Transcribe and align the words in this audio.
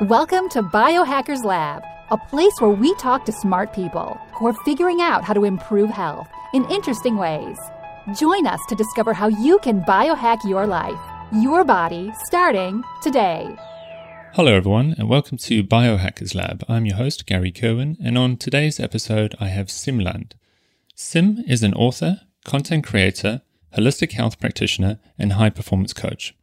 Welcome 0.00 0.48
to 0.48 0.60
Biohackers 0.60 1.44
Lab, 1.44 1.84
a 2.10 2.16
place 2.16 2.52
where 2.58 2.70
we 2.70 2.92
talk 2.96 3.24
to 3.26 3.32
smart 3.32 3.72
people 3.72 4.20
who 4.34 4.48
are 4.48 4.64
figuring 4.64 5.00
out 5.00 5.22
how 5.22 5.32
to 5.34 5.44
improve 5.44 5.88
health 5.88 6.26
in 6.52 6.64
interesting 6.64 7.16
ways. 7.16 7.56
Join 8.12 8.44
us 8.44 8.58
to 8.68 8.74
discover 8.74 9.12
how 9.12 9.28
you 9.28 9.60
can 9.60 9.82
biohack 9.82 10.38
your 10.42 10.66
life, 10.66 10.98
your 11.32 11.62
body, 11.62 12.12
starting 12.24 12.82
today. 13.04 13.56
Hello, 14.32 14.52
everyone, 14.52 14.96
and 14.98 15.08
welcome 15.08 15.38
to 15.38 15.62
Biohackers 15.62 16.34
Lab. 16.34 16.64
I'm 16.68 16.86
your 16.86 16.96
host, 16.96 17.24
Gary 17.24 17.52
Kerwin, 17.52 17.96
and 18.02 18.18
on 18.18 18.36
today's 18.36 18.80
episode, 18.80 19.36
I 19.38 19.46
have 19.46 19.68
Simland. 19.68 20.32
Siim 20.96 21.48
is 21.48 21.62
an 21.62 21.72
author, 21.72 22.22
content 22.44 22.84
creator, 22.84 23.42
holistic 23.76 24.10
health 24.10 24.40
practitioner, 24.40 24.98
and 25.16 25.34
high 25.34 25.50
performance 25.50 25.92
coach. 25.92 26.34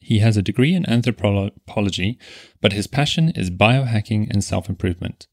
He 0.00 0.18
has 0.18 0.36
a 0.36 0.42
degree 0.42 0.74
in 0.74 0.88
anthropology, 0.88 2.18
but 2.60 2.72
his 2.72 2.86
passion 2.86 3.28
is 3.30 3.50
biohacking 3.50 4.30
and 4.30 4.42
self 4.42 4.68
improvement. 4.68 5.26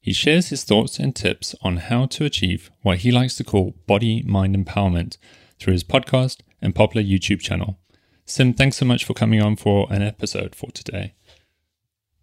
He 0.00 0.12
shares 0.12 0.48
his 0.48 0.64
thoughts 0.64 0.98
and 0.98 1.14
tips 1.14 1.54
on 1.62 1.76
how 1.78 2.06
to 2.06 2.24
achieve 2.24 2.70
what 2.82 2.98
he 2.98 3.12
likes 3.12 3.36
to 3.36 3.44
call 3.44 3.74
body 3.86 4.22
mind 4.22 4.56
empowerment 4.56 5.18
through 5.58 5.72
his 5.72 5.84
podcast 5.84 6.40
and 6.60 6.74
popular 6.74 7.06
YouTube 7.06 7.40
channel. 7.40 7.78
Siim, 8.26 8.56
thanks 8.56 8.76
so 8.76 8.84
much 8.84 9.04
for 9.04 9.14
coming 9.14 9.42
on 9.42 9.56
for 9.56 9.86
an 9.90 10.02
episode 10.02 10.54
for 10.54 10.70
today. 10.72 11.14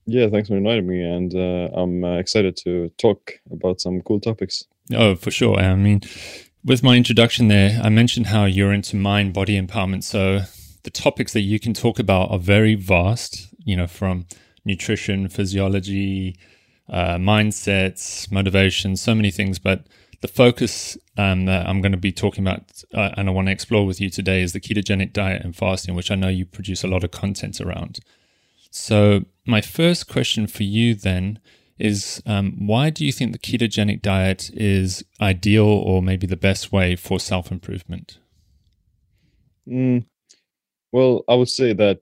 Yeah, 0.06 0.30
thanks 0.30 0.50
for 0.50 0.56
inviting 0.56 0.88
me, 0.88 1.02
and 1.02 1.34
uh, 1.34 1.74
I'm 1.74 2.04
uh, 2.04 2.18
excited 2.18 2.56
to 2.58 2.90
talk 2.98 3.34
about 3.52 3.82
some 3.82 4.02
cool 4.02 4.20
topics. 4.20 4.64
Oh, 4.94 5.16
for 5.16 5.32
sure. 5.32 5.58
I 5.58 5.74
mean, 5.76 6.02
with 6.64 6.84
my 6.84 6.96
introduction 6.96 7.48
there, 7.48 7.80
I 7.82 7.90
mentioned 7.90 8.28
how 8.28 8.46
you're 8.46 8.74
into 8.74 8.96
mind 8.96 9.34
body 9.34 9.60
empowerment. 9.60 10.04
So 10.04 10.42
the 10.86 10.92
topics 10.92 11.34
that 11.34 11.42
you 11.42 11.60
can 11.60 11.74
talk 11.74 11.98
about 11.98 12.30
are 12.30 12.38
very 12.38 12.76
vast, 12.76 13.48
you 13.66 13.76
know, 13.76 13.88
from 13.88 14.28
nutrition, 14.64 15.28
physiology, 15.28 16.38
uh, 16.88 17.16
mindsets, 17.16 18.32
motivation, 18.32 18.96
so 18.96 19.16
many 19.16 19.32
things. 19.32 19.58
But 19.58 19.88
the 20.22 20.28
focus 20.28 20.96
um, 21.18 21.46
that 21.46 21.68
I'm 21.68 21.82
going 21.82 21.92
to 21.92 21.98
be 21.98 22.12
talking 22.12 22.46
about 22.46 22.84
uh, 22.94 23.10
and 23.18 23.28
I 23.28 23.32
want 23.32 23.48
to 23.48 23.52
explore 23.52 23.86
with 23.86 24.00
you 24.00 24.12
today 24.12 24.44
is 24.44 24.54
the 24.54 24.62
ketogenic 24.62 25.12
diet 25.12 25.44
and 25.44 25.56
fasting, 25.56 25.96
which 25.96 26.12
I 26.12 26.16
know 26.16 26.30
you 26.30 26.46
produce 26.46 26.84
a 26.84 26.88
lot 26.88 27.04
of 27.04 27.10
content 27.10 27.60
around. 27.60 28.00
So, 28.70 29.26
my 29.48 29.62
first 29.62 30.08
question 30.08 30.46
for 30.46 30.64
you 30.64 30.94
then 30.94 31.40
is 31.80 32.22
um, 32.28 32.68
why 32.68 32.92
do 32.92 33.04
you 33.04 33.12
think 33.12 33.32
the 33.32 33.40
ketogenic 33.40 34.04
diet 34.04 34.52
is 34.54 35.04
ideal 35.20 35.66
or 35.66 36.04
maybe 36.04 36.28
the 36.28 36.38
best 36.38 36.72
way 36.72 36.96
for 36.96 37.20
self 37.20 37.52
improvement? 37.52 38.20
Mm, 39.68 40.06
well, 40.96 41.26
I 41.28 41.36
would 41.36 41.50
say 41.50 41.74
that 41.74 42.00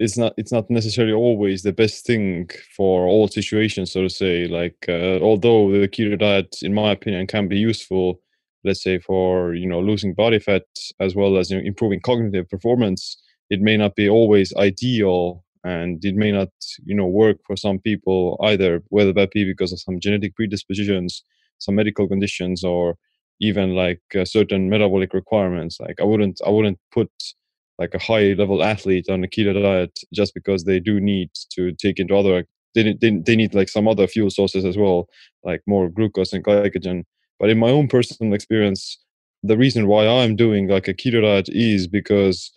it's 0.00 0.18
not 0.18 0.34
it's 0.36 0.50
not 0.50 0.68
necessarily 0.68 1.12
always 1.12 1.62
the 1.62 1.72
best 1.72 2.04
thing 2.04 2.50
for 2.76 3.06
all 3.06 3.28
situations, 3.28 3.92
so 3.92 4.02
to 4.02 4.10
say. 4.10 4.48
Like 4.48 4.80
uh, 4.88 5.20
although 5.28 5.70
the 5.70 5.86
keto 5.86 6.18
diet, 6.18 6.56
in 6.60 6.74
my 6.74 6.90
opinion, 6.90 7.28
can 7.28 7.46
be 7.46 7.56
useful, 7.56 8.20
let's 8.64 8.82
say 8.82 8.98
for 8.98 9.54
you 9.54 9.68
know 9.68 9.80
losing 9.80 10.12
body 10.12 10.40
fat 10.40 10.64
as 10.98 11.14
well 11.14 11.38
as 11.38 11.50
you 11.50 11.56
know, 11.56 11.64
improving 11.64 12.00
cognitive 12.00 12.48
performance, 12.50 13.16
it 13.48 13.60
may 13.60 13.76
not 13.76 13.94
be 13.94 14.08
always 14.08 14.52
ideal 14.56 15.44
and 15.62 16.04
it 16.04 16.16
may 16.16 16.32
not 16.32 16.50
you 16.84 16.96
know 16.96 17.06
work 17.06 17.36
for 17.46 17.56
some 17.56 17.78
people 17.78 18.38
either 18.50 18.82
whether 18.88 19.12
that 19.12 19.30
be 19.30 19.44
because 19.44 19.72
of 19.72 19.80
some 19.80 19.98
genetic 20.00 20.34
predispositions 20.36 21.24
some 21.58 21.74
medical 21.74 22.06
conditions 22.06 22.62
or 22.62 22.96
even 23.40 23.74
like 23.74 24.02
uh, 24.14 24.24
certain 24.24 24.68
metabolic 24.68 25.12
requirements 25.12 25.78
like 25.80 25.98
i 26.00 26.04
wouldn't 26.04 26.40
i 26.46 26.50
wouldn't 26.50 26.78
put 26.92 27.10
like 27.78 27.94
a 27.94 27.98
high 27.98 28.32
level 28.34 28.62
athlete 28.62 29.08
on 29.08 29.24
a 29.24 29.28
keto 29.28 29.52
diet 29.60 29.98
just 30.12 30.34
because 30.34 30.64
they 30.64 30.80
do 30.80 31.00
need 31.00 31.30
to 31.50 31.72
take 31.72 31.98
into 31.98 32.16
other 32.16 32.46
they, 32.74 32.94
they, 33.00 33.10
they 33.10 33.36
need 33.36 33.54
like 33.54 33.68
some 33.68 33.88
other 33.88 34.06
fuel 34.06 34.30
sources 34.30 34.64
as 34.64 34.76
well 34.76 35.08
like 35.44 35.62
more 35.66 35.88
glucose 35.88 36.32
and 36.32 36.44
glycogen. 36.44 37.04
But 37.40 37.50
in 37.50 37.58
my 37.58 37.70
own 37.70 37.88
personal 37.88 38.34
experience 38.34 38.98
the 39.42 39.56
reason 39.56 39.86
why 39.86 40.06
i'm 40.06 40.34
doing 40.36 40.68
like 40.68 40.88
a 40.88 40.94
keto 40.94 41.22
diet 41.22 41.48
is 41.50 41.86
because 41.86 42.50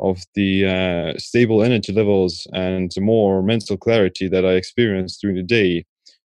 of 0.00 0.22
the 0.34 0.66
uh, 0.66 1.18
stable 1.18 1.62
energy 1.62 1.92
levels 1.92 2.46
and 2.52 2.90
more 2.98 3.42
mental 3.42 3.76
clarity 3.76 4.28
that 4.28 4.44
i 4.44 4.52
experience 4.52 5.16
during 5.16 5.36
the 5.36 5.42
day. 5.42 5.84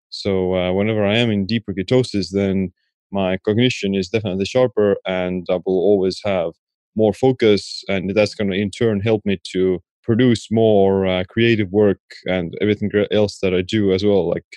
So 0.09 0.55
uh, 0.55 0.73
whenever 0.73 1.05
i 1.05 1.15
am 1.15 1.29
in 1.29 1.45
deeper 1.45 1.73
ketosis 1.73 2.29
then 2.31 2.71
my 3.11 3.37
cognition 3.37 3.95
is 3.95 4.09
definitely 4.09 4.45
sharper 4.45 4.97
and 5.05 5.45
i 5.49 5.55
will 5.65 5.81
always 5.89 6.19
have 6.25 6.51
more 6.99 7.13
focus 7.13 7.83
and 7.87 8.03
that's 8.15 8.35
going 8.35 8.49
to 8.51 8.57
in 8.63 8.71
turn 8.71 8.99
help 8.99 9.21
me 9.25 9.35
to 9.53 9.61
produce 10.03 10.43
more 10.51 11.05
uh, 11.13 11.23
creative 11.33 11.69
work 11.71 12.01
and 12.25 12.47
everything 12.61 12.89
else 13.11 13.39
that 13.41 13.53
i 13.59 13.61
do 13.61 13.93
as 13.95 14.03
well 14.03 14.23
like 14.35 14.49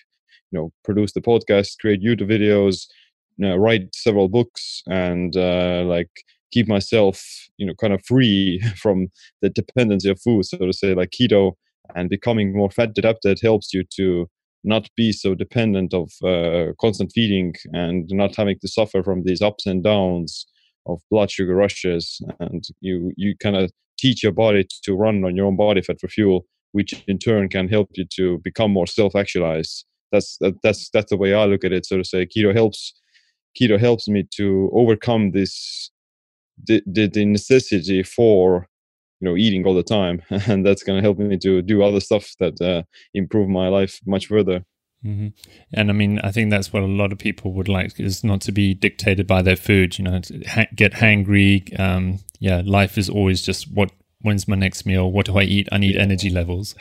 you 0.50 0.58
know 0.58 0.66
produce 0.86 1.12
the 1.12 1.26
podcast 1.30 1.78
create 1.80 2.02
youtube 2.06 2.30
videos 2.36 2.76
you 3.38 3.48
know, 3.48 3.56
write 3.56 3.94
several 3.94 4.28
books 4.28 4.82
and 4.88 5.36
uh, 5.36 5.82
like 5.86 6.10
keep 6.52 6.68
myself 6.68 7.16
you 7.58 7.66
know 7.66 7.74
kind 7.80 7.94
of 7.94 8.04
free 8.04 8.62
from 8.82 9.08
the 9.42 9.50
dependency 9.50 10.10
of 10.10 10.20
food 10.20 10.44
so 10.44 10.58
to 10.58 10.72
say 10.72 10.94
like 10.94 11.10
keto 11.10 11.52
and 11.94 12.08
becoming 12.08 12.56
more 12.56 12.70
fat 12.70 12.90
adapted 12.96 13.38
helps 13.42 13.72
you 13.74 13.82
to 13.96 14.26
not 14.64 14.88
be 14.96 15.10
so 15.12 15.34
dependent 15.34 15.92
of 15.92 16.10
uh, 16.24 16.72
constant 16.80 17.10
feeding 17.12 17.52
and 17.72 18.08
not 18.10 18.36
having 18.36 18.56
to 18.60 18.68
suffer 18.68 19.02
from 19.02 19.24
these 19.24 19.42
ups 19.42 19.66
and 19.66 19.82
downs 19.82 20.46
of 20.86 21.00
blood 21.10 21.30
sugar 21.30 21.54
rushes 21.54 22.20
and 22.40 22.64
you 22.80 23.12
you 23.16 23.36
kind 23.36 23.56
of 23.56 23.70
teach 23.98 24.22
your 24.22 24.32
body 24.32 24.66
to 24.82 24.94
run 24.94 25.24
on 25.24 25.36
your 25.36 25.46
own 25.46 25.56
body 25.56 25.80
fat 25.80 26.00
for 26.00 26.08
fuel 26.08 26.44
which 26.72 27.04
in 27.06 27.18
turn 27.18 27.48
can 27.48 27.68
help 27.68 27.90
you 27.94 28.04
to 28.16 28.38
become 28.38 28.72
more 28.72 28.86
self-actualized. 28.86 29.84
That's 30.10 30.36
that, 30.38 30.54
that's 30.62 30.90
that's 30.90 31.10
the 31.10 31.16
way 31.16 31.32
i 31.32 31.44
look 31.44 31.64
at 31.64 31.72
it 31.72 31.86
so 31.86 31.96
to 31.98 32.04
say. 32.04 32.26
Keto 32.26 32.52
helps 32.52 32.94
keto 33.58 33.78
helps 33.78 34.08
me 34.08 34.24
to 34.36 34.70
overcome 34.74 35.30
this 35.32 35.90
the, 36.64 36.82
the, 36.86 37.06
the 37.08 37.24
necessity 37.24 38.02
for 38.02 38.66
you 39.20 39.28
know 39.28 39.36
eating 39.36 39.64
all 39.66 39.74
the 39.74 39.82
time 39.82 40.22
and 40.30 40.66
that's 40.66 40.82
going 40.82 40.98
to 40.98 41.02
help 41.02 41.18
me 41.18 41.38
to 41.38 41.62
do 41.62 41.82
other 41.82 42.00
stuff 42.00 42.32
that 42.40 42.60
uh, 42.60 42.82
improve 43.14 43.48
my 43.48 43.68
life 43.68 44.00
much 44.06 44.26
further 44.26 44.64
Mm-hmm. 45.04 45.28
And 45.72 45.90
I 45.90 45.92
mean, 45.92 46.20
I 46.20 46.30
think 46.30 46.50
that's 46.50 46.72
what 46.72 46.82
a 46.82 46.86
lot 46.86 47.12
of 47.12 47.18
people 47.18 47.52
would 47.54 47.68
like 47.68 47.98
is 47.98 48.22
not 48.22 48.40
to 48.42 48.52
be 48.52 48.72
dictated 48.72 49.26
by 49.26 49.42
their 49.42 49.56
food. 49.56 49.98
You 49.98 50.04
know, 50.04 50.20
ha- 50.46 50.66
get 50.74 50.92
hangry. 50.94 51.78
Um, 51.78 52.20
yeah, 52.38 52.62
life 52.64 52.96
is 52.96 53.08
always 53.08 53.42
just 53.42 53.70
what. 53.72 53.90
When's 54.20 54.46
my 54.46 54.54
next 54.54 54.86
meal? 54.86 55.10
What 55.10 55.26
do 55.26 55.36
I 55.36 55.42
eat? 55.42 55.68
I 55.72 55.78
need 55.78 55.96
energy 55.96 56.30
levels. 56.30 56.76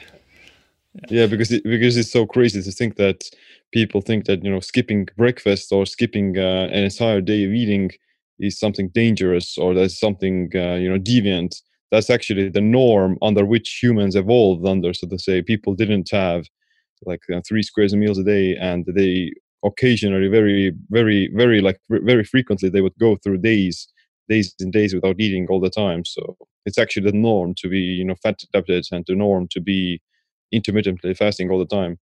Yeah, 1.09 1.25
because 1.25 1.51
it, 1.51 1.63
because 1.63 1.97
it's 1.97 2.11
so 2.11 2.27
crazy 2.27 2.61
to 2.61 2.71
think 2.71 2.97
that 2.97 3.23
people 3.71 4.01
think 4.01 4.25
that 4.25 4.43
you 4.43 4.51
know 4.51 4.59
skipping 4.59 5.07
breakfast 5.17 5.71
or 5.71 5.85
skipping 5.85 6.37
uh, 6.37 6.67
an 6.71 6.83
entire 6.83 7.21
day 7.21 7.43
of 7.45 7.51
eating 7.51 7.91
is 8.39 8.59
something 8.59 8.89
dangerous 8.89 9.57
or 9.57 9.73
that's 9.73 9.99
something 9.99 10.51
uh, 10.53 10.75
you 10.75 10.89
know 10.89 10.99
deviant. 10.99 11.61
That's 11.91 12.09
actually 12.09 12.49
the 12.49 12.61
norm 12.61 13.17
under 13.21 13.45
which 13.45 13.79
humans 13.81 14.15
evolved 14.15 14.65
under. 14.65 14.93
So 14.93 15.07
to 15.07 15.19
say, 15.19 15.41
people 15.41 15.73
didn't 15.75 16.09
have 16.11 16.45
like 17.05 17.21
uh, 17.33 17.41
three 17.47 17.63
squares 17.63 17.93
of 17.93 17.99
meals 17.99 18.17
a 18.17 18.23
day 18.23 18.55
and 18.57 18.85
they 18.95 19.31
occasionally 19.63 20.27
very 20.27 20.73
very 20.89 21.29
very 21.33 21.61
like 21.61 21.79
very 21.89 22.23
frequently 22.23 22.69
they 22.69 22.81
would 22.81 22.97
go 22.99 23.15
through 23.17 23.37
days 23.37 23.87
days 24.29 24.53
and 24.59 24.73
days 24.73 24.93
without 24.93 25.19
eating 25.19 25.47
all 25.49 25.59
the 25.59 25.69
time 25.69 26.03
so 26.03 26.35
it's 26.65 26.77
actually 26.77 27.09
the 27.09 27.17
norm 27.17 27.53
to 27.55 27.67
be 27.69 27.79
you 27.79 28.05
know 28.05 28.15
fat 28.23 28.41
adapted 28.53 28.85
and 28.91 29.05
the 29.07 29.15
norm 29.15 29.47
to 29.49 29.59
be 29.59 30.01
intermittently 30.51 31.13
fasting 31.13 31.49
all 31.49 31.59
the 31.59 31.65
time 31.65 31.97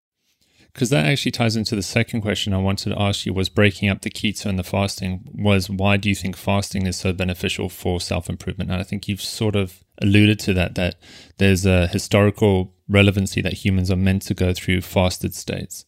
because 0.72 0.90
that 0.90 1.06
actually 1.06 1.32
ties 1.32 1.56
into 1.56 1.74
the 1.74 1.82
second 1.82 2.20
question 2.20 2.54
I 2.54 2.58
wanted 2.58 2.90
to 2.90 3.00
ask 3.00 3.26
you 3.26 3.34
was 3.34 3.48
breaking 3.48 3.88
up 3.88 4.02
the 4.02 4.10
keto 4.10 4.46
and 4.46 4.58
the 4.58 4.62
fasting 4.62 5.28
was 5.34 5.68
why 5.68 5.96
do 5.96 6.08
you 6.08 6.14
think 6.14 6.36
fasting 6.36 6.86
is 6.86 6.96
so 6.96 7.12
beneficial 7.12 7.68
for 7.68 8.00
self 8.00 8.28
improvement? 8.28 8.70
And 8.70 8.80
I 8.80 8.84
think 8.84 9.08
you've 9.08 9.22
sort 9.22 9.56
of 9.56 9.82
alluded 10.00 10.38
to 10.40 10.54
that 10.54 10.76
that 10.76 10.96
there's 11.38 11.66
a 11.66 11.88
historical 11.88 12.72
relevancy 12.90 13.40
that 13.40 13.64
humans 13.64 13.90
are 13.90 13.96
meant 13.96 14.22
to 14.22 14.34
go 14.34 14.52
through 14.52 14.82
fasted 14.82 15.34
states. 15.34 15.86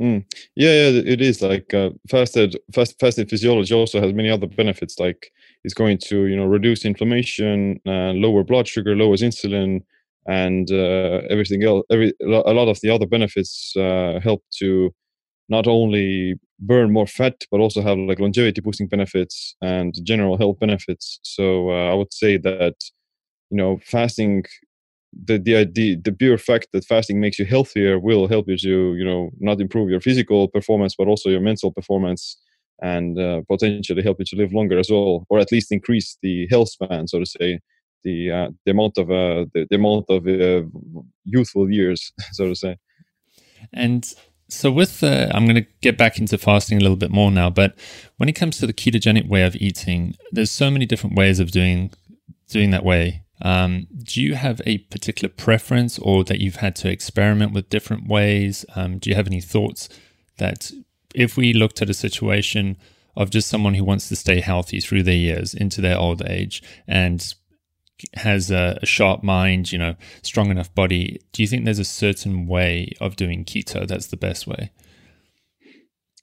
Mm. 0.00 0.24
Yeah, 0.54 0.70
yeah, 0.70 1.02
it 1.12 1.20
is 1.20 1.42
like 1.42 1.74
uh, 1.74 1.90
fasted. 2.08 2.56
Fast, 2.72 2.98
fasted 3.00 3.28
physiology 3.28 3.74
also 3.74 4.00
has 4.00 4.12
many 4.12 4.30
other 4.30 4.46
benefits. 4.46 4.98
Like 4.98 5.32
it's 5.64 5.74
going 5.74 5.98
to 6.08 6.26
you 6.26 6.36
know 6.36 6.46
reduce 6.46 6.84
inflammation, 6.84 7.80
uh, 7.86 8.12
lower 8.12 8.44
blood 8.44 8.68
sugar, 8.68 8.94
lowers 8.94 9.22
insulin, 9.22 9.82
and 10.28 10.70
uh, 10.70 11.22
everything 11.30 11.64
else. 11.64 11.84
Every 11.90 12.12
a 12.22 12.26
lot 12.28 12.68
of 12.68 12.80
the 12.80 12.90
other 12.90 13.06
benefits 13.06 13.74
uh, 13.76 14.20
help 14.22 14.44
to 14.60 14.94
not 15.48 15.66
only 15.66 16.34
burn 16.60 16.92
more 16.92 17.06
fat 17.06 17.44
but 17.50 17.60
also 17.60 17.82
have 17.82 17.98
like 17.98 18.20
longevity 18.20 18.60
boosting 18.60 18.88
benefits 18.88 19.56
and 19.62 19.94
general 20.04 20.36
health 20.38 20.60
benefits. 20.60 21.18
So 21.22 21.70
uh, 21.70 21.90
I 21.90 21.94
would 21.94 22.12
say 22.12 22.36
that 22.36 22.76
you 23.50 23.56
know 23.56 23.80
fasting 23.84 24.44
the 25.12 25.38
the 25.38 25.56
idea 25.56 25.96
the 25.96 26.12
pure 26.12 26.38
fact 26.38 26.68
that 26.72 26.84
fasting 26.84 27.20
makes 27.20 27.38
you 27.38 27.46
healthier 27.46 27.98
will 27.98 28.28
help 28.28 28.46
you 28.48 28.56
to 28.56 28.94
you 28.94 29.04
know 29.04 29.30
not 29.40 29.60
improve 29.60 29.88
your 29.88 30.00
physical 30.00 30.48
performance 30.48 30.94
but 30.96 31.08
also 31.08 31.30
your 31.30 31.40
mental 31.40 31.72
performance 31.72 32.36
and 32.82 33.18
uh, 33.18 33.40
potentially 33.48 34.02
help 34.02 34.18
you 34.18 34.24
to 34.24 34.36
live 34.36 34.52
longer 34.52 34.78
as 34.78 34.90
well 34.90 35.24
or 35.30 35.38
at 35.38 35.50
least 35.50 35.72
increase 35.72 36.18
the 36.22 36.46
health 36.50 36.68
span 36.68 37.08
so 37.08 37.18
to 37.18 37.26
say 37.26 37.58
the 38.04 38.30
uh, 38.30 38.50
the 38.64 38.70
amount 38.70 38.98
of 38.98 39.10
uh, 39.10 39.46
the, 39.54 39.66
the 39.70 39.76
amount 39.76 40.06
of 40.08 40.26
uh, 40.26 40.66
youthful 41.24 41.70
years, 41.70 42.12
so 42.32 42.48
to 42.48 42.54
say. 42.54 42.76
And 43.72 44.12
so, 44.48 44.70
with 44.70 45.00
the, 45.00 45.30
I'm 45.34 45.44
going 45.44 45.62
to 45.62 45.66
get 45.80 45.98
back 45.98 46.18
into 46.18 46.38
fasting 46.38 46.78
a 46.78 46.80
little 46.80 46.96
bit 46.96 47.10
more 47.10 47.30
now. 47.30 47.50
But 47.50 47.76
when 48.16 48.28
it 48.28 48.34
comes 48.34 48.58
to 48.58 48.66
the 48.66 48.72
ketogenic 48.72 49.28
way 49.28 49.42
of 49.42 49.56
eating, 49.56 50.14
there's 50.32 50.50
so 50.50 50.70
many 50.70 50.86
different 50.86 51.16
ways 51.16 51.40
of 51.40 51.50
doing 51.50 51.92
doing 52.48 52.70
that 52.70 52.84
way. 52.84 53.22
Um, 53.42 53.86
do 54.02 54.22
you 54.22 54.34
have 54.34 54.60
a 54.66 54.78
particular 54.78 55.32
preference, 55.32 55.98
or 55.98 56.24
that 56.24 56.40
you've 56.40 56.56
had 56.56 56.76
to 56.76 56.90
experiment 56.90 57.52
with 57.52 57.70
different 57.70 58.08
ways? 58.08 58.64
Um, 58.74 58.98
do 58.98 59.10
you 59.10 59.16
have 59.16 59.26
any 59.26 59.40
thoughts 59.40 59.88
that 60.38 60.70
if 61.14 61.36
we 61.36 61.52
looked 61.52 61.82
at 61.82 61.90
a 61.90 61.94
situation 61.94 62.76
of 63.16 63.30
just 63.30 63.48
someone 63.48 63.74
who 63.74 63.84
wants 63.84 64.08
to 64.08 64.16
stay 64.16 64.40
healthy 64.40 64.80
through 64.80 65.02
their 65.02 65.14
years 65.14 65.54
into 65.54 65.80
their 65.80 65.98
old 65.98 66.22
age 66.26 66.62
and 66.86 67.34
has 68.14 68.50
a, 68.50 68.78
a, 68.80 68.86
sharp 68.86 69.24
mind, 69.24 69.72
you 69.72 69.78
know, 69.78 69.96
strong 70.22 70.50
enough 70.50 70.72
body, 70.74 71.20
do 71.32 71.42
you 71.42 71.48
think 71.48 71.64
there's 71.64 71.80
a 71.80 71.84
certain 71.84 72.46
way 72.46 72.92
of 73.00 73.16
doing 73.16 73.44
keto 73.44 73.86
that's 73.86 74.06
the 74.06 74.16
best 74.16 74.46
way? 74.46 74.70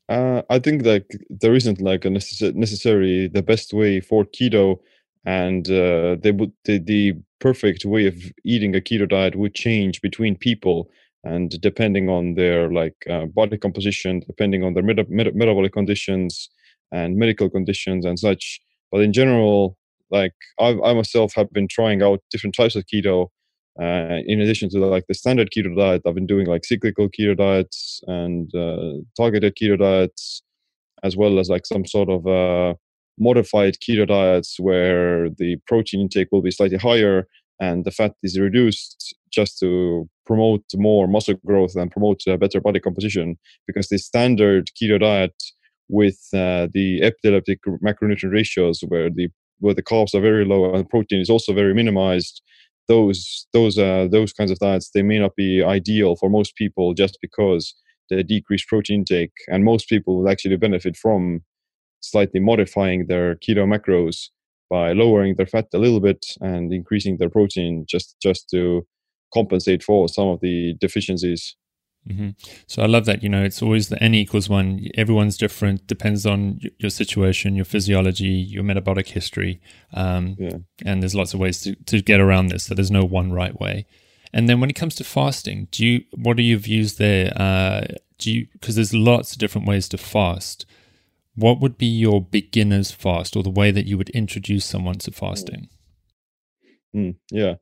Uh, 0.08 0.44
I 0.50 0.60
think 0.60 0.86
like 0.86 1.12
there 1.30 1.56
isn't 1.56 1.82
like 1.82 2.06
a 2.06 2.10
necess- 2.10 3.34
the 3.34 3.42
best 3.42 3.74
way 3.74 4.00
for 4.00 4.24
keto, 4.24 4.80
and 5.25 5.69
uh, 5.69 6.16
they 6.22 6.31
would 6.31 6.51
the, 6.66 6.77
the 6.77 7.13
perfect 7.39 7.86
way 7.86 8.07
of 8.07 8.16
eating 8.44 8.75
a 8.75 8.80
keto 8.80 9.07
diet 9.10 9.36
would 9.36 9.54
change 9.54 10.01
between 10.01 10.38
people 10.38 10.89
and 11.24 11.60
depending 11.62 12.07
on 12.07 12.36
their 12.36 12.72
like 12.72 12.95
uh, 13.10 13.25
body 13.25 13.57
composition, 13.57 14.22
depending 14.27 14.63
on 14.63 14.74
their 14.75 14.83
meta- 14.83 15.07
meta- 15.10 15.33
metabolic 15.33 15.74
conditions 15.74 16.50
and 16.92 17.18
medical 17.18 17.50
conditions 17.50 18.06
and 18.06 18.19
such. 18.19 18.62
But 18.92 19.01
in 19.01 19.12
general, 19.12 19.77
like 20.12 20.36
I, 20.60 20.75
I 20.83 20.94
myself 20.94 21.33
have 21.36 21.51
been 21.51 21.68
trying 21.68 22.04
out 22.04 22.22
different 22.31 22.56
types 22.56 22.75
of 22.75 22.86
keto. 22.86 23.30
Uh, 23.81 24.22
in 24.25 24.39
addition 24.39 24.69
to 24.69 24.80
the, 24.80 24.86
like 24.86 25.06
the 25.07 25.13
standard 25.16 25.50
keto 25.51 25.75
diet, 25.75 26.04
I've 26.06 26.16
been 26.16 26.27
doing 26.27 26.45
like 26.48 26.63
cyclical 26.63 27.10
keto 27.10 27.36
diets 27.36 28.01
and 28.07 28.54
uh, 28.56 29.01
targeted 29.18 29.57
keto 29.60 29.77
diets, 29.80 30.44
as 31.04 31.18
well 31.18 31.39
as 31.39 31.50
like 31.50 31.66
some 31.66 31.86
sort 31.86 32.10
of 32.10 32.25
uh, 32.27 32.75
modified 33.20 33.78
keto 33.80 34.08
diets 34.08 34.60
where 34.60 35.30
the 35.30 35.58
protein 35.68 36.02
intake 36.02 36.28
will 36.32 36.42
be 36.42 36.52
slightly 36.52 36.78
higher 36.78 37.28
and 37.60 37.86
the 37.86 37.92
fat 37.92 38.14
is 38.24 38.40
reduced 38.40 39.16
just 39.32 39.60
to 39.60 40.10
promote 40.26 40.64
more 40.76 41.08
muscle 41.08 41.36
growth 41.46 41.76
and 41.76 41.92
promote 41.92 42.22
a 42.28 42.38
better 42.38 42.60
body 42.60 42.80
composition. 42.80 43.38
Because 43.68 43.90
the 43.90 43.98
standard 43.98 44.70
keto 44.82 45.00
diet 45.00 45.36
with 45.88 46.20
uh, 46.34 46.68
the 46.74 47.02
epileptic 47.04 47.60
macronutrient 47.86 48.32
ratios, 48.32 48.82
where 48.88 49.10
the 49.10 49.30
where 49.60 49.74
the 49.74 49.84
carbs 49.84 50.14
are 50.14 50.22
very 50.22 50.44
low 50.44 50.74
and 50.74 50.90
protein 50.90 51.22
is 51.22 51.30
also 51.30 51.54
very 51.54 51.74
minimized, 51.74 52.42
those 52.88 53.48
those 53.54 53.78
uh, 53.78 54.08
those 54.10 54.34
kinds 54.34 54.52
of 54.52 54.60
diets 54.60 54.90
they 54.94 55.04
may 55.04 55.20
not 55.20 55.36
be 55.36 55.64
ideal 55.64 56.16
for 56.16 56.30
most 56.30 56.56
people 56.56 56.94
just 56.94 57.18
because 57.22 57.74
they 58.10 58.24
decrease 58.24 58.66
protein 58.66 59.00
intake, 59.00 59.34
and 59.48 59.64
most 59.64 59.88
people 59.88 60.18
will 60.18 60.30
actually 60.30 60.58
benefit 60.58 60.96
from 60.98 61.42
slightly 62.10 62.40
modifying 62.40 63.07
their 63.07 63.36
keto 63.36 63.66
macros 63.66 64.30
by 64.69 64.94
lowering 64.94 65.36
their 65.36 65.46
fat 65.46 65.68
a 65.74 65.78
little 65.78 66.00
bit 66.00 66.25
and 66.42 66.74
increasing 66.74 67.18
their 67.18 67.30
protein 67.30 67.86
just 67.88 68.16
just 68.22 68.50
to 68.50 68.86
compensate 69.34 69.84
for 69.84 70.07
some 70.07 70.28
of 70.28 70.40
the 70.42 70.74
deficiencies. 70.80 71.56
Mm-hmm. 72.07 72.30
So 72.68 72.84
I 72.84 72.86
love 72.86 73.06
that. 73.06 73.24
You 73.24 73.30
know, 73.30 73.44
it's 73.44 73.62
always 73.62 73.90
the 73.90 74.02
n 74.02 74.13
equals 74.13 74.48
one. 74.48 74.88
Everyone's 74.96 75.38
different, 75.38 75.88
depends 75.88 76.25
on 76.25 76.60
your 76.78 76.92
situation, 76.92 77.56
your 77.56 77.66
physiology, 77.66 78.28
your 78.28 78.63
metabolic 78.63 79.08
history, 79.08 79.60
um, 79.94 80.36
yeah. 80.38 80.58
and 80.86 81.01
there's 81.01 81.16
lots 81.16 81.34
of 81.34 81.40
ways 81.40 81.62
to, 81.62 81.75
to 81.75 82.01
get 82.01 82.19
around 82.19 82.48
this. 82.48 82.66
So 82.66 82.75
there's 82.75 82.92
no 82.92 83.04
one 83.04 83.31
right 83.34 83.60
way. 83.60 83.88
And 84.34 84.48
then 84.48 84.60
when 84.60 84.69
it 84.69 84.75
comes 84.75 84.96
to 84.96 85.04
fasting, 85.04 85.68
do 85.72 85.86
you 85.86 86.04
what 86.13 86.38
are 86.38 86.44
your 86.44 86.60
views 86.60 86.96
there? 86.96 87.34
Uh, 87.36 87.86
do 88.18 88.31
you 88.31 88.48
because 88.54 88.75
there's 88.75 88.94
lots 88.94 89.31
of 89.31 89.40
different 89.40 89.68
ways 89.68 89.90
to 89.90 89.98
fast. 89.98 90.66
What 91.36 91.60
would 91.60 91.78
be 91.78 91.86
your 91.86 92.22
beginner's 92.22 92.92
fast, 92.92 93.36
or 93.36 93.44
the 93.44 93.50
way 93.50 93.72
that 93.72 93.86
you 93.86 93.98
would 93.98 94.10
introduce 94.12 94.66
someone 94.66 94.98
to 95.00 95.12
fasting? 95.12 95.70
Mm, 96.96 97.16
yeah, 97.32 97.56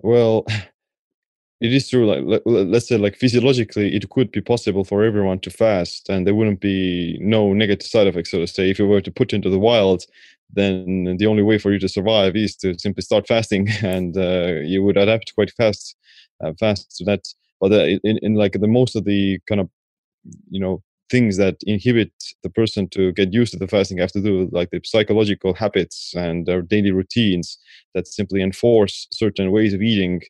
well, 0.00 0.46
it 1.60 1.72
is 1.72 1.88
true 1.88 2.06
like 2.06 2.42
let's 2.46 2.86
say 2.86 2.96
like 2.96 3.16
physiologically 3.16 3.92
it 3.94 4.08
could 4.10 4.30
be 4.30 4.40
possible 4.40 4.84
for 4.84 5.02
everyone 5.02 5.40
to 5.40 5.50
fast 5.50 6.08
and 6.08 6.24
there 6.24 6.34
wouldn't 6.34 6.60
be 6.60 7.18
no 7.20 7.52
negative 7.52 7.86
side 7.88 8.06
effects 8.06 8.30
so 8.30 8.38
to 8.38 8.46
say. 8.46 8.70
If 8.70 8.78
you 8.78 8.86
were 8.86 9.00
to 9.00 9.10
put 9.10 9.32
into 9.32 9.50
the 9.50 9.58
wild 9.58 10.04
then 10.52 11.16
the 11.18 11.26
only 11.26 11.42
way 11.42 11.58
for 11.58 11.72
you 11.72 11.78
to 11.80 11.88
survive 11.88 12.36
is 12.36 12.56
to 12.56 12.78
simply 12.78 13.02
start 13.02 13.26
fasting 13.26 13.68
and 13.82 14.16
uh, 14.16 14.60
you 14.62 14.82
would 14.84 14.96
adapt 14.96 15.34
quite 15.34 15.50
fast 15.52 15.96
uh, 16.42 16.52
fast 16.58 16.96
to 16.96 17.04
that. 17.04 17.26
But 17.60 17.72
uh, 17.72 17.98
in, 18.04 18.18
in 18.22 18.34
like 18.34 18.52
the 18.52 18.68
most 18.68 18.94
of 18.94 19.04
the 19.04 19.40
kind 19.48 19.60
of 19.60 19.68
you 20.48 20.60
know 20.60 20.82
things 21.10 21.36
that 21.36 21.56
inhibit 21.62 22.12
the 22.42 22.50
person 22.50 22.88
to 22.90 23.12
get 23.12 23.32
used 23.32 23.52
to 23.52 23.58
the 23.58 23.68
fasting 23.68 23.98
have 23.98 24.12
to 24.12 24.20
do 24.20 24.40
with 24.40 24.52
like 24.52 24.70
the 24.70 24.80
psychological 24.84 25.54
habits 25.54 26.12
and 26.16 26.46
their 26.46 26.62
daily 26.62 26.90
routines 26.92 27.58
that 27.94 28.06
simply 28.06 28.42
enforce 28.42 29.06
certain 29.12 29.50
ways 29.50 29.72
of 29.74 29.82
eating 29.82 30.20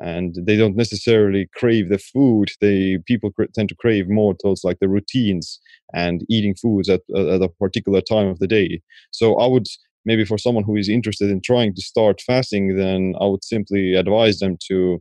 and 0.00 0.34
they 0.42 0.56
don't 0.56 0.76
necessarily 0.76 1.48
crave 1.54 1.88
the 1.88 1.98
food. 1.98 2.50
They 2.60 2.98
people 3.06 3.30
tend 3.54 3.68
to 3.68 3.76
crave 3.76 4.08
more 4.08 4.34
towards 4.34 4.64
like 4.64 4.78
the 4.80 4.88
routines 4.88 5.60
and 5.94 6.24
eating 6.28 6.54
foods 6.56 6.88
at, 6.88 7.02
at 7.16 7.42
a 7.42 7.48
particular 7.48 8.00
time 8.00 8.26
of 8.26 8.40
the 8.40 8.48
day. 8.48 8.80
So 9.12 9.36
i 9.36 9.46
would 9.46 9.66
maybe 10.04 10.24
for 10.24 10.38
someone 10.38 10.64
who 10.64 10.76
is 10.76 10.88
interested 10.88 11.30
in 11.30 11.40
trying 11.40 11.72
to 11.74 11.82
start 11.82 12.20
fasting 12.20 12.76
then 12.76 13.14
i 13.20 13.24
would 13.24 13.44
simply 13.44 13.94
advise 13.94 14.40
them 14.40 14.56
to 14.68 15.00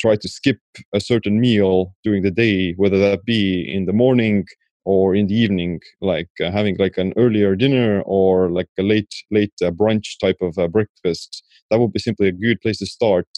try 0.00 0.16
to 0.16 0.28
skip 0.28 0.58
a 0.94 1.00
certain 1.00 1.40
meal 1.40 1.94
during 2.04 2.22
the 2.22 2.30
day 2.30 2.72
whether 2.76 2.98
that 2.98 3.24
be 3.24 3.62
in 3.72 3.86
the 3.86 3.92
morning 3.92 4.44
or 4.84 5.14
in 5.14 5.26
the 5.26 5.34
evening 5.34 5.80
like 6.00 6.30
uh, 6.42 6.50
having 6.50 6.76
like 6.78 6.98
an 6.98 7.12
earlier 7.16 7.54
dinner 7.54 8.02
or 8.02 8.50
like 8.50 8.68
a 8.78 8.82
late 8.82 9.14
late 9.30 9.52
uh, 9.62 9.70
brunch 9.70 10.18
type 10.20 10.38
of 10.40 10.58
uh, 10.58 10.68
breakfast 10.68 11.44
that 11.70 11.78
would 11.78 11.92
be 11.92 12.00
simply 12.00 12.28
a 12.28 12.32
good 12.32 12.60
place 12.60 12.78
to 12.78 12.86
start 12.86 13.28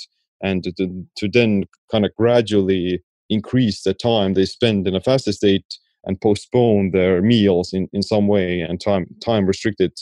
and 0.43 0.65
to, 0.77 1.07
to 1.17 1.29
then 1.29 1.65
kind 1.91 2.05
of 2.05 2.15
gradually 2.17 3.03
increase 3.31 3.83
the 3.83 3.95
time 3.95 4.35
they 4.35 4.45
spend 4.45 4.87
in 4.87 4.95
a 4.95 5.01
fasted 5.01 5.35
state 5.35 5.79
and 6.05 6.21
postpone 6.21 6.91
their 6.91 7.23
meals 7.23 7.73
in, 7.73 7.89
in 7.93 8.03
some 8.03 8.27
way 8.27 8.61
and 8.61 8.81
time 8.81 9.07
time 9.23 9.47
restricted 9.47 9.93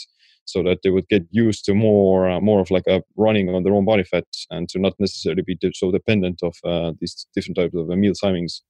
so 0.45 0.63
that 0.63 0.79
they 0.83 0.91
would 0.91 1.09
get 1.09 1.25
used 1.31 1.65
to 1.65 1.75
more 1.75 2.29
uh, 2.31 2.41
more 2.41 2.61
of 2.61 2.71
like 2.71 2.87
a 2.87 3.03
running 3.17 3.49
on 3.49 3.63
their 3.63 3.75
own 3.75 3.85
body 3.85 4.05
fat 4.05 4.27
and 4.51 4.69
to 4.69 4.79
not 4.79 4.95
necessarily 4.99 5.43
be 5.43 5.59
so 5.75 5.91
dependent 5.91 6.41
of 6.43 6.57
uh, 6.65 6.93
these 7.01 7.27
different 7.35 7.57
types 7.57 7.75
of 7.75 7.91
uh, 7.91 7.97
meal 7.97 8.13
timings. 8.13 8.61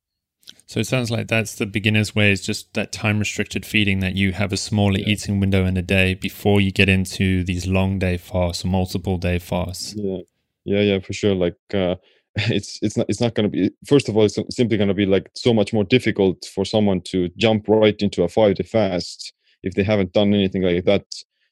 So 0.66 0.80
it 0.80 0.88
sounds 0.88 1.10
like 1.10 1.28
that's 1.28 1.54
the 1.54 1.66
beginner's 1.66 2.16
way 2.16 2.32
is 2.32 2.44
just 2.44 2.74
that 2.74 2.90
time 2.90 3.20
restricted 3.20 3.64
feeding 3.64 4.00
that 4.00 4.16
you 4.16 4.32
have 4.32 4.52
a 4.52 4.56
smaller 4.56 4.98
yeah. 4.98 5.08
eating 5.08 5.38
window 5.38 5.64
in 5.64 5.76
a 5.76 5.82
day 5.82 6.14
before 6.14 6.60
you 6.60 6.72
get 6.72 6.88
into 6.88 7.44
these 7.44 7.66
long 7.66 8.00
day 8.00 8.16
fasts 8.16 8.64
or 8.64 8.68
multiple 8.68 9.18
day 9.18 9.38
fasts. 9.38 9.94
Yeah 9.96 10.18
yeah 10.64 10.80
yeah 10.80 10.98
for 10.98 11.12
sure 11.12 11.34
like 11.34 11.56
uh 11.74 11.94
it's 12.36 12.78
it's 12.82 12.96
not 12.96 13.06
it's 13.08 13.20
not 13.20 13.34
going 13.34 13.50
to 13.50 13.50
be 13.50 13.70
first 13.86 14.08
of 14.08 14.16
all 14.16 14.24
it's 14.24 14.38
simply 14.50 14.76
going 14.76 14.88
to 14.88 14.94
be 14.94 15.06
like 15.06 15.28
so 15.34 15.52
much 15.52 15.72
more 15.72 15.84
difficult 15.84 16.44
for 16.54 16.64
someone 16.64 17.00
to 17.02 17.28
jump 17.36 17.68
right 17.68 17.96
into 18.00 18.22
a 18.22 18.28
five 18.28 18.54
day 18.54 18.64
fast 18.64 19.32
if 19.62 19.74
they 19.74 19.82
haven't 19.82 20.12
done 20.12 20.32
anything 20.32 20.62
like 20.62 20.84
that 20.84 21.04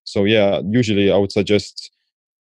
so 0.05 0.25
yeah 0.25 0.61
usually 0.67 1.11
i 1.11 1.17
would 1.17 1.33
suggest 1.33 1.91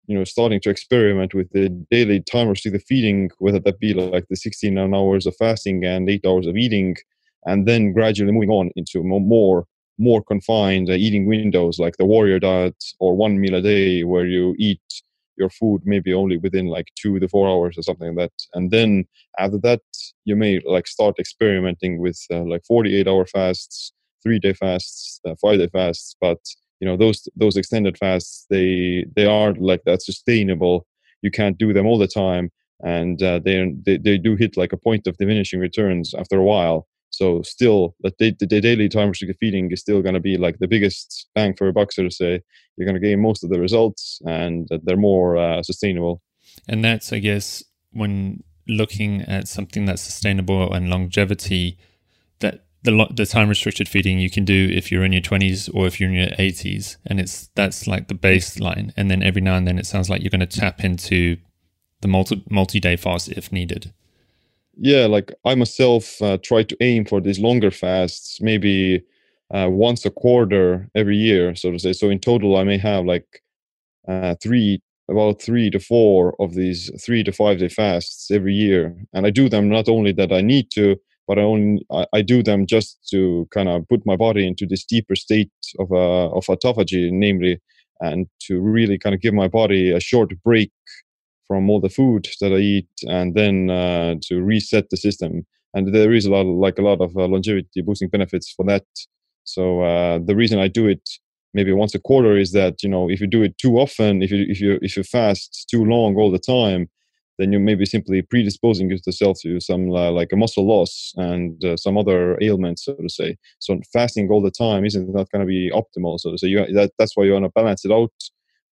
you 0.06 0.16
know 0.16 0.24
starting 0.24 0.60
to 0.60 0.70
experiment 0.70 1.34
with 1.34 1.50
the 1.52 1.68
daily 1.90 2.20
time 2.20 2.48
restricted 2.48 2.82
feeding 2.82 3.30
whether 3.38 3.60
that 3.60 3.78
be 3.78 3.94
like 3.94 4.26
the 4.28 4.36
16 4.36 4.76
hours 4.78 5.26
of 5.26 5.36
fasting 5.36 5.84
and 5.84 6.08
8 6.08 6.24
hours 6.26 6.46
of 6.46 6.56
eating 6.56 6.96
and 7.44 7.66
then 7.66 7.92
gradually 7.92 8.32
moving 8.32 8.50
on 8.50 8.70
into 8.76 9.02
more 9.02 9.66
more 9.98 10.22
confined 10.22 10.88
uh, 10.88 10.92
eating 10.92 11.26
windows 11.26 11.78
like 11.78 11.96
the 11.96 12.06
warrior 12.06 12.38
diet 12.38 12.82
or 13.00 13.16
one 13.16 13.40
meal 13.40 13.56
a 13.56 13.62
day 13.62 14.04
where 14.04 14.26
you 14.26 14.54
eat 14.58 14.80
your 15.38 15.50
food 15.50 15.80
maybe 15.84 16.12
only 16.12 16.36
within 16.36 16.66
like 16.66 16.88
two 16.96 17.18
to 17.18 17.28
four 17.28 17.48
hours 17.48 17.78
or 17.78 17.82
something 17.82 18.14
like 18.14 18.28
that. 18.28 18.32
And 18.54 18.70
then 18.70 19.06
after 19.38 19.58
that 19.58 19.80
you 20.24 20.36
may 20.36 20.60
like 20.64 20.86
start 20.86 21.18
experimenting 21.18 22.00
with 22.00 22.20
uh, 22.30 22.42
like 22.42 22.64
48 22.66 23.06
hour 23.08 23.24
fasts 23.26 23.92
three 24.22 24.38
day 24.38 24.52
fasts 24.52 25.20
uh, 25.26 25.34
five 25.40 25.58
day 25.58 25.68
fasts 25.68 26.16
but 26.20 26.38
you 26.80 26.86
know 26.86 26.96
those 26.96 27.28
those 27.36 27.56
extended 27.56 27.96
fasts 27.98 28.46
they 28.50 29.04
they 29.16 29.26
are 29.26 29.52
like 29.54 29.82
that 29.84 30.02
sustainable 30.02 30.86
you 31.22 31.30
can't 31.30 31.58
do 31.58 31.72
them 31.72 31.86
all 31.86 31.98
the 31.98 32.06
time 32.06 32.50
and 32.84 33.22
uh, 33.22 33.40
they, 33.44 33.74
they 33.84 33.96
they 33.96 34.18
do 34.18 34.36
hit 34.36 34.56
like 34.56 34.72
a 34.72 34.76
point 34.76 35.06
of 35.06 35.16
diminishing 35.16 35.60
returns 35.60 36.14
after 36.14 36.38
a 36.38 36.44
while 36.44 36.86
so 37.10 37.42
still, 37.42 37.96
the, 38.00 38.12
the, 38.18 38.36
the 38.38 38.60
daily 38.60 38.88
time 38.88 39.08
restricted 39.08 39.38
feeding 39.40 39.70
is 39.72 39.80
still 39.80 40.02
going 40.02 40.14
to 40.14 40.20
be 40.20 40.36
like 40.36 40.58
the 40.58 40.68
biggest 40.68 41.28
bang 41.34 41.54
for 41.54 41.68
a 41.68 41.72
buck, 41.72 41.92
so 41.92 42.02
to 42.04 42.10
say. 42.10 42.42
You're 42.76 42.86
going 42.86 43.00
to 43.00 43.06
gain 43.06 43.20
most 43.20 43.42
of 43.42 43.50
the 43.50 43.60
results, 43.60 44.20
and 44.24 44.68
they're 44.84 44.96
more 44.96 45.36
uh, 45.36 45.62
sustainable. 45.62 46.22
And 46.68 46.84
that's, 46.84 47.12
I 47.12 47.18
guess, 47.18 47.64
when 47.90 48.44
looking 48.68 49.22
at 49.22 49.48
something 49.48 49.84
that's 49.84 50.02
sustainable 50.02 50.72
and 50.72 50.90
longevity, 50.90 51.78
that 52.38 52.66
the 52.82 53.06
the 53.14 53.26
time 53.26 53.48
restricted 53.48 53.88
feeding 53.88 54.18
you 54.18 54.30
can 54.30 54.44
do 54.44 54.68
if 54.72 54.92
you're 54.92 55.04
in 55.04 55.12
your 55.12 55.22
20s 55.22 55.68
or 55.74 55.86
if 55.86 56.00
you're 56.00 56.10
in 56.10 56.14
your 56.16 56.28
80s, 56.28 56.96
and 57.06 57.20
it's 57.20 57.48
that's 57.54 57.86
like 57.86 58.08
the 58.08 58.14
baseline. 58.14 58.92
And 58.96 59.10
then 59.10 59.22
every 59.22 59.42
now 59.42 59.56
and 59.56 59.66
then, 59.66 59.78
it 59.78 59.86
sounds 59.86 60.08
like 60.08 60.22
you're 60.22 60.30
going 60.30 60.46
to 60.48 60.60
tap 60.60 60.84
into 60.84 61.36
the 62.00 62.08
multi 62.08 62.44
multi 62.50 62.80
day 62.80 62.96
fast 62.96 63.28
if 63.28 63.52
needed. 63.52 63.92
yeah, 64.78 65.06
like 65.06 65.32
I 65.44 65.54
myself 65.54 66.20
uh, 66.22 66.38
try 66.42 66.62
to 66.62 66.76
aim 66.80 67.04
for 67.04 67.20
these 67.20 67.40
longer 67.40 67.70
fasts, 67.70 68.40
maybe 68.40 69.02
uh, 69.52 69.68
once 69.70 70.04
a 70.06 70.10
quarter 70.10 70.88
every 70.94 71.16
year, 71.16 71.54
so 71.56 71.72
to 71.72 71.78
say. 71.78 71.92
So 71.92 72.10
in 72.10 72.20
total, 72.20 72.56
I 72.56 72.64
may 72.64 72.78
have 72.78 73.04
like 73.04 73.42
uh, 74.06 74.36
three, 74.42 74.80
about 75.08 75.42
three 75.42 75.70
to 75.70 75.80
four 75.80 76.34
of 76.40 76.54
these 76.54 76.90
three 77.04 77.24
to 77.24 77.32
five 77.32 77.58
day 77.58 77.68
fasts 77.68 78.30
every 78.30 78.54
year, 78.54 78.94
and 79.12 79.26
I 79.26 79.30
do 79.30 79.48
them 79.48 79.68
not 79.68 79.88
only 79.88 80.12
that 80.12 80.32
I 80.32 80.42
need 80.42 80.70
to, 80.72 80.96
but 81.28 81.38
I 81.38 81.42
only 81.42 81.86
I, 81.92 82.06
I 82.14 82.22
do 82.22 82.42
them 82.42 82.66
just 82.66 82.98
to 83.10 83.46
kind 83.52 83.68
of 83.68 83.86
put 83.88 84.04
my 84.06 84.16
body 84.16 84.46
into 84.46 84.66
this 84.66 84.84
deeper 84.84 85.14
state 85.14 85.52
of 85.78 85.92
uh, 85.92 86.30
of 86.30 86.46
autophagy, 86.46 87.12
namely, 87.12 87.60
and 88.00 88.26
to 88.46 88.60
really 88.60 88.98
kind 88.98 89.14
of 89.14 89.20
give 89.20 89.34
my 89.34 89.48
body 89.48 89.92
a 89.92 90.00
short 90.00 90.32
break 90.42 90.72
from 91.46 91.70
all 91.70 91.80
the 91.80 91.88
food 91.88 92.28
that 92.40 92.52
I 92.52 92.58
eat, 92.58 92.88
and 93.06 93.34
then 93.34 93.70
uh, 93.70 94.16
to 94.28 94.42
reset 94.42 94.90
the 94.90 94.96
system. 94.96 95.46
And 95.74 95.94
there 95.94 96.14
is 96.14 96.24
a 96.26 96.30
lot, 96.30 96.46
of, 96.46 96.56
like 96.56 96.78
a 96.78 96.82
lot 96.82 97.00
of 97.00 97.16
uh, 97.16 97.26
longevity 97.26 97.82
boosting 97.82 98.08
benefits 98.08 98.52
for 98.52 98.64
that. 98.66 98.84
So 99.44 99.82
uh, 99.82 100.18
the 100.24 100.34
reason 100.34 100.58
I 100.58 100.68
do 100.68 100.86
it 100.88 101.08
maybe 101.54 101.72
once 101.72 101.94
a 101.94 101.98
quarter 101.98 102.36
is 102.36 102.52
that 102.52 102.82
you 102.82 102.88
know 102.88 103.08
if 103.10 103.20
you 103.20 103.26
do 103.26 103.42
it 103.42 103.56
too 103.58 103.78
often, 103.78 104.22
if 104.22 104.30
you 104.30 104.46
if 104.48 104.60
you 104.60 104.78
if 104.82 104.96
you 104.96 105.02
fast 105.02 105.66
too 105.70 105.84
long 105.84 106.16
all 106.16 106.30
the 106.30 106.38
time, 106.38 106.88
then 107.38 107.52
you 107.52 107.58
may 107.58 107.74
be 107.74 107.86
simply 107.86 108.20
predisposing 108.22 108.90
yourself 108.90 109.38
to 109.42 109.60
some 109.60 109.90
uh, 109.90 110.10
like 110.10 110.30
a 110.32 110.36
muscle 110.36 110.66
loss 110.66 111.12
and 111.16 111.64
uh, 111.64 111.76
some 111.76 111.96
other 111.96 112.36
ailments, 112.42 112.84
so 112.84 112.94
to 112.94 113.08
say. 113.08 113.36
So 113.60 113.78
fasting 113.92 114.28
all 114.30 114.42
the 114.42 114.50
time 114.50 114.84
isn't 114.84 115.12
not 115.12 115.30
going 115.30 115.40
to 115.40 115.46
be 115.46 115.70
optimal. 115.70 116.18
So 116.18 116.32
to 116.32 116.38
say, 116.38 116.48
you, 116.48 116.66
that, 116.74 116.92
that's 116.98 117.16
why 117.16 117.24
you 117.24 117.32
want 117.32 117.44
to 117.44 117.50
balance 117.50 117.84
it 117.84 117.92
out 117.92 118.12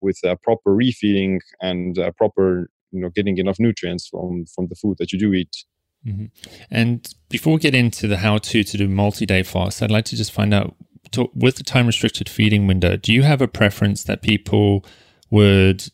with 0.00 0.18
uh, 0.24 0.36
proper 0.42 0.70
refeeding 0.74 1.38
and 1.60 1.98
proper, 2.16 2.70
you 2.90 3.00
know, 3.00 3.08
getting 3.08 3.38
enough 3.38 3.58
nutrients 3.58 4.08
from 4.08 4.44
from 4.54 4.68
the 4.68 4.74
food 4.74 4.96
that 4.98 5.12
you 5.12 5.18
do 5.18 5.32
eat. 5.32 5.64
Mm-hmm. 6.06 6.26
And 6.70 7.14
before 7.28 7.54
we 7.54 7.60
get 7.60 7.74
into 7.74 8.08
the 8.08 8.18
how-to 8.18 8.64
to 8.64 8.76
do 8.76 8.88
multi-day 8.88 9.44
fast, 9.44 9.82
I'd 9.82 9.90
like 9.90 10.04
to 10.06 10.16
just 10.16 10.32
find 10.32 10.52
out 10.52 10.74
to, 11.12 11.30
with 11.34 11.56
the 11.56 11.62
time-restricted 11.62 12.28
feeding 12.28 12.66
window. 12.66 12.96
Do 12.96 13.12
you 13.12 13.22
have 13.22 13.40
a 13.40 13.48
preference 13.48 14.02
that 14.04 14.22
people 14.22 14.84
would 15.30 15.84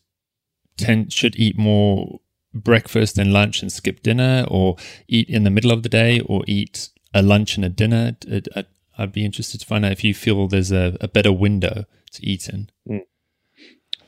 tend 0.77 1.13
should 1.13 1.35
eat 1.35 1.57
more 1.57 2.19
breakfast 2.53 3.17
and 3.17 3.33
lunch 3.33 3.61
and 3.61 3.71
skip 3.71 4.01
dinner, 4.01 4.45
or 4.47 4.75
eat 5.07 5.29
in 5.29 5.43
the 5.43 5.49
middle 5.49 5.71
of 5.71 5.83
the 5.83 5.89
day, 5.89 6.19
or 6.21 6.43
eat 6.47 6.89
a 7.13 7.21
lunch 7.21 7.55
and 7.55 7.65
a 7.65 7.69
dinner? 7.69 8.15
I'd 8.97 9.13
be 9.13 9.25
interested 9.25 9.59
to 9.61 9.65
find 9.65 9.85
out 9.85 9.93
if 9.93 10.03
you 10.03 10.13
feel 10.13 10.47
there's 10.47 10.71
a, 10.71 10.97
a 10.99 11.07
better 11.07 11.31
window 11.31 11.85
to 12.11 12.25
eat 12.25 12.49
in. 12.49 12.69
Mm. 12.89 13.01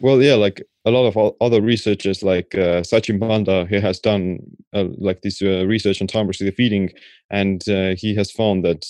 Well, 0.01 0.21
yeah, 0.21 0.33
like 0.33 0.63
a 0.86 0.91
lot 0.91 1.05
of 1.05 1.36
other 1.39 1.62
researchers, 1.62 2.24
like 2.24 2.55
uh, 2.55 2.81
Sachin 2.81 3.19
Panda, 3.19 3.67
he 3.69 3.79
has 3.79 4.00
done 4.00 4.39
uh, 4.74 4.86
like 4.98 5.21
this 5.21 5.41
uh, 5.41 5.65
research 5.65 6.01
on 6.01 6.07
time 6.07 6.27
restricted 6.27 6.55
feeding, 6.55 6.91
and 7.29 7.67
uh, 7.69 7.93
he 7.95 8.15
has 8.15 8.31
found 8.31 8.65
that 8.65 8.86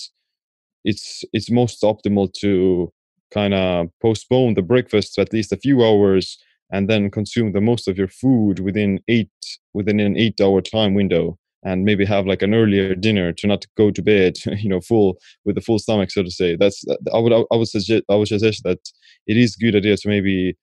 it's 0.84 1.24
it's 1.32 1.50
most 1.50 1.82
optimal 1.82 2.32
to 2.40 2.92
kind 3.30 3.54
of 3.54 3.88
postpone 4.00 4.54
the 4.54 4.62
breakfast 4.62 5.18
at 5.18 5.32
least 5.32 5.52
a 5.52 5.56
few 5.56 5.84
hours 5.84 6.38
and 6.72 6.88
then 6.88 7.10
consume 7.10 7.52
the 7.52 7.60
most 7.60 7.86
of 7.86 7.96
your 7.98 8.08
food 8.08 8.58
within 8.58 8.98
eight 9.08 9.30
within 9.74 10.00
an 10.00 10.16
eight 10.16 10.40
hour 10.40 10.60
time 10.60 10.94
window 10.94 11.38
and 11.64 11.84
maybe 11.84 12.04
have 12.04 12.26
like 12.26 12.42
an 12.42 12.54
earlier 12.54 12.94
dinner 12.94 13.32
to 13.32 13.46
not 13.46 13.64
go 13.76 13.90
to 13.90 14.02
bed 14.02 14.34
you 14.58 14.68
know 14.68 14.80
full 14.80 15.16
with 15.44 15.56
a 15.56 15.60
full 15.60 15.78
stomach 15.78 16.10
so 16.10 16.22
to 16.22 16.30
say. 16.30 16.56
That's 16.56 16.84
i 17.14 17.18
would 17.18 17.32
i 17.32 17.56
would 17.56 17.68
suggest 17.68 18.04
i 18.08 18.16
would 18.16 18.28
suggest 18.28 18.64
that 18.64 18.80
it 19.26 19.36
is 19.36 19.56
good 19.56 19.76
idea 19.76 19.96
to 19.96 20.08
maybe 20.08 20.56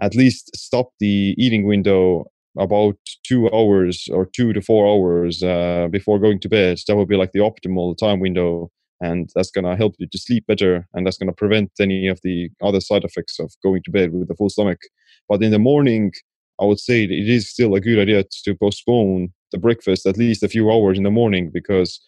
at 0.00 0.14
least 0.14 0.54
stop 0.56 0.90
the 1.00 1.34
eating 1.38 1.64
window 1.64 2.26
about 2.58 2.96
two 3.24 3.52
hours 3.52 4.08
or 4.12 4.26
two 4.26 4.52
to 4.52 4.60
four 4.60 4.86
hours 4.86 5.42
uh, 5.42 5.88
before 5.90 6.18
going 6.18 6.38
to 6.40 6.48
bed. 6.48 6.78
That 6.86 6.96
would 6.96 7.08
be 7.08 7.16
like 7.16 7.32
the 7.32 7.40
optimal 7.40 7.96
time 7.96 8.20
window 8.20 8.70
and 9.04 9.30
that's 9.34 9.50
going 9.54 9.68
to 9.68 9.76
help 9.82 9.94
you 9.98 10.06
to 10.10 10.18
sleep 10.26 10.44
better 10.46 10.72
and 10.94 11.00
that's 11.04 11.18
going 11.20 11.32
to 11.32 11.42
prevent 11.44 11.70
any 11.86 12.08
of 12.08 12.18
the 12.26 12.36
other 12.68 12.80
side 12.88 13.04
effects 13.04 13.36
of 13.38 13.48
going 13.66 13.82
to 13.84 13.90
bed 13.90 14.08
with 14.12 14.30
a 14.30 14.36
full 14.36 14.50
stomach 14.56 14.80
but 15.28 15.42
in 15.42 15.50
the 15.50 15.58
morning, 15.58 16.12
I 16.60 16.64
would 16.64 16.80
say 16.80 17.04
it 17.04 17.10
is 17.10 17.50
still 17.50 17.74
a 17.74 17.80
good 17.80 17.98
idea 17.98 18.24
to 18.44 18.54
postpone 18.54 19.32
the 19.52 19.58
breakfast 19.58 20.06
at 20.06 20.16
least 20.16 20.42
a 20.42 20.48
few 20.48 20.70
hours 20.70 20.98
in 20.98 21.04
the 21.04 21.10
morning 21.10 21.50
because 21.52 22.00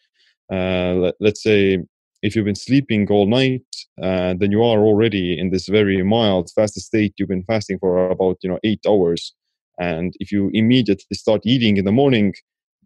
uh, 0.52 1.12
let, 1.20 1.32
us 1.32 1.42
say 1.42 1.78
if 2.22 2.34
you've 2.34 2.44
been 2.44 2.54
sleeping 2.54 3.08
all 3.10 3.26
night, 3.26 3.66
uh, 4.02 4.34
then 4.38 4.50
you 4.50 4.62
are 4.62 4.80
already 4.80 5.38
in 5.38 5.50
this 5.50 5.66
very 5.68 6.02
mild 6.02 6.50
fasted 6.54 6.82
state. 6.82 7.14
You've 7.18 7.28
been 7.28 7.44
fasting 7.44 7.78
for 7.78 8.10
about 8.10 8.36
you 8.42 8.50
know 8.50 8.58
eight 8.62 8.80
hours, 8.86 9.34
and 9.78 10.14
if 10.20 10.30
you 10.30 10.50
immediately 10.52 11.14
start 11.14 11.42
eating 11.44 11.76
in 11.76 11.84
the 11.84 11.92
morning, 11.92 12.34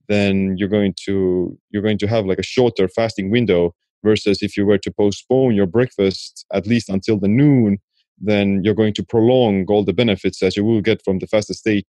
then 0.09 0.57
you're 0.57 0.69
going 0.69 0.95
to 1.05 1.59
you're 1.71 1.83
going 1.83 1.99
to 1.99 2.07
have 2.07 2.25
like 2.27 2.39
a 2.39 2.45
shorter 2.55 2.89
fasting 2.89 3.31
window 3.31 3.75
versus 4.05 4.43
if 4.43 4.57
you 4.57 4.67
were 4.67 4.79
to 4.79 4.91
postpone 4.91 5.55
your 5.55 5.67
breakfast 5.67 6.47
at 6.53 6.67
least 6.67 6.89
until 6.89 7.19
the 7.19 7.29
noon 7.29 7.79
then 8.21 8.63
you're 8.63 8.75
going 8.75 8.95
to 8.95 9.05
prolong 9.05 9.65
all 9.69 9.85
the 9.85 9.93
benefits 9.93 10.41
that 10.41 10.57
you 10.57 10.65
will 10.65 10.83
get 10.83 11.03
from 11.03 11.19
the 11.19 11.27
fasted 11.27 11.57
state. 11.57 11.87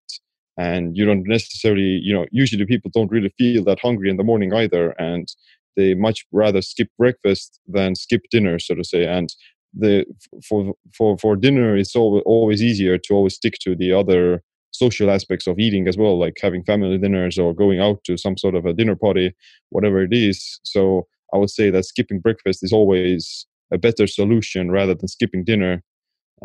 And 0.58 0.96
you 0.96 1.04
don't 1.04 1.26
necessarily 1.26 2.00
you 2.02 2.12
know 2.12 2.26
usually 2.30 2.66
people 2.66 2.90
don't 2.92 3.10
really 3.10 3.32
feel 3.38 3.64
that 3.64 3.80
hungry 3.80 4.10
in 4.10 4.16
the 4.16 4.24
morning 4.24 4.52
either 4.52 4.90
and 4.98 5.28
they 5.76 5.94
much 5.94 6.26
rather 6.32 6.60
skip 6.60 6.88
breakfast 6.98 7.58
than 7.66 7.94
skip 7.94 8.22
dinner 8.30 8.58
so 8.58 8.74
to 8.74 8.84
say. 8.84 9.06
And 9.06 9.34
the 9.74 10.04
for 10.46 10.74
for 10.94 11.16
for 11.16 11.36
dinner 11.36 11.76
it's 11.76 11.96
always 11.96 12.62
easier 12.62 12.98
to 12.98 13.14
always 13.14 13.34
stick 13.34 13.54
to 13.62 13.74
the 13.74 13.92
other 13.92 14.42
social 14.72 15.10
aspects 15.10 15.46
of 15.46 15.58
eating 15.58 15.88
as 15.88 15.96
well 15.96 16.18
like 16.18 16.36
having 16.40 16.64
family 16.64 16.98
dinners 16.98 17.38
or 17.38 17.54
going 17.54 17.80
out 17.80 18.04
to 18.04 18.18
some 18.18 18.36
sort 18.36 18.54
of 18.54 18.66
a 18.66 18.74
dinner 18.74 18.96
party 18.96 19.34
whatever 19.70 20.02
it 20.02 20.12
is. 20.12 20.60
So 20.64 21.06
i 21.32 21.36
would 21.36 21.50
say 21.50 21.70
that 21.70 21.84
skipping 21.84 22.20
breakfast 22.20 22.62
is 22.62 22.72
always 22.72 23.46
a 23.72 23.78
better 23.78 24.06
solution 24.06 24.70
rather 24.70 24.94
than 24.94 25.08
skipping 25.08 25.44
dinner 25.44 25.82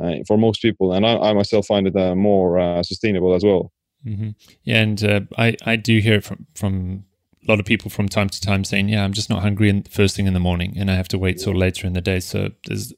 uh, 0.02 0.18
for 0.28 0.38
most 0.38 0.62
people, 0.62 0.94
and 0.94 1.06
I, 1.06 1.18
I 1.18 1.34
myself 1.34 1.66
find 1.66 1.88
it 1.88 1.96
uh, 1.96 2.16
more 2.16 2.60
uh, 2.60 2.84
sustainable 2.84 3.34
as 3.34 3.44
well. 3.44 3.72
Mm-hmm. 4.06 4.30
Yeah, 4.64 4.82
and 4.82 5.04
uh, 5.04 5.22
I 5.38 5.56
I 5.66 5.76
do 5.76 6.00
hear 6.00 6.22
from 6.22 6.46
from 6.56 7.06
a 7.44 7.52
lot 7.52 7.60
of 7.60 7.66
people 7.66 7.90
from 7.90 8.08
time 8.08 8.30
to 8.30 8.42
time 8.42 8.64
saying, 8.64 8.90
"Yeah, 8.90 9.04
I'm 9.04 9.14
just 9.14 9.30
not 9.30 9.42
hungry 9.42 9.70
in, 9.70 9.84
first 9.84 10.16
thing 10.16 10.28
in 10.28 10.34
the 10.34 10.40
morning, 10.40 10.76
and 10.78 10.92
I 10.92 10.96
have 10.96 11.08
to 11.10 11.18
wait 11.18 11.40
till 11.40 11.56
later 11.56 11.88
in 11.88 11.94
the 11.94 12.02
day." 12.02 12.20
So 12.20 12.52
there's, 12.68 12.94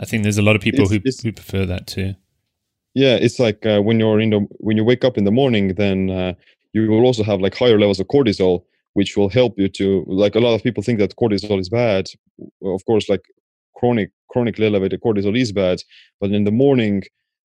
I 0.00 0.06
think 0.06 0.22
there's 0.22 0.38
a 0.38 0.42
lot 0.42 0.56
of 0.56 0.62
people 0.62 0.82
it's, 0.82 0.90
who 0.90 1.00
it's, 1.04 1.22
who 1.22 1.32
prefer 1.32 1.66
that 1.66 1.86
too. 1.86 2.14
Yeah, 2.94 3.16
it's 3.16 3.38
like 3.38 3.66
uh, 3.66 3.80
when 3.80 4.00
you're 4.00 4.20
in 4.20 4.30
the 4.30 4.46
when 4.58 4.76
you 4.76 4.84
wake 4.84 5.04
up 5.04 5.18
in 5.18 5.24
the 5.24 5.30
morning, 5.30 5.74
then 5.74 6.10
uh, 6.10 6.32
you 6.72 6.90
will 6.90 7.04
also 7.04 7.22
have 7.22 7.40
like 7.40 7.54
higher 7.54 7.78
levels 7.78 8.00
of 8.00 8.06
cortisol, 8.08 8.64
which 8.94 9.16
will 9.16 9.28
help 9.28 9.54
you 9.58 9.68
to 9.68 10.04
like 10.08 10.34
a 10.34 10.40
lot 10.40 10.54
of 10.54 10.62
people 10.62 10.82
think 10.82 10.98
that 10.98 11.16
cortisol 11.16 11.60
is 11.60 11.68
bad. 11.68 12.08
Of 12.62 12.84
course, 12.84 13.08
like 13.08 13.22
chronic 13.78 14.10
chronically 14.30 14.66
elevated 14.66 15.00
cortisol 15.00 15.38
is 15.38 15.52
bad 15.52 15.82
but 16.20 16.30
in 16.30 16.44
the 16.44 16.50
morning 16.50 17.02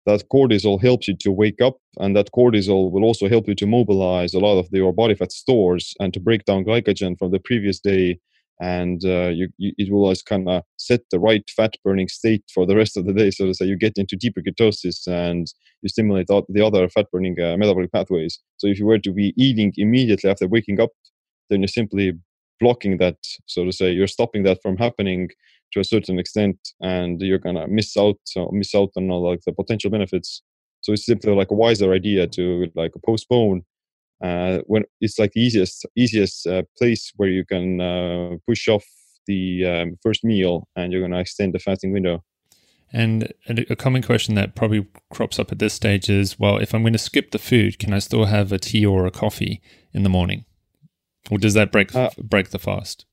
that 0.06 0.24
cortisol 0.32 0.80
helps 0.80 1.08
you 1.08 1.16
to 1.16 1.30
wake 1.30 1.60
up 1.60 1.76
and 1.98 2.16
that 2.16 2.30
cortisol 2.32 2.90
will 2.90 3.04
also 3.04 3.28
help 3.28 3.48
you 3.48 3.54
to 3.54 3.66
mobilize 3.66 4.32
a 4.32 4.38
lot 4.38 4.58
of 4.58 4.68
your 4.72 4.92
body 4.92 5.14
fat 5.14 5.32
stores 5.32 5.94
and 6.00 6.14
to 6.14 6.20
break 6.20 6.44
down 6.44 6.64
glycogen 6.64 7.18
from 7.18 7.30
the 7.30 7.40
previous 7.40 7.80
day 7.80 8.18
and 8.60 9.04
uh, 9.04 9.28
you, 9.28 9.48
you, 9.56 9.72
it 9.78 9.92
will 9.92 10.02
always 10.02 10.22
kind 10.22 10.48
of 10.48 10.64
set 10.78 11.00
the 11.12 11.20
right 11.20 11.48
fat 11.56 11.74
burning 11.84 12.08
state 12.08 12.42
for 12.52 12.66
the 12.66 12.74
rest 12.76 12.96
of 12.96 13.06
the 13.06 13.12
day 13.12 13.30
so 13.30 13.46
to 13.46 13.54
say 13.54 13.64
you 13.64 13.76
get 13.76 13.98
into 13.98 14.16
deeper 14.16 14.40
ketosis 14.40 15.06
and 15.06 15.52
you 15.82 15.88
stimulate 15.88 16.26
the 16.26 16.64
other 16.64 16.88
fat 16.88 17.06
burning 17.12 17.36
uh, 17.40 17.56
metabolic 17.56 17.92
pathways 17.92 18.40
so 18.56 18.66
if 18.66 18.78
you 18.78 18.86
were 18.86 18.98
to 18.98 19.12
be 19.12 19.34
eating 19.36 19.72
immediately 19.76 20.30
after 20.30 20.46
waking 20.46 20.80
up 20.80 20.90
then 21.50 21.60
you're 21.60 21.68
simply 21.68 22.12
blocking 22.60 22.98
that 22.98 23.16
so 23.46 23.64
to 23.64 23.72
say. 23.72 23.90
You're 23.90 24.06
stopping 24.06 24.42
that 24.44 24.60
from 24.62 24.76
happening 24.76 25.30
to 25.72 25.80
a 25.80 25.84
certain 25.84 26.18
extent 26.18 26.56
and 26.80 27.20
you're 27.20 27.38
gonna 27.38 27.66
miss 27.68 27.96
out 27.96 28.18
miss 28.52 28.74
out 28.74 28.90
on 28.96 29.10
all 29.10 29.28
like 29.28 29.40
the 29.46 29.52
potential 29.52 29.90
benefits. 29.90 30.42
So 30.80 30.92
it's 30.92 31.06
simply 31.06 31.34
like 31.34 31.50
a 31.50 31.54
wiser 31.54 31.92
idea 31.92 32.26
to 32.28 32.66
like 32.74 32.92
postpone 33.04 33.62
uh, 34.22 34.58
when 34.66 34.84
it's 35.00 35.18
like 35.18 35.32
the 35.32 35.40
easiest 35.40 35.86
easiest 35.96 36.46
uh, 36.46 36.62
place 36.76 37.12
where 37.16 37.28
you 37.28 37.44
can 37.44 37.80
uh, 37.80 38.36
push 38.46 38.68
off 38.68 38.84
the 39.26 39.64
um, 39.66 39.96
first 40.02 40.24
meal 40.24 40.66
and 40.74 40.92
you're 40.92 41.06
to 41.06 41.18
extend 41.18 41.54
the 41.54 41.58
fasting 41.58 41.92
window. 41.92 42.24
And 42.90 43.32
a 43.46 43.76
common 43.76 44.00
question 44.00 44.34
that 44.36 44.54
probably 44.54 44.86
crops 45.10 45.38
up 45.38 45.52
at 45.52 45.58
this 45.58 45.74
stage 45.74 46.08
is 46.08 46.38
well 46.38 46.56
if 46.56 46.74
i'm 46.74 46.82
going 46.82 46.94
to 46.94 46.98
skip 46.98 47.32
the 47.32 47.38
food 47.38 47.78
can 47.78 47.92
i 47.92 47.98
still 47.98 48.24
have 48.24 48.50
a 48.50 48.58
tea 48.58 48.86
or 48.86 49.04
a 49.04 49.10
coffee 49.10 49.60
in 49.92 50.04
the 50.04 50.08
morning 50.08 50.46
or 51.30 51.38
does 51.38 51.54
that 51.54 51.72
break 51.72 51.94
uh, 51.94 52.10
break 52.22 52.50
the 52.50 52.58
fast 52.58 53.06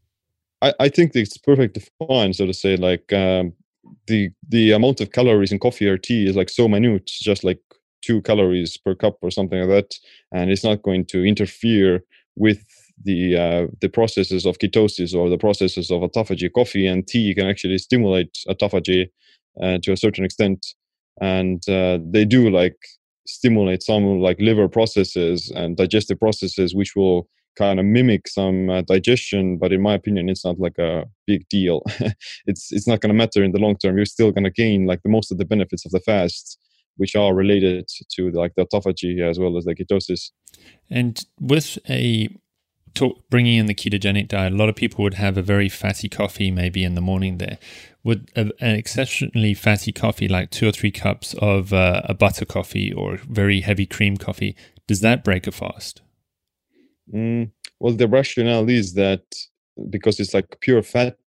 I, 0.62 0.74
I 0.80 0.90
think 0.90 1.16
it's 1.16 1.38
perfectly 1.38 1.84
fine, 2.08 2.34
so 2.34 2.46
to 2.46 2.54
say. 2.54 2.76
Like 2.76 3.12
um, 3.14 3.54
the 4.08 4.30
the 4.48 4.72
amount 4.72 5.02
of 5.02 5.12
calories 5.12 5.52
in 5.52 5.60
coffee 5.60 5.88
or 5.88 5.98
tea 5.98 6.28
is 6.28 6.36
like 6.36 6.50
so 6.50 6.68
minute, 6.68 7.06
just 7.06 7.44
like 7.44 7.60
two 8.02 8.22
calories 8.22 8.78
per 8.78 8.96
cup 8.96 9.18
or 9.22 9.32
something 9.32 9.60
like 9.60 9.70
that, 9.70 9.96
and 10.32 10.52
it's 10.52 10.64
not 10.64 10.84
going 10.84 11.06
to 11.08 11.24
interfere 11.24 12.04
with 12.36 12.64
the 13.04 13.38
uh, 13.38 13.68
the 13.82 13.90
processes 13.90 14.46
of 14.46 14.58
ketosis 14.58 15.14
or 15.14 15.30
the 15.30 15.38
processes 15.38 15.92
of 15.92 16.02
autophagy. 16.02 16.52
Coffee 16.52 16.88
and 16.88 17.08
tea 17.08 17.36
can 17.36 17.48
actually 17.48 17.78
stimulate 17.78 18.36
autophagy 18.48 19.10
uh, 19.62 19.78
to 19.84 19.92
a 19.92 19.98
certain 19.98 20.26
extent, 20.26 20.66
and 21.22 21.68
uh, 21.70 22.00
they 22.04 22.26
do 22.26 22.50
like 22.50 22.78
stimulate 23.28 23.84
some 23.84 24.20
like 24.20 24.40
liver 24.40 24.68
processes 24.68 25.52
and 25.56 25.78
digestive 25.78 26.20
processes, 26.20 26.74
which 26.74 26.96
will 26.96 27.28
kind 27.56 27.80
of 27.80 27.86
mimic 27.86 28.28
some 28.28 28.70
uh, 28.70 28.82
digestion, 28.82 29.58
but 29.58 29.72
in 29.72 29.82
my 29.82 29.94
opinion, 29.94 30.30
it's 30.30 30.46
not 30.46 30.60
like 30.60 30.78
a 30.78 31.06
big 31.26 31.48
deal. 31.50 31.82
it's 32.46 32.72
it's 32.72 32.88
not 32.88 33.02
going 33.02 33.10
to 33.10 33.18
matter 33.18 33.44
in 33.44 33.52
the 33.52 33.60
long 33.60 33.78
term. 33.78 33.98
You're 33.98 34.06
still 34.06 34.32
going 34.32 34.44
to 34.44 34.52
gain 34.52 34.86
like 34.86 35.02
the 35.04 35.10
most 35.10 35.32
of 35.32 35.38
the 35.38 35.46
benefits 35.46 35.86
of 35.86 35.92
the 35.92 36.00
fast, 36.00 36.58
which 36.98 37.16
are 37.16 37.34
related 37.34 37.88
to 38.16 38.32
like 38.32 38.54
the 38.56 38.66
autophagy 38.66 39.22
as 39.22 39.40
well 39.40 39.58
as 39.58 39.66
the 39.66 39.76
ketosis. 39.76 40.32
And 40.90 41.24
with 41.40 41.78
a 41.90 42.30
talk, 42.94 43.30
bringing 43.30 43.58
in 43.58 43.68
the 43.68 43.76
ketogenic 43.76 44.28
diet, 44.28 44.54
a 44.54 44.56
lot 44.56 44.70
of 44.70 44.76
people 44.76 45.04
would 45.04 45.16
have 45.16 45.38
a 45.38 45.42
very 45.42 45.70
fatty 45.70 46.10
coffee 46.10 46.50
maybe 46.50 46.84
in 46.84 46.96
the 46.96 47.02
morning 47.02 47.38
there. 47.38 47.60
Would 48.04 48.32
an 48.36 48.52
exceptionally 48.62 49.54
fatty 49.54 49.92
coffee, 49.92 50.28
like 50.28 50.52
two 50.52 50.68
or 50.68 50.72
three 50.72 50.92
cups 50.92 51.34
of 51.40 51.74
uh, 51.74 52.02
a 52.06 52.14
butter 52.14 52.46
coffee 52.46 52.94
or 52.94 53.18
very 53.18 53.62
heavy 53.62 53.86
cream 53.88 54.16
coffee, 54.18 54.56
does 54.88 55.02
that 55.02 55.24
break 55.24 55.48
a 55.48 55.52
fast? 55.52 56.02
Mm, 57.14 57.52
well, 57.80 57.94
the 57.94 58.08
rationale 58.08 58.70
is 58.70 58.94
that 58.94 59.24
because 59.90 60.20
it's 60.20 60.34
like 60.34 60.60
pure 60.62 60.82
fat, 60.82 61.18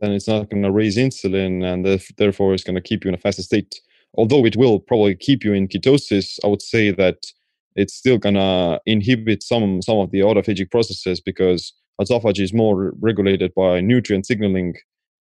then 0.00 0.12
it's 0.12 0.28
not 0.28 0.50
going 0.50 0.62
to 0.62 0.70
raise 0.70 0.96
insulin 0.96 1.62
and 1.62 2.00
therefore 2.16 2.54
it's 2.54 2.64
going 2.64 2.74
to 2.74 2.80
keep 2.80 3.04
you 3.04 3.08
in 3.08 3.14
a 3.14 3.18
fasted 3.18 3.44
state. 3.44 3.80
Although 4.14 4.46
it 4.46 4.56
will 4.56 4.80
probably 4.80 5.14
keep 5.14 5.44
you 5.44 5.52
in 5.52 5.68
ketosis, 5.68 6.38
I 6.42 6.48
would 6.48 6.62
say 6.62 6.90
that 6.92 7.26
it's 7.76 7.94
still 7.94 8.18
gonna 8.18 8.80
inhibit 8.86 9.42
some 9.42 9.82
some 9.82 9.98
of 9.98 10.10
the 10.10 10.20
autophagic 10.20 10.70
processes 10.70 11.20
because 11.20 11.72
autophagy 12.00 12.40
is 12.40 12.52
more 12.52 12.92
regulated 13.00 13.52
by 13.54 13.80
nutrient 13.80 14.26
signaling 14.26 14.74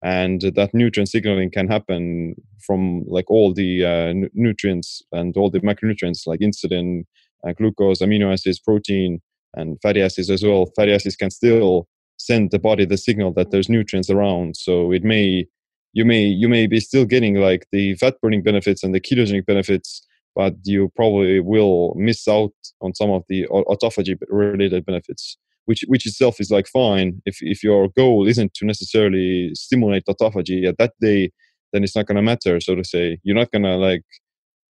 and 0.04 0.42
that 0.42 0.74
nutrient 0.74 1.10
signaling 1.10 1.52
can 1.52 1.68
happen 1.68 2.36
from 2.66 3.04
like 3.08 3.30
all 3.30 3.54
the 3.54 3.84
uh, 3.84 3.90
n- 3.90 4.30
nutrients 4.34 5.02
and 5.12 5.36
all 5.36 5.50
the 5.50 5.60
macronutrients 5.60 6.28
like 6.28 6.40
insulin 6.40 7.04
uh, 7.46 7.52
glucose 7.54 8.00
amino 8.00 8.32
acids 8.32 8.60
protein 8.60 9.20
and 9.56 9.80
fatty 9.82 10.02
acids 10.02 10.30
as 10.30 10.44
well. 10.44 10.68
Fatty 10.76 10.94
acids 10.94 11.16
can 11.16 11.30
still 11.30 11.88
send 12.18 12.52
the 12.52 12.60
body 12.60 12.86
the 12.86 12.98
signal 12.98 13.34
that 13.34 13.52
there's 13.52 13.70
nutrients 13.70 14.10
around. 14.10 14.56
So 14.58 14.92
it 14.92 15.04
may 15.04 15.46
you 15.94 16.06
may 16.06 16.24
you 16.24 16.48
may 16.48 16.68
be 16.68 16.80
still 16.80 17.06
getting 17.06 17.36
like 17.36 17.66
the 17.72 17.96
fat 17.96 18.16
burning 18.22 18.44
benefits 18.44 18.84
and 18.84 18.94
the 18.94 19.00
ketogenic 19.00 19.46
benefits 19.46 20.06
but 20.36 20.54
you 20.66 20.92
probably 20.98 21.40
will 21.40 21.94
miss 21.96 22.28
out 22.28 22.52
on 22.82 22.94
some 22.94 23.10
of 23.10 23.24
the 23.30 23.48
autophagy 23.48 24.18
related 24.30 24.86
benefits 24.86 25.38
which 25.66 25.84
which 25.88 26.06
itself 26.06 26.40
is 26.40 26.52
like 26.52 26.68
fine. 26.68 27.22
If 27.26 27.38
if 27.42 27.64
your 27.64 27.90
goal 27.90 28.28
isn't 28.28 28.54
to 28.56 28.66
necessarily 28.66 29.52
stimulate 29.56 30.06
autophagy 30.06 30.68
at 30.68 30.78
that 30.78 30.94
day 31.02 31.32
then 31.74 31.84
it's 31.84 31.96
not 31.96 32.06
going 32.06 32.18
to 32.18 32.22
matter 32.22 32.60
so 32.60 32.76
to 32.76 32.84
say. 32.84 33.18
You're 33.24 33.36
not 33.36 33.52
going 33.52 33.64
to 33.64 33.76
like 33.76 34.04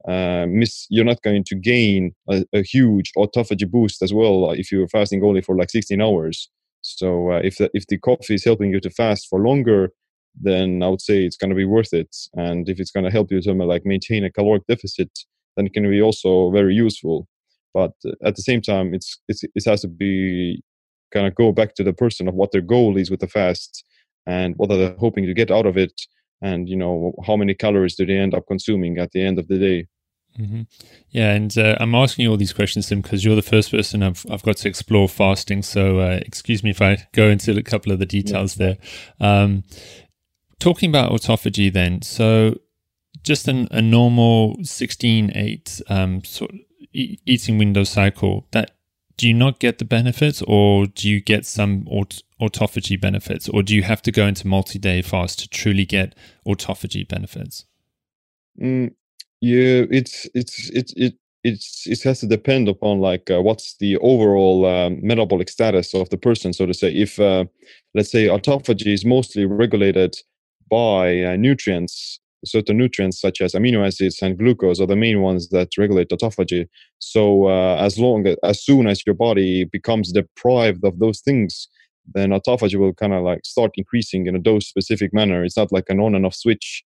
uh, 0.08 0.46
miss 0.50 0.86
you're 0.90 1.06
not 1.06 1.22
going 1.22 1.44
to 1.46 1.56
gain 1.56 2.14
a, 2.30 2.44
a, 2.54 2.62
huge 2.62 3.12
autophagy 3.18 3.70
boost 3.70 4.02
as 4.02 4.14
well 4.14 4.52
if 4.52 4.72
you're 4.72 4.88
fasting 4.88 5.24
only 5.24 5.42
for 5.42 5.56
like 5.56 5.70
16 5.70 6.02
hours. 6.02 6.50
So 6.82 7.32
uh, 7.32 7.42
if 7.44 7.58
the, 7.58 7.70
if 7.74 7.88
the 7.88 7.98
coffee 7.98 8.36
is 8.36 8.44
helping 8.44 8.72
you 8.72 8.82
to 8.82 8.90
fast 8.90 9.28
for 9.30 9.40
longer 9.40 9.92
then 10.42 10.82
i 10.82 10.88
would 10.88 11.00
say 11.00 11.24
it's 11.24 11.38
going 11.38 11.52
to 11.52 11.56
be 11.56 11.66
worth 11.66 11.94
it. 11.94 12.16
And 12.34 12.68
if 12.68 12.80
it's 12.80 12.92
going 12.92 13.06
to 13.06 13.12
help 13.12 13.32
you 13.32 13.40
to 13.42 13.54
like 13.54 13.86
maintain 13.86 14.24
a 14.24 14.32
caloric 14.32 14.64
deficit 14.68 15.12
then 15.56 15.68
it 15.68 15.74
can 15.74 15.90
be 15.90 16.02
also 16.02 16.52
very 16.52 16.74
useful. 16.74 17.28
But 17.74 17.92
uh, 18.06 18.12
at 18.24 18.36
the 18.36 18.42
same 18.42 18.62
time, 18.62 18.94
it's, 18.94 19.20
it's 19.28 19.44
it 19.44 19.66
has 19.66 19.82
to 19.82 19.88
be 19.88 20.64
kind 21.14 21.28
of 21.28 21.36
go 21.36 21.52
back 21.52 21.76
to 21.76 21.84
the 21.84 21.94
person 21.94 22.28
of 22.28 22.34
what 22.34 22.52
their 22.52 22.62
goal 22.62 22.98
is 22.98 23.12
with 23.12 23.20
the 23.20 23.28
fast 23.28 23.84
and 24.26 24.56
what 24.58 24.72
are 24.72 24.78
they 24.78 24.96
hoping 25.00 25.26
to 25.26 25.34
get 25.34 25.52
out 25.52 25.66
of 25.66 25.78
it 25.78 25.94
and 26.42 26.68
you 26.68 26.76
know 26.76 27.14
how 27.26 27.36
many 27.36 27.54
calories 27.54 27.96
do 27.96 28.06
they 28.06 28.18
end 28.18 28.34
up 28.34 28.48
consuming 28.48 28.98
at 28.98 29.12
the 29.12 29.22
end 29.22 29.38
of 29.38 29.48
the 29.48 29.60
day 29.60 29.86
mm-hmm. 30.40 30.62
yeah 31.10 31.32
and 31.32 31.58
uh, 31.58 31.76
i'm 31.80 31.96
asking 31.96 32.24
you 32.24 32.32
all 32.32 32.38
these 32.38 32.54
questions 32.54 32.88
tim 32.88 33.02
because 33.02 33.24
you're 33.24 33.36
the 33.36 33.42
first 33.42 33.72
person 33.72 34.04
i've, 34.04 34.26
I've 34.30 34.44
got 34.44 34.58
to 34.58 34.70
explore 34.70 35.08
fasting 35.08 35.62
so 35.62 36.00
uh, 36.00 36.20
excuse 36.26 36.64
me 36.64 36.72
if 36.72 36.82
i 36.82 37.08
go 37.14 37.30
into 37.30 37.58
a 37.58 37.64
couple 37.64 37.92
of 37.92 38.00
the 38.00 38.06
details 38.06 38.60
yeah. 38.60 38.74
there 39.20 39.34
um, 39.44 39.64
talking 40.60 40.90
about 40.90 41.12
autophagy 41.12 41.72
then 41.72 42.02
so 42.02 42.56
just 43.24 43.48
an, 43.48 43.68
a 43.72 43.82
normal 43.82 44.58
16 44.64 45.32
8 45.36 45.82
um, 45.90 46.24
sort 46.24 46.52
of 46.52 46.60
eating 46.94 47.58
window 47.58 47.84
cycle, 47.84 48.48
that 48.52 48.72
do 49.18 49.28
you 49.28 49.34
not 49.34 49.60
get 49.60 49.78
the 49.78 49.86
benefits 49.86 50.42
or 50.48 50.86
do 50.86 51.10
you 51.10 51.22
get 51.22 51.46
some 51.46 51.88
aut- 51.88 52.24
autophagy 52.42 53.00
benefits 53.00 53.48
or 53.50 53.64
do 53.64 53.76
you 53.76 53.84
have 53.84 54.02
to 54.02 54.12
go 54.12 54.26
into 54.26 54.48
multi-day 54.48 55.02
fast 55.02 55.40
to 55.40 55.48
truly 55.48 55.86
get 55.86 56.16
autophagy 56.48 57.08
benefits? 57.08 57.66
Mm, 58.60 58.94
yeah, 59.44 59.86
it's 59.92 60.28
it's 60.34 60.70
it's 60.70 60.94
it 60.96 61.16
it's 61.44 61.86
it 61.88 62.02
has 62.04 62.22
to 62.22 62.28
depend 62.28 62.70
upon 62.70 63.00
like 63.00 63.30
uh, 63.30 63.42
what's 63.42 63.76
the 63.80 63.98
overall 63.98 64.66
um, 64.66 65.00
metabolic 65.04 65.50
status 65.50 65.94
of 65.94 66.10
the 66.10 66.18
person 66.18 66.54
so 66.54 66.66
to 66.66 66.74
say 66.74 66.90
if 66.94 67.20
uh, 67.20 67.44
let's 67.94 68.12
say 68.12 68.28
autophagy 68.28 68.94
is 68.94 69.04
mostly 69.06 69.46
regulated 69.46 70.16
by 70.70 71.22
uh, 71.24 71.36
nutrients 71.36 72.20
certain 72.46 72.78
nutrients 72.78 73.20
such 73.20 73.42
as 73.42 73.54
amino 73.54 73.86
acids 73.86 74.22
and 74.22 74.38
glucose 74.38 74.80
are 74.80 74.88
the 74.88 74.96
main 74.96 75.22
ones 75.22 75.50
that 75.50 75.70
regulate 75.78 76.10
autophagy. 76.10 76.68
So 77.00 77.48
uh, 77.48 77.78
as 77.78 77.98
long 77.98 78.26
as 78.44 78.64
soon 78.64 78.88
as 78.88 79.06
your 79.06 79.16
body 79.16 79.64
becomes 79.66 80.12
deprived 80.12 80.84
of 80.84 81.00
those 81.00 81.22
things, 81.22 81.70
then 82.14 82.32
autophagy 82.32 82.76
will 82.78 82.94
kind 82.94 83.14
of 83.14 83.24
like 83.24 83.46
start 83.46 83.72
increasing 83.78 84.28
in 84.28 84.36
a 84.36 84.40
dose 84.40 84.68
specific 84.68 85.14
manner. 85.14 85.44
It's 85.46 85.58
not 85.58 85.72
like 85.72 85.86
an 85.90 86.02
on 86.02 86.16
and 86.16 86.26
off 86.26 86.36
switch. 86.36 86.84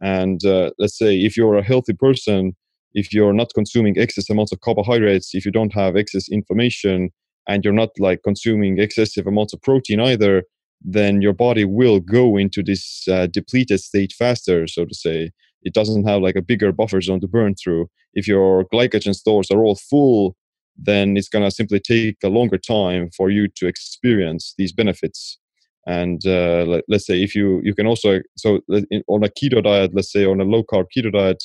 And 0.00 0.44
uh, 0.44 0.70
let's 0.78 0.96
say 0.96 1.16
if 1.16 1.36
you're 1.36 1.56
a 1.56 1.62
healthy 1.62 1.92
person, 1.92 2.56
if 2.94 3.12
you're 3.12 3.32
not 3.32 3.54
consuming 3.54 3.98
excess 3.98 4.30
amounts 4.30 4.52
of 4.52 4.60
carbohydrates, 4.60 5.34
if 5.34 5.44
you 5.44 5.52
don't 5.52 5.74
have 5.74 5.96
excess 5.96 6.28
inflammation, 6.28 7.10
and 7.48 7.64
you're 7.64 7.72
not 7.72 7.90
like 7.98 8.22
consuming 8.22 8.78
excessive 8.78 9.26
amounts 9.26 9.52
of 9.52 9.62
protein 9.62 10.00
either, 10.00 10.44
then 10.80 11.20
your 11.20 11.32
body 11.32 11.64
will 11.64 12.00
go 12.00 12.36
into 12.36 12.62
this 12.62 13.06
uh, 13.08 13.26
depleted 13.26 13.80
state 13.80 14.12
faster, 14.12 14.66
so 14.66 14.84
to 14.84 14.94
say. 14.94 15.30
It 15.62 15.74
doesn't 15.74 16.06
have 16.08 16.22
like 16.22 16.36
a 16.36 16.42
bigger 16.42 16.72
buffer 16.72 17.00
zone 17.00 17.20
to 17.20 17.28
burn 17.28 17.54
through. 17.54 17.90
If 18.14 18.26
your 18.26 18.64
glycogen 18.72 19.14
stores 19.14 19.50
are 19.50 19.62
all 19.64 19.74
full, 19.74 20.36
then 20.76 21.16
it's 21.16 21.28
going 21.28 21.44
to 21.44 21.50
simply 21.50 21.80
take 21.80 22.16
a 22.24 22.28
longer 22.28 22.56
time 22.56 23.10
for 23.14 23.30
you 23.30 23.48
to 23.56 23.66
experience 23.66 24.54
these 24.56 24.72
benefits. 24.72 25.39
And 25.86 26.24
uh, 26.26 26.64
let, 26.66 26.84
us 26.92 27.06
say 27.06 27.22
if 27.22 27.34
you 27.34 27.60
you 27.64 27.74
can 27.74 27.86
also 27.86 28.20
so 28.36 28.60
on 29.08 29.24
a 29.24 29.28
keto 29.28 29.62
diet, 29.62 29.92
let's 29.94 30.12
say 30.12 30.24
on 30.24 30.40
a 30.40 30.44
low 30.44 30.62
carb 30.62 30.86
keto 30.94 31.12
diet, 31.12 31.42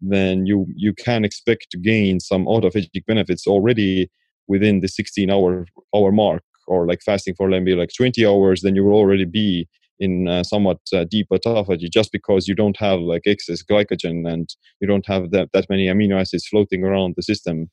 then 0.00 0.46
you 0.46 0.66
you 0.76 0.92
can 0.92 1.24
expect 1.24 1.70
to 1.70 1.78
gain 1.78 2.20
some 2.20 2.44
autophagic 2.44 3.06
benefits 3.06 3.46
already 3.46 4.10
within 4.46 4.80
the 4.80 4.88
16 4.88 5.30
hour 5.30 5.66
hour 5.94 6.12
mark 6.12 6.42
or 6.66 6.86
like 6.86 7.00
fasting 7.02 7.34
for 7.34 7.48
maybe 7.48 7.74
like 7.74 7.90
20 7.96 8.26
hours, 8.26 8.60
then 8.60 8.76
you 8.76 8.84
will 8.84 8.94
already 8.94 9.24
be 9.24 9.66
in 9.98 10.28
uh, 10.28 10.42
somewhat 10.44 10.78
uh, 10.92 11.04
deep 11.10 11.26
autophagy 11.32 11.90
just 11.90 12.12
because 12.12 12.46
you 12.46 12.54
don't 12.54 12.76
have 12.76 13.00
like 13.00 13.22
excess 13.26 13.62
glycogen 13.62 14.30
and 14.30 14.54
you 14.80 14.86
don't 14.86 15.06
have 15.06 15.30
that, 15.32 15.48
that 15.52 15.66
many 15.68 15.86
amino 15.86 16.20
acids 16.20 16.46
floating 16.46 16.84
around 16.84 17.14
the 17.16 17.22
system. 17.22 17.70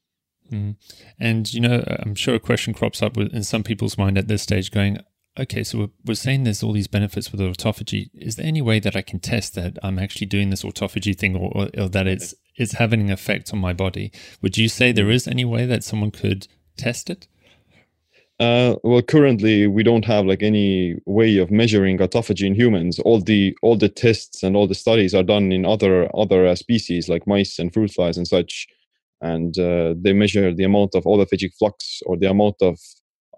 Mm. 0.52 0.76
And, 1.20 1.54
you 1.54 1.62
know, 1.62 1.84
I'm 2.00 2.16
sure 2.16 2.36
a 2.36 2.40
question 2.40 2.74
crops 2.74 3.04
up 3.04 3.18
in 3.18 3.44
some 3.44 3.64
people's 3.64 3.98
mind 3.98 4.18
at 4.18 4.28
this 4.28 4.42
stage 4.42 4.72
going, 4.72 5.00
okay, 5.38 5.64
so 5.64 5.78
we're, 5.78 5.90
we're 6.06 6.16
saying 6.16 6.44
there's 6.44 6.64
all 6.64 6.74
these 6.74 6.88
benefits 6.88 7.32
with 7.32 7.42
autophagy. 7.42 8.10
Is 8.14 8.36
there 8.36 8.46
any 8.46 8.62
way 8.62 8.80
that 8.80 8.96
I 8.96 9.02
can 9.02 9.20
test 9.20 9.56
that 9.56 9.78
I'm 9.84 10.00
actually 10.00 10.28
doing 10.28 10.50
this 10.50 10.64
autophagy 10.64 11.18
thing 11.18 11.36
or, 11.36 11.52
or, 11.56 11.70
or 11.78 11.90
that 11.90 12.08
it's, 12.08 12.34
it's 12.56 12.74
having 12.74 13.02
an 13.02 13.12
effect 13.12 13.52
on 13.54 13.60
my 13.60 13.74
body? 13.74 14.12
Would 14.42 14.58
you 14.58 14.70
say 14.70 14.92
there 14.92 15.12
is 15.12 15.28
any 15.28 15.46
way 15.46 15.66
that 15.66 15.84
someone 15.84 16.12
could 16.12 16.48
test 16.78 17.10
it? 17.10 17.28
Uh, 18.38 18.76
well, 18.84 19.02
currently 19.02 19.66
we 19.66 19.82
don't 19.82 20.04
have 20.04 20.26
like 20.26 20.44
any 20.44 20.96
way 21.06 21.38
of 21.38 21.52
measuring 21.52 22.00
autophagy 22.00 22.46
in 22.46 22.54
humans. 22.54 23.00
All 23.00 23.22
the 23.22 23.56
all 23.62 23.78
the 23.78 23.88
tests 23.88 24.44
and 24.44 24.58
all 24.58 24.68
the 24.68 24.76
studies 24.76 25.16
are 25.16 25.24
done 25.24 25.54
in 25.54 25.66
other 25.66 26.10
other 26.14 26.46
uh, 26.46 26.56
species 26.56 27.08
like 27.08 27.26
mice 27.28 27.58
and 27.60 27.74
fruit 27.74 27.92
flies 27.92 28.18
and 28.18 28.28
such, 28.28 28.68
and 29.22 29.58
uh, 29.58 29.94
they 29.98 30.12
measure 30.12 30.54
the 30.54 30.66
amount 30.66 30.96
of 30.96 31.06
autophagic 31.06 31.54
flux 31.58 32.02
or 32.06 32.18
the 32.18 32.30
amount 32.30 32.56
of 32.62 32.78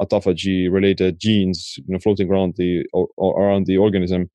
autophagy 0.02 0.72
related 0.72 1.20
genes 1.20 1.76
you 1.78 1.94
know 1.94 2.00
floating 2.00 2.30
around 2.30 2.56
the 2.58 2.86
or, 2.94 3.08
or 3.18 3.42
around 3.42 3.66
the 3.66 3.78
organism. 3.78 4.30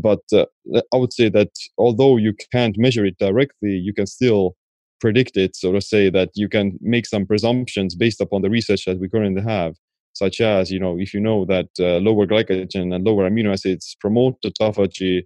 But 0.00 0.20
uh, 0.32 0.46
I 0.92 0.96
would 0.96 1.12
say 1.12 1.28
that 1.28 1.50
although 1.76 2.16
you 2.16 2.32
can't 2.50 2.78
measure 2.78 3.04
it 3.04 3.18
directly, 3.18 3.72
you 3.72 3.92
can 3.92 4.06
still 4.06 4.56
predict 5.00 5.36
it. 5.36 5.54
So 5.54 5.72
to 5.72 5.82
say 5.82 6.08
that 6.08 6.30
you 6.34 6.48
can 6.48 6.78
make 6.80 7.04
some 7.06 7.26
presumptions 7.26 7.94
based 7.94 8.20
upon 8.20 8.40
the 8.40 8.48
research 8.48 8.86
that 8.86 8.98
we 8.98 9.08
currently 9.08 9.42
have 9.42 9.74
such 10.14 10.40
as 10.40 10.70
you 10.70 10.78
know 10.78 10.98
if 10.98 11.14
you 11.14 11.20
know 11.20 11.44
that 11.44 11.68
uh, 11.80 11.98
lower 11.98 12.26
glycogen 12.26 12.94
and 12.94 13.04
lower 13.04 13.28
amino 13.28 13.52
acids 13.52 13.96
promote 14.00 14.36
autophagy 14.44 15.22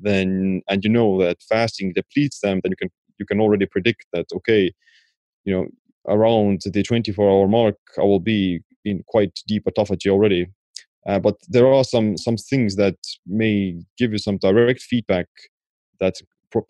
then 0.00 0.62
and 0.68 0.84
you 0.84 0.90
know 0.90 1.20
that 1.20 1.38
fasting 1.48 1.92
depletes 1.92 2.40
them 2.40 2.60
then 2.62 2.70
you 2.70 2.76
can 2.76 2.90
you 3.18 3.26
can 3.26 3.40
already 3.40 3.66
predict 3.66 4.06
that 4.12 4.26
okay 4.34 4.72
you 5.44 5.52
know 5.52 5.66
around 6.08 6.60
the 6.72 6.82
24 6.82 7.28
hour 7.30 7.48
mark 7.48 7.76
i 7.98 8.02
will 8.02 8.20
be 8.20 8.60
in 8.90 9.04
quite 9.06 9.40
deep 9.46 9.64
autophagy 9.64 10.10
already. 10.10 10.46
Uh, 11.06 11.18
but 11.18 11.36
there 11.48 11.72
are 11.72 11.84
some 11.84 12.16
some 12.16 12.36
things 12.36 12.76
that 12.76 12.96
may 13.26 13.80
give 13.96 14.12
you 14.12 14.18
some 14.18 14.36
direct 14.38 14.82
feedback 14.82 15.26
that 16.00 16.20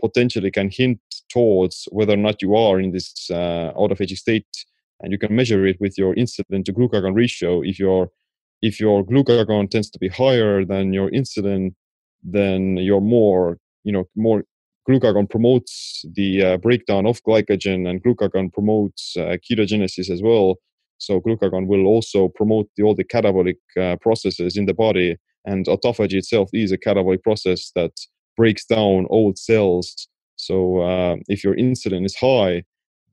potentially 0.00 0.50
can 0.50 0.70
hint 0.70 1.00
towards 1.28 1.88
whether 1.92 2.14
or 2.14 2.16
not 2.16 2.42
you 2.42 2.56
are 2.56 2.80
in 2.80 2.90
this 2.92 3.30
uh, 3.30 3.72
autophagic 3.76 4.16
state 4.16 4.46
and 5.00 5.12
you 5.12 5.18
can 5.18 5.34
measure 5.34 5.66
it 5.66 5.80
with 5.80 5.96
your 5.96 6.14
insulin 6.14 6.64
to 6.64 6.72
glucagon 6.72 7.14
ratio. 7.14 7.62
If 7.62 7.78
your 7.78 8.10
if 8.62 8.80
your 8.80 9.04
glucagon 9.04 9.70
tends 9.70 9.90
to 9.90 9.98
be 9.98 10.08
higher 10.08 10.64
than 10.64 10.92
your 10.92 11.10
insulin 11.10 11.74
then 12.22 12.76
you're 12.76 13.00
more 13.00 13.58
you 13.84 13.92
know 13.92 14.08
more 14.16 14.44
glucagon 14.88 15.28
promotes 15.28 16.04
the 16.14 16.42
uh, 16.42 16.56
breakdown 16.56 17.06
of 17.06 17.22
glycogen 17.22 17.88
and 17.88 18.02
glucagon 18.02 18.52
promotes 18.52 19.16
uh, 19.16 19.36
ketogenesis 19.44 20.10
as 20.10 20.22
well 20.22 20.56
so 20.98 21.20
glucagon 21.20 21.66
will 21.66 21.86
also 21.86 22.28
promote 22.28 22.68
the, 22.76 22.82
all 22.82 22.94
the 22.94 23.04
catabolic 23.04 23.56
uh, 23.80 23.96
processes 24.00 24.56
in 24.56 24.66
the 24.66 24.74
body 24.74 25.16
and 25.44 25.66
autophagy 25.66 26.14
itself 26.14 26.50
is 26.52 26.72
a 26.72 26.78
catabolic 26.78 27.22
process 27.22 27.70
that 27.74 27.92
breaks 28.36 28.64
down 28.64 29.06
old 29.10 29.38
cells 29.38 30.08
so 30.36 30.78
uh, 30.78 31.16
if 31.28 31.42
your 31.42 31.54
insulin 31.56 32.04
is 32.04 32.16
high 32.16 32.62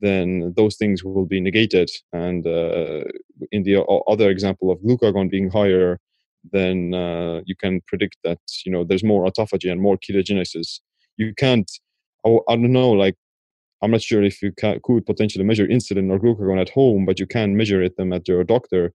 then 0.02 0.54
those 0.58 0.76
things 0.76 1.04
will 1.04 1.26
be 1.26 1.40
negated 1.40 1.90
and 2.14 2.46
uh, 2.46 3.04
in 3.52 3.64
the 3.64 3.82
other 4.08 4.30
example 4.30 4.70
of 4.72 4.80
glucagon 4.80 5.30
being 5.30 5.50
higher 5.50 6.00
then 6.52 6.94
uh, 6.94 7.42
you 7.46 7.56
can 7.56 7.82
predict 7.88 8.18
that 8.24 8.40
you 8.66 8.72
know 8.72 8.84
there's 8.84 9.04
more 9.04 9.26
autophagy 9.26 9.72
and 9.72 9.82
more 9.82 9.98
ketogenesis. 9.98 10.80
You 11.18 11.34
can't. 11.36 11.70
Oh, 12.24 12.42
I 12.48 12.56
don't 12.56 12.72
know. 12.72 12.92
Like 12.92 13.16
I'm 13.82 13.92
not 13.92 14.02
sure 14.02 14.24
if 14.24 14.42
you 14.42 14.52
could 14.54 15.06
potentially 15.06 15.44
measure 15.44 15.68
insulin 15.68 16.10
or 16.10 16.20
glucagon 16.20 16.60
at 16.60 16.70
home, 16.70 17.06
but 17.06 17.20
you 17.20 17.28
can 17.28 17.56
measure 17.56 17.82
it 17.82 17.98
them 17.98 18.14
at 18.14 18.28
your 18.28 18.44
doctor. 18.44 18.94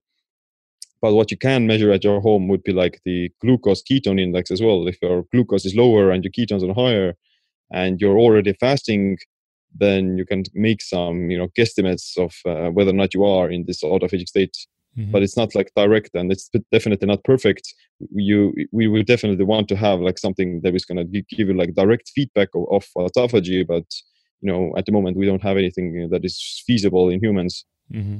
But 1.01 1.13
what 1.13 1.31
you 1.31 1.37
can 1.37 1.65
measure 1.65 1.91
at 1.91 2.03
your 2.03 2.21
home 2.21 2.47
would 2.47 2.63
be 2.63 2.73
like 2.73 2.99
the 3.05 3.31
glucose 3.41 3.81
ketone 3.83 4.19
index 4.19 4.51
as 4.51 4.61
well. 4.61 4.87
If 4.87 4.97
your 5.01 5.25
glucose 5.31 5.65
is 5.65 5.75
lower 5.75 6.11
and 6.11 6.23
your 6.23 6.31
ketones 6.31 6.67
are 6.67 6.73
higher, 6.73 7.15
and 7.71 8.01
you're 8.01 8.17
already 8.17 8.53
fasting, 8.59 9.17
then 9.73 10.17
you 10.17 10.25
can 10.25 10.43
make 10.53 10.81
some 10.81 11.29
you 11.29 11.37
know 11.37 11.47
guesstimates 11.57 12.17
of 12.17 12.35
uh, 12.45 12.69
whether 12.71 12.91
or 12.91 12.95
not 12.95 13.13
you 13.13 13.23
are 13.23 13.49
in 13.49 13.65
this 13.65 13.83
autophagic 13.83 14.27
state 14.27 14.55
mm-hmm. 14.97 15.11
but 15.11 15.23
it's 15.23 15.37
not 15.37 15.55
like 15.55 15.71
direct 15.75 16.09
and 16.13 16.31
it's 16.31 16.49
definitely 16.71 17.07
not 17.07 17.23
perfect 17.23 17.73
you 18.11 18.53
we 18.71 18.87
will 18.87 19.03
definitely 19.03 19.45
want 19.45 19.67
to 19.67 19.75
have 19.75 19.99
like 19.99 20.17
something 20.17 20.61
that 20.61 20.75
is 20.75 20.85
going 20.85 20.97
to 20.97 21.21
give 21.35 21.47
you 21.47 21.53
like 21.53 21.73
direct 21.73 22.11
feedback 22.13 22.49
of, 22.53 22.65
of 22.71 22.85
autophagy 22.97 23.65
but 23.65 23.85
you 24.41 24.51
know 24.51 24.73
at 24.77 24.85
the 24.85 24.91
moment 24.91 25.17
we 25.17 25.25
don't 25.25 25.41
have 25.41 25.57
anything 25.57 26.09
that 26.09 26.25
is 26.25 26.63
feasible 26.65 27.09
in 27.09 27.19
humans 27.23 27.65
Mm-hmm. 27.93 28.19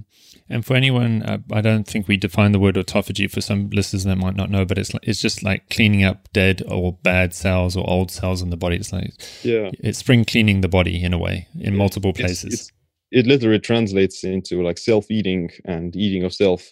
And 0.50 0.66
for 0.66 0.76
anyone, 0.76 1.24
uh, 1.24 1.38
I 1.52 1.62
don't 1.62 1.88
think 1.88 2.08
we 2.08 2.18
define 2.18 2.52
the 2.52 2.60
word 2.60 2.76
autophagy 2.76 3.30
for 3.30 3.42
some 3.42 3.70
listeners 3.70 4.04
that 4.04 4.18
might 4.18 4.36
not 4.36 4.50
know, 4.50 4.66
but 4.66 4.78
it's 4.78 4.94
like, 4.94 5.08
it's 5.08 5.22
just 5.22 5.44
like 5.44 5.70
cleaning 5.70 6.04
up 6.04 6.32
dead 6.34 6.62
or 6.68 6.94
bad 7.04 7.34
cells 7.34 7.78
or 7.78 7.90
old 7.90 8.12
cells 8.12 8.42
in 8.42 8.50
the 8.50 8.58
body. 8.58 8.76
It's 8.76 8.92
like 8.92 9.14
yeah, 9.44 9.70
it's 9.80 10.00
spring 10.00 10.26
cleaning 10.26 10.62
the 10.62 10.68
body 10.68 11.02
in 11.02 11.14
a 11.14 11.18
way 11.18 11.48
in 11.60 11.76
multiple 11.76 12.14
places. 12.14 12.54
It's, 12.54 12.62
it's, 12.62 12.72
it 13.12 13.28
literally 13.28 13.60
translates 13.60 14.24
into 14.24 14.62
like 14.62 14.78
self-eating 14.78 15.52
and 15.66 15.96
eating 15.96 16.24
of 16.24 16.34
self 16.34 16.72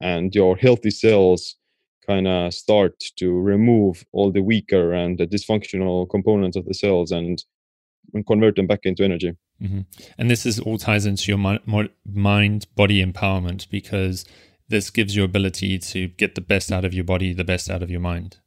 and 0.00 0.34
your 0.34 0.56
healthy 0.56 0.90
cells 0.90 1.56
kind 2.06 2.26
of 2.26 2.52
start 2.54 2.98
to 3.16 3.38
remove 3.38 4.04
all 4.12 4.32
the 4.32 4.42
weaker 4.42 4.92
and 4.92 5.18
the 5.18 5.26
dysfunctional 5.26 6.08
components 6.08 6.56
of 6.56 6.64
the 6.64 6.74
cells 6.74 7.12
and, 7.12 7.44
and 8.14 8.26
convert 8.26 8.56
them 8.56 8.66
back 8.66 8.80
into 8.84 9.04
energy 9.04 9.36
mm-hmm. 9.62 9.80
and 10.18 10.30
this 10.30 10.46
is 10.46 10.58
all 10.60 10.78
ties 10.78 11.06
into 11.06 11.30
your 11.30 11.38
mind 11.38 12.66
body 12.76 13.04
empowerment 13.04 13.68
because 13.70 14.24
this 14.68 14.90
gives 14.90 15.16
you 15.16 15.24
ability 15.24 15.78
to 15.78 16.08
get 16.08 16.34
the 16.34 16.40
best 16.40 16.70
out 16.70 16.84
of 16.84 16.94
your 16.94 17.04
body 17.04 17.32
the 17.32 17.44
best 17.44 17.70
out 17.70 17.82
of 17.82 17.90
your 17.90 18.00
mind 18.00 18.38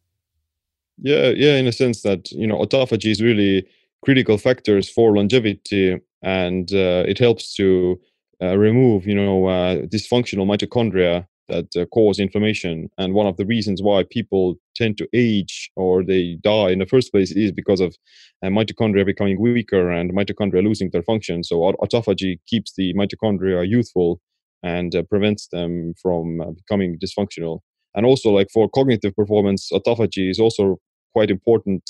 yeah 0.98 1.30
yeah 1.30 1.56
in 1.56 1.68
a 1.68 1.72
sense 1.72 2.02
that 2.02 2.32
you 2.32 2.48
know 2.48 2.58
autophagy 2.60 3.12
is 3.12 3.22
really 3.22 3.68
critical 4.04 4.38
factors 4.38 4.90
for 4.90 5.16
longevity 5.16 6.00
and 6.22 6.74
uh, 6.74 7.04
it 7.08 7.18
helps 7.18 7.54
to 7.54 8.00
uh, 8.42 8.58
remove 8.58 9.06
you 9.06 9.16
know 9.16 9.48
uh, 9.48 9.76
dysfunctional 9.84 10.46
mitochondria 10.46 11.26
that 11.50 11.76
uh, 11.76 11.86
cause 11.86 12.20
inflammation. 12.20 12.90
And 12.98 13.14
one 13.14 13.28
of 13.28 13.38
the 13.38 13.46
reasons 13.46 13.82
why 13.82 14.04
people 14.10 14.56
tend 14.76 14.98
to 14.98 15.08
age 15.14 15.72
or 15.76 16.04
they 16.04 16.38
die 16.42 16.70
in 16.70 16.80
the 16.80 16.86
first 16.86 17.12
place 17.12 17.32
is 17.32 17.52
because 17.52 17.82
of 17.82 17.96
uh, 18.44 18.48
mitochondria 18.48 19.06
becoming 19.06 19.40
weaker 19.40 19.92
and 19.92 20.14
mitochondria 20.14 20.64
losing 20.64 20.90
their 20.92 21.04
function. 21.04 21.44
So 21.44 21.60
autophagy 21.82 22.40
keeps 22.48 22.74
the 22.76 22.94
mitochondria 22.94 23.68
youthful 23.68 24.22
and 24.64 24.96
uh, 24.96 25.04
prevents 25.04 25.48
them 25.48 25.94
from 26.02 26.42
becoming 26.56 26.98
dysfunctional. 26.98 27.60
And 27.96 28.06
also 28.06 28.32
like 28.32 28.50
for 28.52 28.70
cognitive 28.70 29.16
performance 29.16 29.70
autophagy 29.72 30.30
is 30.30 30.40
also 30.40 30.80
quite 31.14 31.30
important 31.30 31.90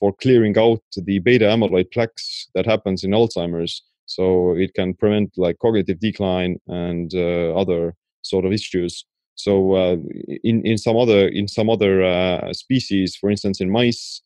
for 0.00 0.12
clearing 0.12 0.58
out 0.58 0.82
the 0.96 1.18
beta 1.20 1.44
amyloid 1.44 1.92
plaques 1.92 2.48
that 2.54 2.66
happens 2.66 3.04
in 3.04 3.12
Alzheimer's. 3.12 3.82
So 4.06 4.54
it 4.56 4.74
can 4.74 4.94
prevent 4.94 5.32
like 5.36 5.58
cognitive 5.60 6.00
decline 6.00 6.58
and 6.66 7.12
uh, 7.14 7.54
other 7.54 7.94
sort 8.24 8.44
of 8.44 8.52
issues. 8.52 9.04
So 9.36 9.74
uh, 9.74 9.96
in 10.42 10.64
in 10.64 10.78
some 10.78 10.96
other 10.96 11.28
in 11.28 11.48
some 11.48 11.68
other 11.68 12.02
uh, 12.02 12.52
species, 12.52 13.16
for 13.16 13.30
instance, 13.30 13.60
in 13.60 13.70
mice, 13.70 14.22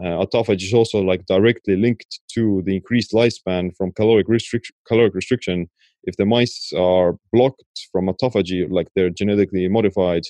uh, 0.00 0.24
autophagy 0.24 0.64
is 0.64 0.74
also 0.74 1.00
like 1.00 1.26
directly 1.26 1.76
linked 1.76 2.20
to 2.34 2.62
the 2.66 2.76
increased 2.76 3.12
lifespan 3.12 3.76
from 3.76 3.92
caloric 3.92 4.28
restriction. 4.28 4.74
Caloric 4.86 5.14
restriction. 5.14 5.68
If 6.04 6.16
the 6.16 6.26
mice 6.26 6.72
are 6.76 7.16
blocked 7.32 7.88
from 7.92 8.06
autophagy, 8.06 8.68
like 8.68 8.88
they're 8.94 9.10
genetically 9.10 9.68
modified, 9.68 10.24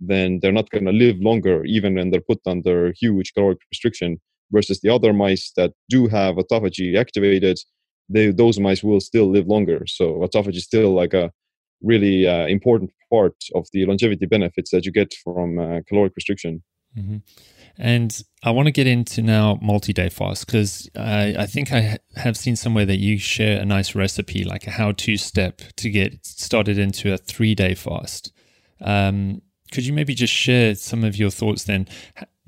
then 0.00 0.38
they're 0.40 0.52
not 0.52 0.70
going 0.70 0.86
to 0.86 0.92
live 0.92 1.18
longer, 1.20 1.64
even 1.64 1.94
when 1.96 2.10
they're 2.10 2.20
put 2.20 2.40
under 2.46 2.92
huge 2.98 3.32
caloric 3.34 3.58
restriction 3.70 4.20
versus 4.52 4.80
the 4.80 4.88
other 4.88 5.12
mice 5.12 5.52
that 5.56 5.72
do 5.90 6.08
have 6.08 6.36
autophagy 6.36 6.96
activated, 6.96 7.58
they, 8.08 8.30
those 8.30 8.58
mice 8.58 8.82
will 8.82 9.00
still 9.00 9.30
live 9.30 9.46
longer. 9.46 9.84
So 9.86 10.14
autophagy 10.14 10.56
is 10.56 10.64
still 10.64 10.94
like 10.94 11.12
a 11.12 11.30
really 11.82 12.26
uh, 12.26 12.46
important 12.46 12.92
part 13.10 13.36
of 13.54 13.66
the 13.72 13.86
longevity 13.86 14.26
benefits 14.26 14.70
that 14.70 14.84
you 14.84 14.92
get 14.92 15.14
from 15.24 15.58
uh, 15.58 15.80
caloric 15.86 16.14
restriction. 16.16 16.62
Mm-hmm. 16.96 17.18
And 17.80 18.22
I 18.42 18.50
want 18.50 18.66
to 18.66 18.72
get 18.72 18.88
into 18.88 19.22
now 19.22 19.58
multi-day 19.62 20.08
fast 20.08 20.46
because 20.46 20.90
I, 20.96 21.36
I, 21.38 21.46
think 21.46 21.72
I 21.72 21.98
have 22.16 22.36
seen 22.36 22.56
somewhere 22.56 22.84
that 22.86 22.98
you 22.98 23.18
share 23.18 23.60
a 23.60 23.64
nice 23.64 23.94
recipe, 23.94 24.42
like 24.42 24.66
a 24.66 24.72
how-to 24.72 25.16
step 25.16 25.60
to 25.76 25.88
get 25.88 26.26
started 26.26 26.76
into 26.76 27.12
a 27.12 27.18
three-day 27.18 27.74
fast. 27.74 28.32
Um, 28.80 29.42
could 29.70 29.86
you 29.86 29.92
maybe 29.92 30.14
just 30.14 30.32
share 30.32 30.74
some 30.74 31.04
of 31.04 31.16
your 31.16 31.30
thoughts 31.30 31.64
then? 31.64 31.86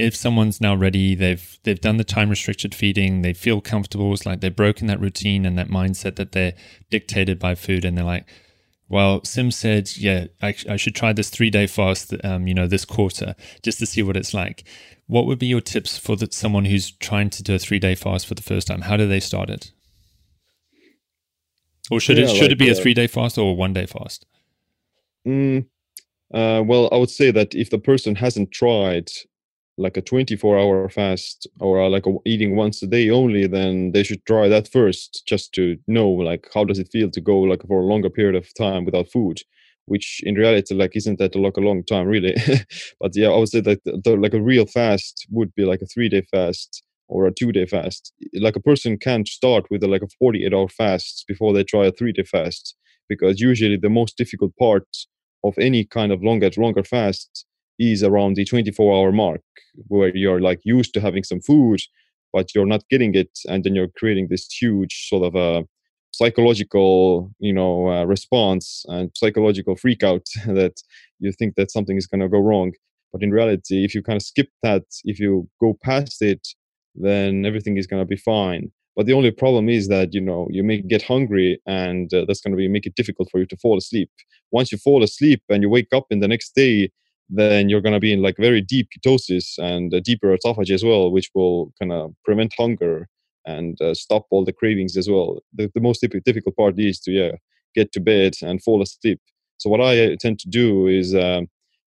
if 0.01 0.17
someone's 0.17 0.61
now 0.61 0.75
ready, 0.75 1.15
they've 1.15 1.59
they've 1.63 1.81
done 1.81 1.99
the 1.99 2.05
time 2.05 2.31
restricted 2.31 2.75
feeding, 2.75 3.23
they 3.23 3.35
feel 3.35 3.61
comfortable, 3.61 4.13
it's 4.13 4.27
like 4.27 4.41
they've 4.41 4.55
broken 4.55 4.87
that 4.87 5.01
routine 5.01 5.45
and 5.45 5.59
that 5.59 5.69
mindset 5.69 6.17
that 6.17 6.33
they're 6.33 6.55
dictated 6.91 7.39
by 7.39 7.55
food, 7.55 7.85
and 7.85 7.97
they're 7.97 8.05
like, 8.05 8.27
well, 8.91 9.21
Siim 9.21 9.53
said, 9.53 9.97
yeah, 9.97 10.27
I, 10.43 10.53
I 10.69 10.77
should 10.77 10.97
try 10.97 11.13
this 11.13 11.31
three 11.31 11.49
day 11.49 11.69
fast, 11.69 12.13
um, 12.25 12.49
you 12.49 12.55
know, 12.55 12.67
this 12.67 12.85
quarter, 12.85 13.37
just 13.63 13.79
to 13.79 13.87
see 13.87 14.03
what 14.03 14.17
it's 14.17 14.35
like. 14.35 14.65
What 15.07 15.27
would 15.27 15.39
be 15.39 15.47
your 15.47 15.61
tips 15.61 15.97
for 15.97 16.17
the, 16.17 16.29
someone 16.33 16.65
who's 16.65 16.91
trying 16.91 17.31
to 17.31 17.43
do 17.43 17.55
a 17.55 17.59
three 17.59 17.79
day 17.79 17.95
fast 17.95 18.27
for 18.27 18.35
the 18.35 18.43
first 18.43 18.67
time? 18.67 18.83
How 18.83 18.97
do 18.97 19.07
they 19.07 19.21
start 19.21 19.49
it? 19.49 19.71
Or 21.89 22.01
should 22.01 22.19
yeah, 22.19 22.25
it 22.25 22.31
should 22.31 22.43
like, 22.43 22.51
it 22.51 22.59
be 22.59 22.69
a 22.69 22.75
three 22.75 22.95
day 22.95 23.07
fast 23.07 23.39
or 23.39 23.53
a 23.53 23.55
one 23.55 23.73
day 23.73 23.87
fast? 23.87 24.27
Mm, 25.25 25.67
uh, 26.35 26.63
well, 26.67 26.89
I 26.91 26.97
would 26.97 27.11
say 27.11 27.31
that 27.31 27.55
if 27.55 27.71
the 27.71 27.79
person 27.79 28.17
hasn't 28.17 28.51
tried 28.51 29.09
like 29.81 29.97
a 29.97 30.03
24 30.03 30.59
hour 30.59 30.89
fast 30.89 31.49
or 31.59 31.81
uh, 31.81 31.89
like 31.89 32.07
a, 32.07 32.15
eating 32.27 32.55
once 32.55 32.83
a 32.83 32.87
day 32.87 33.11
only 33.11 33.47
then 33.47 33.93
they 33.93 34.03
should 34.03 34.25
try 34.27 34.47
that 34.49 34.69
first 34.69 35.23
just 35.27 35.53
to 35.55 35.77
know 35.87 36.09
like 36.09 36.49
how 36.55 36.65
does 36.65 36.79
it 36.79 36.91
feel 36.93 37.11
to 37.11 37.21
go 37.21 37.39
like 37.41 37.63
for 37.67 37.81
a 37.81 37.87
longer 37.87 38.11
period 38.11 38.37
of 38.37 38.53
time 38.55 38.85
without 38.85 39.11
food 39.11 39.41
which 39.87 40.21
in 40.25 40.35
reality 40.35 40.75
like 40.75 40.95
isn't 40.95 41.19
that 41.19 41.35
like 41.35 41.57
a 41.57 41.61
long 41.61 41.83
time 41.85 42.07
really. 42.07 42.35
But 43.01 43.13
yeah 43.17 43.29
i 43.29 43.37
would 43.37 43.49
say 43.49 43.61
that 43.63 43.83
the, 43.85 44.01
the, 44.05 44.17
like 44.17 44.35
a 44.35 44.43
real 44.43 44.67
fast 44.67 45.27
would 45.31 45.55
be 45.55 45.65
like 45.65 45.83
a 45.83 45.87
three 45.87 46.09
day 46.09 46.23
fast 46.31 46.83
or 47.09 47.27
a 47.27 47.33
two 47.33 47.51
day 47.53 47.67
fast. 47.67 48.13
Like 48.35 48.57
a 48.57 48.61
person 48.61 48.97
can't 48.97 49.27
start 49.27 49.67
with 49.71 49.83
a, 49.83 49.89
like 49.89 50.03
a 50.03 50.09
48 50.19 50.55
hour 50.55 50.69
fast 50.69 51.25
before 51.27 51.53
they 51.53 51.65
try 51.65 51.87
a 51.87 51.93
three 51.93 52.13
day 52.13 52.23
fast 52.23 52.77
because 53.09 53.41
usually 53.41 53.77
the 53.77 53.91
most 53.91 54.17
difficult 54.17 54.57
part 54.57 54.87
of 55.43 55.59
any 55.59 55.85
kind 55.85 56.13
of 56.13 56.23
longer 56.23 56.51
longer 56.57 56.85
fast 56.85 57.47
is 57.81 58.05
around 58.05 58.35
the 58.35 58.45
24 58.45 58.95
hour 58.95 59.11
mark 59.11 59.41
where 59.89 60.15
you're 60.15 60.41
like 60.41 60.61
used 60.65 60.93
to 60.95 61.01
having 61.01 61.25
some 61.25 61.41
food 61.41 61.81
but 62.33 62.55
you're 62.55 62.67
not 62.67 62.89
getting 62.91 63.15
it 63.15 63.31
and 63.49 63.65
then 63.65 63.75
you're 63.75 63.89
creating 63.97 64.29
this 64.29 64.47
huge 64.53 65.09
sort 65.09 65.25
of 65.25 65.35
a 65.35 65.67
psychological 66.13 67.33
you 67.39 67.53
know 67.53 67.89
uh, 67.89 68.05
response 68.05 68.85
and 68.89 69.11
psychological 69.15 69.77
freak 69.77 70.03
out 70.03 70.27
that 70.47 70.75
you 71.19 71.33
think 71.33 71.55
that 71.57 71.71
something 71.71 71.97
is 71.97 72.07
going 72.07 72.21
to 72.21 72.29
go 72.29 72.39
wrong. 72.39 72.73
But 73.13 73.23
in 73.23 73.31
reality 73.31 73.85
if 73.85 73.95
you 73.95 74.03
kind 74.03 74.17
of 74.17 74.23
skip 74.23 74.49
that 74.63 74.85
if 75.05 75.19
you 75.19 75.49
go 75.61 75.77
past 75.83 76.23
it 76.23 76.47
then 76.95 77.47
everything 77.47 77.77
is 77.77 77.87
going 77.87 78.03
to 78.03 78.07
be 78.07 78.17
fine. 78.17 78.71
But 78.97 79.07
the 79.07 79.13
only 79.13 79.31
problem 79.31 79.69
is 79.69 79.89
that 79.89 80.13
you 80.13 80.21
know 80.21 80.49
you 80.51 80.63
may 80.63 80.83
get 80.83 81.03
hungry 81.03 81.61
and 81.67 82.13
uh, 82.13 82.25
that's 82.27 82.41
going 82.41 82.53
to 82.53 82.57
be 82.57 82.69
make 82.69 82.87
it 82.87 82.97
difficult 82.97 83.31
for 83.31 83.39
you 83.39 83.47
to 83.47 83.57
fall 83.57 83.79
asleep. 83.79 84.11
Once 84.51 84.73
you 84.73 84.79
fall 84.79 85.03
asleep 85.03 85.43
and 85.49 85.63
you 85.63 85.71
wake 85.71 85.93
up 85.93 86.07
in 86.11 86.21
the 86.21 86.29
next 86.29 86.55
day 86.55 86.91
then 87.31 87.69
you're 87.69 87.81
going 87.81 87.95
to 87.95 88.01
be 88.01 88.13
in 88.13 88.23
like 88.23 88.37
very 88.39 88.61
deep 88.61 88.89
ketosis 88.97 89.59
and 89.59 89.93
a 89.95 90.01
deeper 90.01 90.37
autophagy 90.37 90.73
as 90.73 90.85
well, 90.85 91.11
which 91.11 91.31
will 91.35 91.73
kind 91.79 91.93
of 91.93 92.13
prevent 92.25 92.53
hunger 92.59 93.09
and 93.47 93.81
uh, 93.81 93.95
stop 93.95 94.27
all 94.31 94.45
the 94.45 94.53
cravings 94.53 94.97
as 94.97 95.09
well. 95.09 95.41
The, 95.55 95.71
the 95.75 95.81
most 95.81 96.05
difficult 96.25 96.57
part 96.57 96.79
is 96.79 97.01
to 97.01 97.13
yeah 97.13 97.33
get 97.75 97.93
to 97.93 98.01
bed 98.01 98.35
and 98.43 98.63
fall 98.63 98.83
asleep. 98.83 99.21
So 99.59 99.71
what 99.71 99.81
I 99.81 100.17
tend 100.17 100.39
to 100.41 100.49
do 100.49 100.87
is 100.89 101.15
um, 101.15 101.49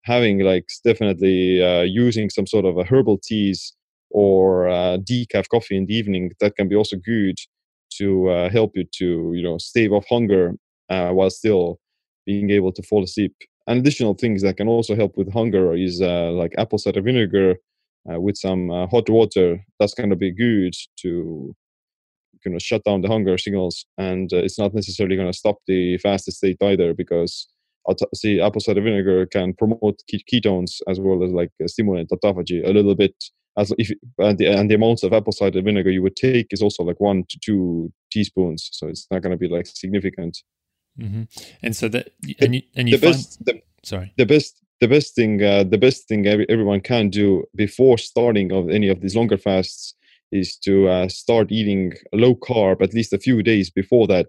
having 0.03 0.41
like 0.41 0.69
definitely 0.85 1.63
uh, 1.63 1.83
using 1.83 2.31
some 2.31 2.47
sort 2.47 2.65
of 2.65 2.79
a 2.79 2.85
herbal 2.85 3.19
teas 3.19 3.75
or 4.11 4.69
uh, 4.69 4.99
decaf 4.99 5.49
coffee 5.49 5.77
in 5.77 5.87
the 5.87 5.97
evening. 5.97 6.33
That 6.41 6.57
can 6.57 6.69
be 6.69 6.77
also 6.77 6.97
good 6.97 7.37
to 7.99 8.29
uh, 8.29 8.51
help 8.51 8.73
you 8.75 8.85
to 8.99 9.33
you 9.35 9.43
know 9.43 9.59
stave 9.59 9.93
off 9.93 10.07
hunger 10.09 10.55
uh, 10.91 11.11
while 11.11 11.31
still 11.31 11.81
being 12.27 12.51
able 12.51 12.73
to 12.73 12.83
fall 12.83 13.03
asleep. 13.03 13.35
And 13.67 13.79
additional 13.79 14.15
things 14.15 14.43
that 14.43 14.57
can 14.57 14.69
also 14.69 14.95
help 14.95 15.17
with 15.17 15.33
hunger 15.33 15.75
is 15.75 16.01
uh, 16.03 16.31
like 16.33 16.53
apple 16.59 16.79
cider 16.79 17.01
vinegar 17.01 17.57
uh, 18.11 18.21
with 18.21 18.37
some 18.37 18.69
hot 18.69 19.09
water. 19.09 19.65
That's 19.81 19.95
going 19.95 20.11
to 20.11 20.17
be 20.17 20.33
good 20.33 20.75
to 21.01 21.55
you 22.45 22.53
know 22.53 22.59
shut 22.59 22.85
down 22.85 23.01
the 23.01 23.09
hunger 23.09 23.39
signals, 23.39 23.87
and 23.97 24.31
it's 24.33 24.59
not 24.59 24.75
necessarily 24.75 25.17
going 25.17 25.33
to 25.33 25.39
stop 25.39 25.57
the 25.67 25.97
fasted 25.99 26.35
state 26.35 26.63
either 26.63 26.93
because 26.95 27.49
see 28.15 28.41
apple 28.41 28.61
cider 28.61 28.81
vinegar 28.81 29.27
can 29.27 29.53
promote 29.53 30.01
ketones 30.11 30.81
as 30.89 30.99
well 30.99 31.23
as 31.23 31.33
like 31.33 31.51
stimulate 31.67 32.09
autophagy 32.09 32.67
a 32.67 32.73
little 32.73 32.95
bit 32.95 33.15
as 33.59 33.73
if 33.79 33.91
and 34.19 34.39
the, 34.39 34.47
and 34.47 34.71
the 34.71 34.75
amounts 34.75 35.03
of 35.03 35.13
apple 35.13 35.33
cider 35.33 35.61
vinegar 35.63 35.91
you 35.91 36.03
would 36.03 36.17
take 36.17 36.47
is 36.51 36.63
also 36.63 36.83
like 36.83 36.99
one 36.99 37.25
to 37.29 37.39
two 37.45 37.93
teaspoons 38.11 38.69
so 38.73 38.89
it's 38.89 39.07
not 39.11 39.23
going 39.23 39.33
to 39.33 39.37
be 39.37 39.49
like 39.49 39.67
significant 39.67 40.43
mm-hmm. 40.99 41.23
and 41.63 41.77
so 41.77 41.89
that 41.89 42.11
and 42.41 42.55
you 42.55 42.63
and 42.77 42.89
you 42.89 42.97
the 42.97 43.07
find, 43.07 43.15
best 43.15 43.45
the, 43.45 43.61
sorry 43.83 44.13
the 44.17 44.27
best 44.27 44.63
the 44.81 44.89
best 44.89 45.15
thing 45.15 45.43
uh, 45.43 45.65
the 45.65 45.79
best 45.79 46.09
thing 46.09 46.27
every, 46.27 46.47
everyone 46.49 46.81
can 46.81 47.09
do 47.09 47.45
before 47.55 47.99
starting 47.99 48.53
of 48.53 48.69
any 48.69 48.89
of 48.89 49.01
these 49.01 49.17
longer 49.17 49.39
fasts 49.39 49.95
is 50.33 50.57
to 50.57 50.89
uh, 50.89 51.09
start 51.09 51.53
eating 51.53 51.93
low 52.13 52.35
carb 52.35 52.83
at 52.83 52.95
least 52.95 53.13
a 53.13 53.19
few 53.19 53.43
days 53.43 53.71
before 53.71 54.07
that 54.07 54.29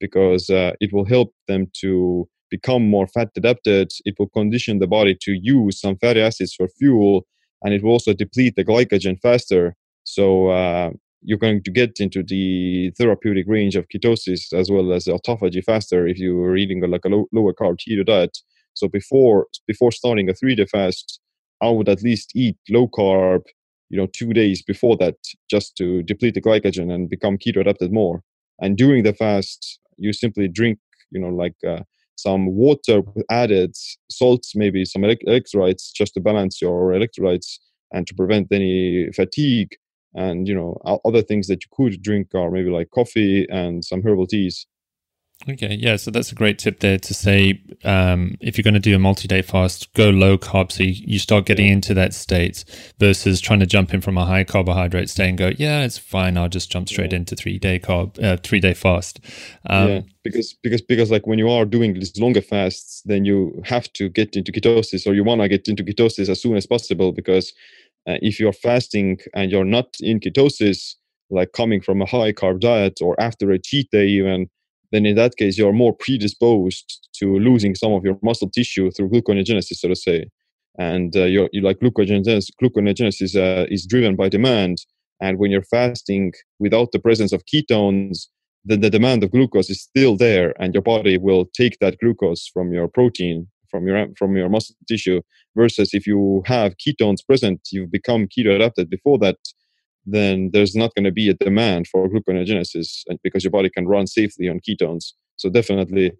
because 0.00 0.50
uh, 0.50 0.72
it 0.80 0.92
will 0.92 1.04
help 1.04 1.34
them 1.48 1.70
to 1.80 2.28
become 2.50 2.88
more 2.88 3.06
fat 3.06 3.30
adapted, 3.36 3.90
it 4.04 4.14
will 4.18 4.28
condition 4.28 4.78
the 4.78 4.86
body 4.86 5.16
to 5.22 5.32
use 5.32 5.80
some 5.80 5.96
fatty 5.96 6.20
acids 6.20 6.54
for 6.54 6.68
fuel, 6.68 7.26
and 7.62 7.74
it 7.74 7.82
will 7.82 7.92
also 7.92 8.12
deplete 8.12 8.54
the 8.56 8.64
glycogen 8.64 9.20
faster. 9.20 9.74
So 10.04 10.48
uh, 10.48 10.90
you're 11.22 11.38
going 11.38 11.62
to 11.62 11.70
get 11.70 11.98
into 12.00 12.22
the 12.22 12.92
therapeutic 12.98 13.46
range 13.48 13.76
of 13.76 13.88
ketosis 13.88 14.52
as 14.52 14.70
well 14.70 14.92
as 14.92 15.06
autophagy 15.06 15.62
faster 15.64 16.06
if 16.06 16.18
you 16.18 16.40
are 16.42 16.56
eating 16.56 16.82
a, 16.84 16.86
like 16.86 17.04
a 17.04 17.08
low, 17.08 17.26
lower 17.32 17.52
carb 17.52 17.78
keto 17.78 18.04
diet. 18.04 18.38
So 18.74 18.88
before 18.88 19.46
before 19.66 19.90
starting 19.92 20.28
a 20.28 20.34
three 20.34 20.54
day 20.54 20.66
fast, 20.66 21.20
I 21.60 21.70
would 21.70 21.88
at 21.88 22.02
least 22.02 22.32
eat 22.34 22.56
low 22.68 22.88
carb, 22.88 23.42
you 23.88 23.98
know, 23.98 24.06
two 24.12 24.32
days 24.32 24.62
before 24.62 24.96
that, 24.98 25.16
just 25.50 25.76
to 25.78 26.02
deplete 26.02 26.34
the 26.34 26.42
glycogen 26.42 26.92
and 26.92 27.08
become 27.08 27.38
keto 27.38 27.60
adapted 27.60 27.92
more. 27.92 28.22
And 28.60 28.76
during 28.76 29.02
the 29.02 29.14
fast, 29.14 29.80
you 29.96 30.12
simply 30.12 30.48
drink, 30.48 30.78
you 31.10 31.20
know, 31.20 31.28
like 31.28 31.54
uh, 31.66 31.80
some 32.16 32.46
water 32.54 33.00
with 33.00 33.24
added 33.30 33.74
salts, 34.10 34.54
maybe 34.54 34.84
some 34.84 35.02
electrolytes, 35.02 35.92
just 35.94 36.14
to 36.14 36.20
balance 36.20 36.60
your 36.60 36.92
electrolytes 36.92 37.58
and 37.92 38.06
to 38.06 38.14
prevent 38.14 38.48
any 38.52 39.10
fatigue. 39.14 39.76
And 40.16 40.48
you 40.48 40.54
know, 40.54 40.80
other 41.04 41.22
things 41.22 41.46
that 41.46 41.62
you 41.62 41.68
could 41.70 42.02
drink 42.02 42.34
are 42.34 42.50
maybe 42.50 42.70
like 42.70 42.90
coffee 42.90 43.46
and 43.48 43.84
some 43.84 44.02
herbal 44.02 44.26
teas. 44.26 44.66
Okay, 45.48 45.74
yeah, 45.74 45.96
so 45.96 46.10
that's 46.10 46.32
a 46.32 46.34
great 46.34 46.58
tip 46.58 46.80
there 46.80 46.98
to 46.98 47.14
say 47.14 47.60
um, 47.84 48.36
if 48.40 48.56
you're 48.56 48.64
going 48.64 48.74
to 48.74 48.80
do 48.80 48.96
a 48.96 48.98
multi 48.98 49.28
day 49.28 49.42
fast, 49.42 49.92
go 49.92 50.08
low 50.08 50.38
carb 50.38 50.72
so 50.72 50.82
you, 50.82 50.94
you 51.06 51.18
start 51.18 51.44
getting 51.44 51.66
yeah. 51.66 51.74
into 51.74 51.94
that 51.94 52.14
state 52.14 52.64
versus 52.98 53.40
trying 53.40 53.60
to 53.60 53.66
jump 53.66 53.92
in 53.92 54.00
from 54.00 54.16
a 54.16 54.24
high 54.24 54.44
carbohydrate 54.44 55.10
state 55.10 55.28
and 55.28 55.38
go, 55.38 55.52
yeah, 55.56 55.84
it's 55.84 55.98
fine, 55.98 56.38
I'll 56.38 56.48
just 56.48 56.72
jump 56.72 56.88
straight 56.88 57.12
yeah. 57.12 57.18
into 57.18 57.36
three 57.36 57.58
day 57.58 57.78
carb, 57.78 58.20
uh, 58.24 58.38
three 58.42 58.60
day 58.60 58.72
fast. 58.72 59.20
Um, 59.68 59.88
yeah, 59.88 60.00
because 60.24 60.54
because 60.62 60.80
because 60.80 61.10
like 61.10 61.26
when 61.26 61.38
you 61.38 61.50
are 61.50 61.66
doing 61.66 61.92
these 61.92 62.18
longer 62.18 62.40
fasts, 62.40 63.02
then 63.04 63.26
you 63.26 63.60
have 63.66 63.92
to 63.92 64.08
get 64.08 64.36
into 64.36 64.50
ketosis 64.50 65.06
or 65.06 65.12
you 65.12 65.22
want 65.22 65.42
to 65.42 65.48
get 65.48 65.68
into 65.68 65.84
ketosis 65.84 66.30
as 66.30 66.40
soon 66.40 66.56
as 66.56 66.66
possible 66.66 67.12
because 67.12 67.52
uh, 68.08 68.18
if 68.22 68.38
you're 68.40 68.52
fasting 68.52 69.18
and 69.34 69.50
you're 69.50 69.64
not 69.64 69.88
in 70.00 70.20
ketosis, 70.20 70.94
like 71.30 71.52
coming 71.52 71.80
from 71.80 72.00
a 72.00 72.06
high 72.06 72.32
carb 72.32 72.60
diet 72.60 72.98
or 73.00 73.20
after 73.20 73.50
a 73.50 73.58
cheat 73.58 73.90
day 73.90 74.06
even 74.06 74.48
then 74.92 75.04
in 75.04 75.16
that 75.16 75.36
case 75.36 75.58
you're 75.58 75.72
more 75.72 75.92
predisposed 75.92 77.08
to 77.18 77.38
losing 77.38 77.74
some 77.74 77.92
of 77.92 78.04
your 78.04 78.18
muscle 78.22 78.50
tissue 78.50 78.90
through 78.90 79.10
gluconeogenesis, 79.10 79.76
so 79.76 79.88
to 79.88 79.96
say. 79.96 80.26
And 80.78 81.16
uh, 81.16 81.24
you're, 81.24 81.48
you 81.52 81.62
like 81.62 81.80
gluconeogenesis, 81.80 82.48
gluconeogenesis 82.62 83.34
uh, 83.34 83.66
is 83.70 83.86
driven 83.86 84.16
by 84.16 84.28
demand. 84.28 84.78
And 85.20 85.38
when 85.38 85.50
you're 85.50 85.62
fasting 85.62 86.32
without 86.58 86.92
the 86.92 86.98
presence 86.98 87.32
of 87.32 87.42
ketones, 87.46 88.26
then 88.64 88.80
the 88.80 88.90
demand 88.90 89.22
of 89.24 89.30
glucose 89.30 89.70
is 89.70 89.80
still 89.80 90.16
there, 90.16 90.52
and 90.60 90.74
your 90.74 90.82
body 90.82 91.16
will 91.18 91.46
take 91.56 91.78
that 91.80 91.98
glucose 92.00 92.48
from 92.52 92.72
your 92.72 92.88
protein, 92.88 93.46
from 93.70 93.86
your 93.86 94.06
from 94.18 94.36
your 94.36 94.48
muscle 94.48 94.74
tissue. 94.88 95.20
Versus 95.56 95.90
if 95.92 96.06
you 96.06 96.42
have 96.46 96.74
ketones 96.76 97.24
present, 97.26 97.60
you've 97.72 97.90
become 97.90 98.28
keto 98.28 98.54
adapted 98.54 98.90
before 98.90 99.18
that 99.18 99.36
then 100.06 100.50
there's 100.52 100.76
not 100.76 100.94
going 100.94 101.04
to 101.04 101.10
be 101.10 101.28
a 101.28 101.34
demand 101.34 101.88
for 101.88 102.08
gluconeogenesis 102.08 103.02
because 103.24 103.42
your 103.42 103.50
body 103.50 103.68
can 103.68 103.88
run 103.88 104.06
safely 104.06 104.48
on 104.48 104.60
ketones. 104.60 105.12
So 105.34 105.50
definitely 105.50 106.12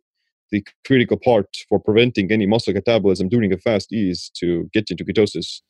the 0.51 0.65
critical 0.85 1.17
part 1.17 1.47
for 1.69 1.79
preventing 1.79 2.31
any 2.31 2.47
muscle 2.47 2.75
catabolism 2.75 3.31
during 3.31 3.53
a 3.53 3.59
fast 3.59 3.89
is 3.91 4.31
to 4.41 4.69
get 4.73 4.91
into 4.91 5.05
ketosis. 5.05 5.61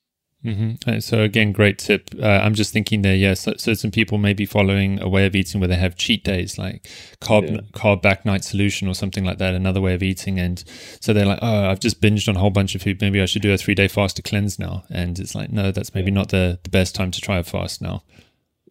Mm-hmm. 0.44 0.88
Uh, 0.88 1.00
so 1.00 1.22
again, 1.22 1.50
great 1.50 1.78
tip. 1.78 2.10
Uh, 2.22 2.26
I'm 2.26 2.54
just 2.54 2.72
thinking 2.72 3.02
there. 3.02 3.16
Yes, 3.16 3.46
yeah, 3.46 3.54
so, 3.54 3.56
so, 3.56 3.74
some 3.74 3.90
people 3.90 4.18
may 4.18 4.32
be 4.32 4.46
following 4.46 5.00
a 5.02 5.08
way 5.08 5.26
of 5.26 5.34
eating 5.34 5.60
where 5.60 5.68
they 5.68 5.76
have 5.76 5.96
cheat 5.96 6.22
days, 6.22 6.56
like 6.56 6.84
carb 7.20 7.50
yeah. 7.50 7.60
carb 7.72 8.02
back 8.02 8.24
night 8.24 8.44
solution 8.44 8.86
or 8.86 8.94
something 8.94 9.24
like 9.24 9.38
that. 9.38 9.54
Another 9.54 9.80
way 9.80 9.94
of 9.94 10.02
eating, 10.02 10.38
and 10.38 10.62
so 11.00 11.12
they're 11.12 11.26
like, 11.26 11.40
oh, 11.42 11.70
I've 11.70 11.80
just 11.80 12.00
binged 12.00 12.28
on 12.28 12.36
a 12.36 12.38
whole 12.38 12.50
bunch 12.50 12.74
of 12.74 12.82
food. 12.82 13.00
Maybe 13.00 13.20
I 13.20 13.26
should 13.26 13.42
do 13.42 13.52
a 13.52 13.58
three 13.58 13.74
day 13.74 13.88
fast 13.88 14.16
to 14.16 14.22
cleanse 14.22 14.58
now. 14.58 14.84
And 14.90 15.18
it's 15.18 15.34
like, 15.34 15.50
no, 15.50 15.72
that's 15.72 15.94
maybe 15.94 16.10
yeah. 16.10 16.18
not 16.18 16.28
the 16.28 16.60
the 16.62 16.70
best 16.70 16.94
time 16.94 17.10
to 17.10 17.20
try 17.20 17.38
a 17.38 17.42
fast 17.42 17.82
now. 17.82 18.04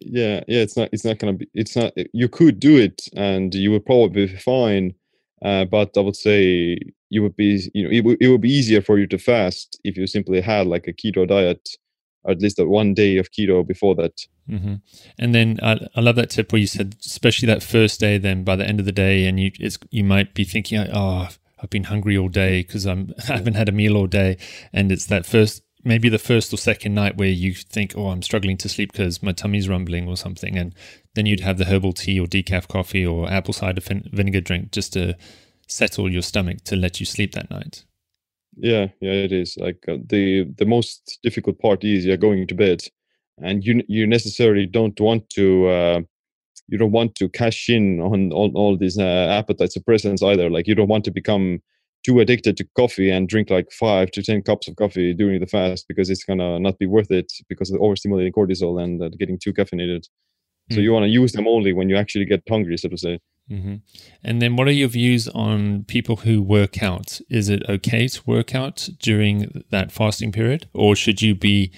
Yeah, 0.00 0.44
yeah, 0.46 0.60
it's 0.60 0.76
not. 0.76 0.88
It's 0.92 1.04
not 1.04 1.18
gonna 1.18 1.34
be. 1.34 1.48
It's 1.52 1.76
not. 1.76 1.92
You 2.12 2.28
could 2.28 2.60
do 2.60 2.78
it, 2.78 3.08
and 3.14 3.54
you 3.54 3.70
would 3.72 3.84
probably 3.84 4.26
be 4.26 4.36
fine. 4.36 4.94
Uh, 5.42 5.64
but 5.66 5.90
I 5.96 6.00
would 6.00 6.16
say 6.16 6.78
you 7.10 7.22
would 7.22 7.36
be, 7.36 7.70
you 7.74 7.84
know, 7.84 7.90
it, 7.90 7.98
w- 7.98 8.16
it 8.20 8.28
would 8.28 8.40
be 8.40 8.52
easier 8.52 8.82
for 8.82 8.98
you 8.98 9.06
to 9.08 9.18
fast 9.18 9.80
if 9.84 9.96
you 9.96 10.06
simply 10.06 10.40
had 10.40 10.66
like 10.66 10.86
a 10.88 10.92
keto 10.92 11.26
diet, 11.26 11.68
or 12.24 12.32
at 12.32 12.40
least 12.40 12.58
one 12.58 12.94
day 12.94 13.16
of 13.18 13.30
keto 13.30 13.66
before 13.66 13.94
that. 13.94 14.26
Mm-hmm. 14.50 14.74
And 15.18 15.34
then 15.34 15.58
I, 15.62 15.86
I 15.94 16.00
love 16.00 16.16
that 16.16 16.30
tip 16.30 16.52
where 16.52 16.60
you 16.60 16.66
said, 16.66 16.96
especially 17.04 17.46
that 17.46 17.62
first 17.62 18.00
day. 18.00 18.18
Then 18.18 18.44
by 18.44 18.56
the 18.56 18.66
end 18.66 18.80
of 18.80 18.86
the 18.86 18.92
day, 18.92 19.26
and 19.26 19.38
you 19.38 19.50
it's 19.58 19.78
you 19.90 20.04
might 20.04 20.34
be 20.34 20.44
thinking, 20.44 20.78
oh, 20.92 21.28
I've 21.62 21.70
been 21.70 21.84
hungry 21.84 22.16
all 22.16 22.28
day 22.28 22.62
because 22.62 22.86
I'm 22.86 23.12
I 23.28 23.36
haven't 23.36 23.54
had 23.54 23.68
a 23.68 23.72
meal 23.72 23.96
all 23.96 24.06
day, 24.06 24.38
and 24.72 24.90
it's 24.90 25.06
that 25.06 25.26
first 25.26 25.62
maybe 25.84 26.08
the 26.08 26.18
first 26.18 26.52
or 26.52 26.56
second 26.56 26.94
night 26.94 27.16
where 27.16 27.28
you 27.28 27.54
think, 27.54 27.92
oh, 27.96 28.08
I'm 28.08 28.22
struggling 28.22 28.56
to 28.58 28.68
sleep 28.68 28.90
because 28.90 29.22
my 29.22 29.30
tummy's 29.30 29.68
rumbling 29.68 30.08
or 30.08 30.16
something, 30.16 30.56
and 30.56 30.74
then 31.14 31.26
you'd 31.26 31.40
have 31.40 31.58
the 31.58 31.64
herbal 31.64 31.92
tea 31.92 32.18
or 32.18 32.26
decaf 32.26 32.66
coffee 32.66 33.06
or 33.06 33.30
apple 33.30 33.54
cider 33.54 33.80
vinegar 33.80 34.40
drink 34.40 34.72
just 34.72 34.92
to 34.94 35.16
settle 35.66 36.10
your 36.10 36.22
stomach 36.22 36.62
to 36.64 36.76
let 36.76 37.00
you 37.00 37.06
sleep 37.06 37.32
that 37.32 37.50
night. 37.50 37.84
Yeah, 38.56 38.88
yeah, 39.00 39.12
it 39.12 39.32
is. 39.32 39.56
Like 39.58 39.84
uh, 39.88 39.98
the 40.06 40.44
the 40.56 40.64
most 40.64 41.18
difficult 41.22 41.58
part 41.58 41.84
is 41.84 42.04
you're 42.04 42.16
going 42.16 42.46
to 42.46 42.54
bed, 42.54 42.82
and 43.38 43.64
you 43.64 43.82
you 43.86 44.06
necessarily 44.06 44.66
don't 44.66 44.98
want 44.98 45.28
to. 45.30 45.68
Uh, 45.68 46.00
you 46.68 46.78
don't 46.78 46.92
want 46.92 47.14
to 47.14 47.28
cash 47.28 47.68
in 47.68 48.00
on 48.00 48.32
all, 48.32 48.50
all 48.56 48.76
these 48.76 48.98
uh, 48.98 49.28
appetite 49.30 49.70
suppressants 49.70 50.26
either. 50.26 50.50
Like 50.50 50.66
you 50.66 50.74
don't 50.74 50.88
want 50.88 51.04
to 51.04 51.12
become 51.12 51.60
too 52.04 52.18
addicted 52.18 52.56
to 52.56 52.68
coffee 52.76 53.10
and 53.10 53.28
drink 53.28 53.50
like 53.50 53.70
five 53.70 54.10
to 54.12 54.22
ten 54.22 54.42
cups 54.42 54.68
of 54.68 54.76
coffee 54.76 55.12
during 55.12 55.38
the 55.38 55.46
fast 55.46 55.86
because 55.86 56.08
it's 56.08 56.24
gonna 56.24 56.58
not 56.58 56.78
be 56.78 56.86
worth 56.86 57.10
it 57.10 57.32
because 57.48 57.70
of 57.70 57.80
overstimulating 57.80 58.32
cortisol 58.32 58.82
and 58.82 59.02
uh, 59.02 59.10
getting 59.18 59.38
too 59.38 59.52
caffeinated. 59.52 60.08
Mm. 60.70 60.74
So 60.74 60.80
you 60.80 60.92
want 60.92 61.04
to 61.04 61.10
use 61.10 61.32
them 61.32 61.46
only 61.46 61.72
when 61.72 61.88
you 61.88 61.96
actually 61.96 62.24
get 62.24 62.42
hungry, 62.48 62.78
so 62.78 62.88
to 62.88 62.96
say. 62.96 63.20
Mm-hmm. 63.50 63.76
And 64.24 64.42
then, 64.42 64.56
what 64.56 64.66
are 64.66 64.72
your 64.72 64.88
views 64.88 65.28
on 65.28 65.84
people 65.84 66.16
who 66.16 66.42
work 66.42 66.82
out? 66.82 67.20
Is 67.30 67.48
it 67.48 67.62
okay 67.68 68.08
to 68.08 68.22
work 68.26 68.54
out 68.54 68.88
during 69.00 69.62
that 69.70 69.92
fasting 69.92 70.32
period, 70.32 70.68
or 70.72 70.96
should 70.96 71.22
you 71.22 71.34
be? 71.34 71.70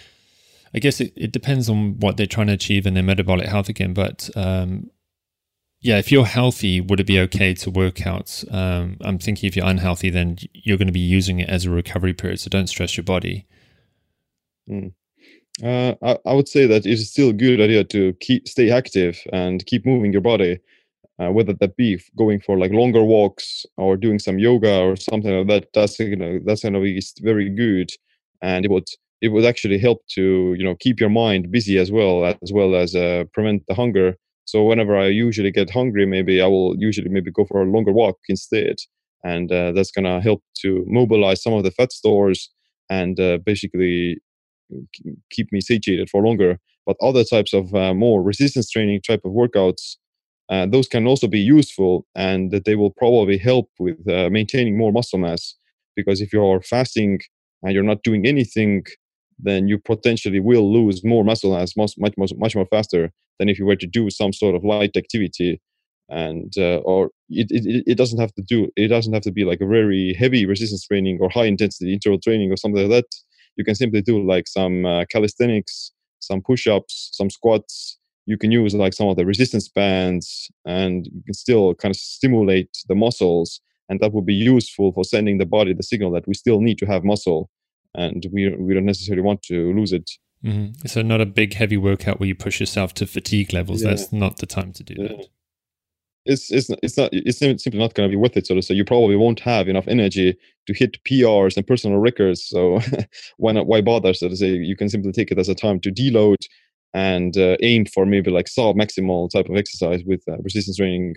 I 0.74 0.78
guess 0.78 1.00
it, 1.00 1.12
it 1.16 1.32
depends 1.32 1.68
on 1.68 1.98
what 1.98 2.16
they're 2.16 2.26
trying 2.26 2.48
to 2.48 2.52
achieve 2.54 2.86
and 2.86 2.96
their 2.96 3.02
metabolic 3.02 3.48
health 3.48 3.68
again. 3.68 3.94
But 3.94 4.30
um, 4.36 4.90
yeah, 5.80 5.98
if 5.98 6.10
you're 6.10 6.26
healthy, 6.26 6.80
would 6.80 7.00
it 7.00 7.06
be 7.06 7.20
okay 7.20 7.54
to 7.54 7.70
work 7.70 8.06
out? 8.06 8.42
Um, 8.50 8.96
I'm 9.00 9.18
thinking 9.18 9.46
if 9.46 9.56
you're 9.56 9.66
unhealthy, 9.66 10.10
then 10.10 10.36
you're 10.52 10.76
going 10.76 10.88
to 10.88 10.92
be 10.92 11.00
using 11.00 11.38
it 11.38 11.48
as 11.48 11.64
a 11.64 11.70
recovery 11.70 12.14
period. 12.14 12.40
So 12.40 12.50
don't 12.50 12.66
stress 12.66 12.96
your 12.96 13.04
body. 13.04 13.46
Mm. 14.68 14.92
Uh, 15.62 15.94
I, 16.02 16.18
I, 16.24 16.34
would 16.34 16.48
say 16.48 16.66
that 16.66 16.86
it 16.86 16.92
is 16.92 17.10
still 17.10 17.30
a 17.30 17.32
good 17.32 17.60
idea 17.60 17.82
to 17.82 18.12
keep 18.20 18.46
stay 18.46 18.70
active 18.70 19.20
and 19.32 19.64
keep 19.66 19.84
moving 19.84 20.12
your 20.12 20.20
body, 20.20 20.60
uh, 21.20 21.30
whether 21.30 21.52
that 21.54 21.76
be 21.76 22.00
going 22.16 22.40
for 22.40 22.58
like 22.58 22.72
longer 22.72 23.02
walks 23.02 23.66
or 23.76 23.96
doing 23.96 24.18
some 24.18 24.38
yoga 24.38 24.80
or 24.80 24.96
something 24.96 25.32
like 25.36 25.48
that. 25.48 25.68
That's 25.74 25.98
you 25.98 26.16
know 26.16 26.38
that's 26.44 26.62
going 26.62 26.74
to 26.74 26.80
be 26.80 27.00
very 27.22 27.48
good, 27.50 27.90
and 28.42 28.64
it 28.64 28.70
would 28.70 28.88
it 29.20 29.28
would 29.28 29.44
actually 29.44 29.78
help 29.78 30.02
to 30.14 30.54
you 30.58 30.64
know 30.64 30.74
keep 30.76 31.00
your 31.00 31.10
mind 31.10 31.50
busy 31.50 31.78
as 31.78 31.90
well 31.90 32.24
as 32.24 32.52
well 32.52 32.74
as 32.74 32.94
uh, 32.94 33.24
prevent 33.32 33.64
the 33.68 33.74
hunger 33.74 34.16
So 34.44 34.64
whenever 34.64 34.96
I 34.96 35.08
usually 35.08 35.50
get 35.52 35.70
hungry, 35.70 36.06
maybe 36.06 36.40
I 36.40 36.46
will 36.46 36.74
usually 36.78 37.10
maybe 37.10 37.30
go 37.30 37.44
for 37.44 37.62
a 37.62 37.70
longer 37.74 37.92
walk 37.92 38.16
instead, 38.28 38.76
and 39.24 39.50
uh, 39.52 39.72
that's 39.72 39.90
gonna 39.90 40.20
help 40.20 40.42
to 40.62 40.84
mobilize 40.86 41.42
some 41.42 41.52
of 41.54 41.64
the 41.64 41.70
fat 41.78 41.92
stores 41.92 42.50
and 42.90 43.18
uh, 43.20 43.38
basically 43.44 44.18
keep 45.30 45.52
me 45.52 45.60
satiated 45.60 46.10
for 46.10 46.22
longer. 46.22 46.58
But 46.86 46.96
other 47.02 47.24
types 47.24 47.52
of 47.52 47.74
uh, 47.74 47.94
more 47.94 48.22
resistance 48.22 48.70
training 48.70 49.02
type 49.02 49.20
of 49.24 49.32
workouts, 49.32 49.96
uh, 50.50 50.66
those 50.66 50.88
can 50.88 51.06
also 51.06 51.26
be 51.26 51.40
useful, 51.40 52.06
and 52.14 52.50
that 52.50 52.64
they 52.64 52.76
will 52.76 52.90
probably 52.90 53.38
help 53.38 53.70
with 53.78 54.08
uh, 54.08 54.30
maintaining 54.30 54.76
more 54.76 54.92
muscle 54.92 55.18
mass. 55.18 55.54
Because 55.94 56.20
if 56.20 56.32
you're 56.32 56.62
fasting 56.62 57.20
and 57.62 57.74
you're 57.74 57.82
not 57.82 58.02
doing 58.02 58.26
anything, 58.26 58.84
then 59.38 59.68
you 59.68 59.78
potentially 59.78 60.40
will 60.40 60.72
lose 60.72 61.04
more 61.04 61.24
muscle 61.24 61.52
mass 61.52 61.76
much 61.76 61.92
much 61.98 62.14
much 62.36 62.54
more 62.56 62.66
faster 62.66 63.12
than 63.38 63.48
if 63.48 63.58
you 63.58 63.66
were 63.66 63.76
to 63.76 63.86
do 63.86 64.10
some 64.10 64.32
sort 64.32 64.54
of 64.54 64.64
light 64.64 64.96
activity 64.96 65.60
and 66.08 66.54
uh, 66.58 66.78
or 66.78 67.10
it, 67.28 67.48
it, 67.50 67.84
it 67.86 67.98
doesn't 67.98 68.18
have 68.18 68.34
to 68.34 68.42
do 68.42 68.68
it 68.76 68.88
doesn't 68.88 69.12
have 69.12 69.22
to 69.22 69.30
be 69.30 69.44
like 69.44 69.60
a 69.60 69.66
very 69.66 70.14
heavy 70.14 70.46
resistance 70.46 70.86
training 70.86 71.18
or 71.20 71.28
high 71.28 71.44
intensity 71.44 71.92
interval 71.92 72.18
training 72.18 72.50
or 72.50 72.56
something 72.56 72.88
like 72.88 73.02
that 73.02 73.16
you 73.56 73.64
can 73.64 73.74
simply 73.74 74.00
do 74.00 74.24
like 74.26 74.48
some 74.48 74.86
uh, 74.86 75.04
calisthenics 75.10 75.92
some 76.20 76.40
push-ups 76.40 77.10
some 77.12 77.30
squats 77.30 77.98
you 78.28 78.36
can 78.36 78.52
use 78.52 78.74
like 78.74 78.92
some 78.92 79.08
of 79.08 79.16
the 79.16 79.24
resistance 79.24 79.68
bands 79.68 80.50
and 80.66 81.06
you 81.06 81.22
can 81.24 81.34
still 81.34 81.74
kind 81.74 81.94
of 81.94 81.98
stimulate 81.98 82.84
the 82.88 82.94
muscles 82.94 83.60
and 83.88 84.00
that 84.00 84.12
would 84.12 84.26
be 84.26 84.34
useful 84.34 84.92
for 84.92 85.02
sending 85.02 85.38
the 85.38 85.46
body 85.46 85.72
the 85.72 85.82
signal 85.82 86.10
that 86.10 86.28
we 86.28 86.34
still 86.34 86.60
need 86.60 86.78
to 86.78 86.86
have 86.86 87.04
muscle 87.04 87.48
and 87.94 88.26
we 88.30 88.54
we 88.54 88.74
don't 88.74 88.84
necessarily 88.84 89.22
want 89.22 89.42
to 89.42 89.72
lose 89.72 89.92
it. 89.92 90.10
Mm-hmm. 90.44 90.86
So 90.86 91.02
not 91.02 91.20
a 91.20 91.26
big 91.26 91.54
heavy 91.54 91.76
workout 91.76 92.20
where 92.20 92.28
you 92.28 92.34
push 92.34 92.60
yourself 92.60 92.94
to 92.94 93.06
fatigue 93.06 93.52
levels. 93.52 93.82
Yeah. 93.82 93.90
That's 93.90 94.12
not 94.12 94.36
the 94.36 94.46
time 94.46 94.72
to 94.74 94.84
do 94.84 94.94
yeah. 94.96 95.08
that. 95.08 95.26
It's 96.26 96.52
it's 96.52 96.70
it's 96.82 96.98
not 96.98 97.08
it's 97.12 97.38
simply 97.38 97.78
not 97.78 97.94
going 97.94 98.08
to 98.08 98.12
be 98.14 98.20
worth 98.20 98.36
it. 98.36 98.46
So 98.46 98.54
to 98.54 98.62
say, 98.62 98.74
you 98.74 98.84
probably 98.84 99.16
won't 99.16 99.40
have 99.40 99.68
enough 99.68 99.88
energy 99.88 100.36
to 100.66 100.74
hit 100.74 101.02
PRs 101.04 101.56
and 101.56 101.66
personal 101.66 101.98
records. 101.98 102.44
So 102.44 102.80
why 103.38 103.52
not? 103.52 103.66
Why 103.66 103.80
bother? 103.80 104.12
So 104.12 104.28
to 104.28 104.36
say, 104.36 104.50
you 104.50 104.76
can 104.76 104.90
simply 104.90 105.12
take 105.12 105.32
it 105.32 105.38
as 105.38 105.48
a 105.48 105.54
time 105.54 105.80
to 105.80 105.90
deload 105.90 106.36
and 106.94 107.36
uh, 107.36 107.56
aim 107.62 107.84
for 107.86 108.06
maybe 108.06 108.30
like 108.30 108.48
sub 108.48 108.76
maximal 108.76 109.30
type 109.30 109.48
of 109.48 109.56
exercise 109.56 110.02
with 110.04 110.22
uh, 110.28 110.38
resistance 110.38 110.76
training 110.76 111.14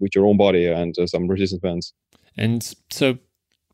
with 0.00 0.14
your 0.14 0.26
own 0.26 0.36
body 0.36 0.66
and 0.66 0.98
uh, 0.98 1.06
some 1.06 1.26
resistance 1.28 1.60
bands. 1.60 1.92
And 2.36 2.74
so 2.90 3.18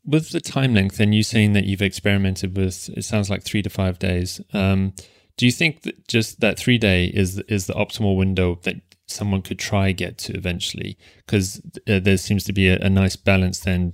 with 0.05 0.31
the 0.31 0.41
time 0.41 0.73
length 0.73 0.99
and 0.99 1.13
you 1.13 1.23
saying 1.23 1.53
that 1.53 1.65
you've 1.65 1.81
experimented 1.81 2.57
with 2.57 2.89
it 2.89 3.03
sounds 3.03 3.29
like 3.29 3.43
three 3.43 3.61
to 3.61 3.69
five 3.69 3.99
days 3.99 4.41
um, 4.51 4.93
do 5.41 5.45
you 5.45 5.51
think 5.51 5.81
that 5.81 6.07
just 6.07 6.39
that 6.41 6.59
three 6.59 6.77
day 6.77 7.05
is 7.05 7.39
is 7.47 7.65
the 7.65 7.73
optimal 7.73 8.15
window 8.15 8.59
that 8.61 8.75
someone 9.07 9.41
could 9.41 9.59
try 9.59 9.91
get 9.91 10.17
to 10.19 10.37
eventually? 10.37 10.97
Because 11.25 11.61
uh, 11.89 11.99
there 11.99 12.17
seems 12.17 12.43
to 12.45 12.53
be 12.53 12.69
a, 12.69 12.77
a, 12.77 12.89
nice 12.89 13.15
balance 13.15 13.59
then 13.59 13.93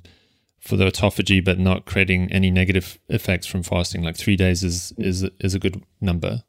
for 0.59 0.75
the 0.75 0.85
autophagy 0.85 1.43
but 1.43 1.57
not 1.57 1.85
creating 1.85 2.31
any 2.31 2.51
negative 2.51 2.99
effects 3.07 3.47
from 3.47 3.63
fasting. 3.63 4.03
Like 4.03 4.17
three 4.17 4.35
days 4.35 4.63
is 4.63 4.93
is 4.97 5.23
is 5.39 5.55
a 5.55 5.59
good 5.59 5.83
number 6.01 6.43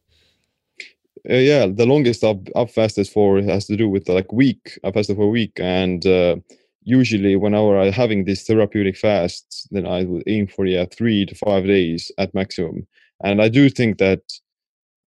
uh, 1.30 1.34
yeah 1.34 1.66
the 1.66 1.86
longest 1.86 2.24
I've, 2.24 2.40
I've 2.56 2.70
fasted 2.70 3.08
for 3.08 3.40
has 3.42 3.66
to 3.66 3.76
do 3.76 3.88
with 3.88 4.08
like 4.08 4.32
week 4.32 4.78
i 4.84 4.90
fasted 4.90 5.16
for 5.16 5.22
a 5.22 5.28
week 5.28 5.58
and 5.60 6.04
uh, 6.06 6.36
usually 6.88 7.36
whenever 7.36 7.78
I'm 7.78 7.92
having 7.92 8.24
these 8.24 8.44
therapeutic 8.44 8.96
fasts, 8.96 9.68
then 9.70 9.86
I 9.86 10.04
would 10.04 10.22
aim 10.26 10.46
for 10.46 10.64
yeah 10.64 10.86
three 10.86 11.26
to 11.26 11.34
five 11.34 11.66
days 11.66 12.10
at 12.18 12.34
maximum. 12.34 12.86
And 13.22 13.42
I 13.42 13.48
do 13.48 13.68
think 13.68 13.98
that 13.98 14.22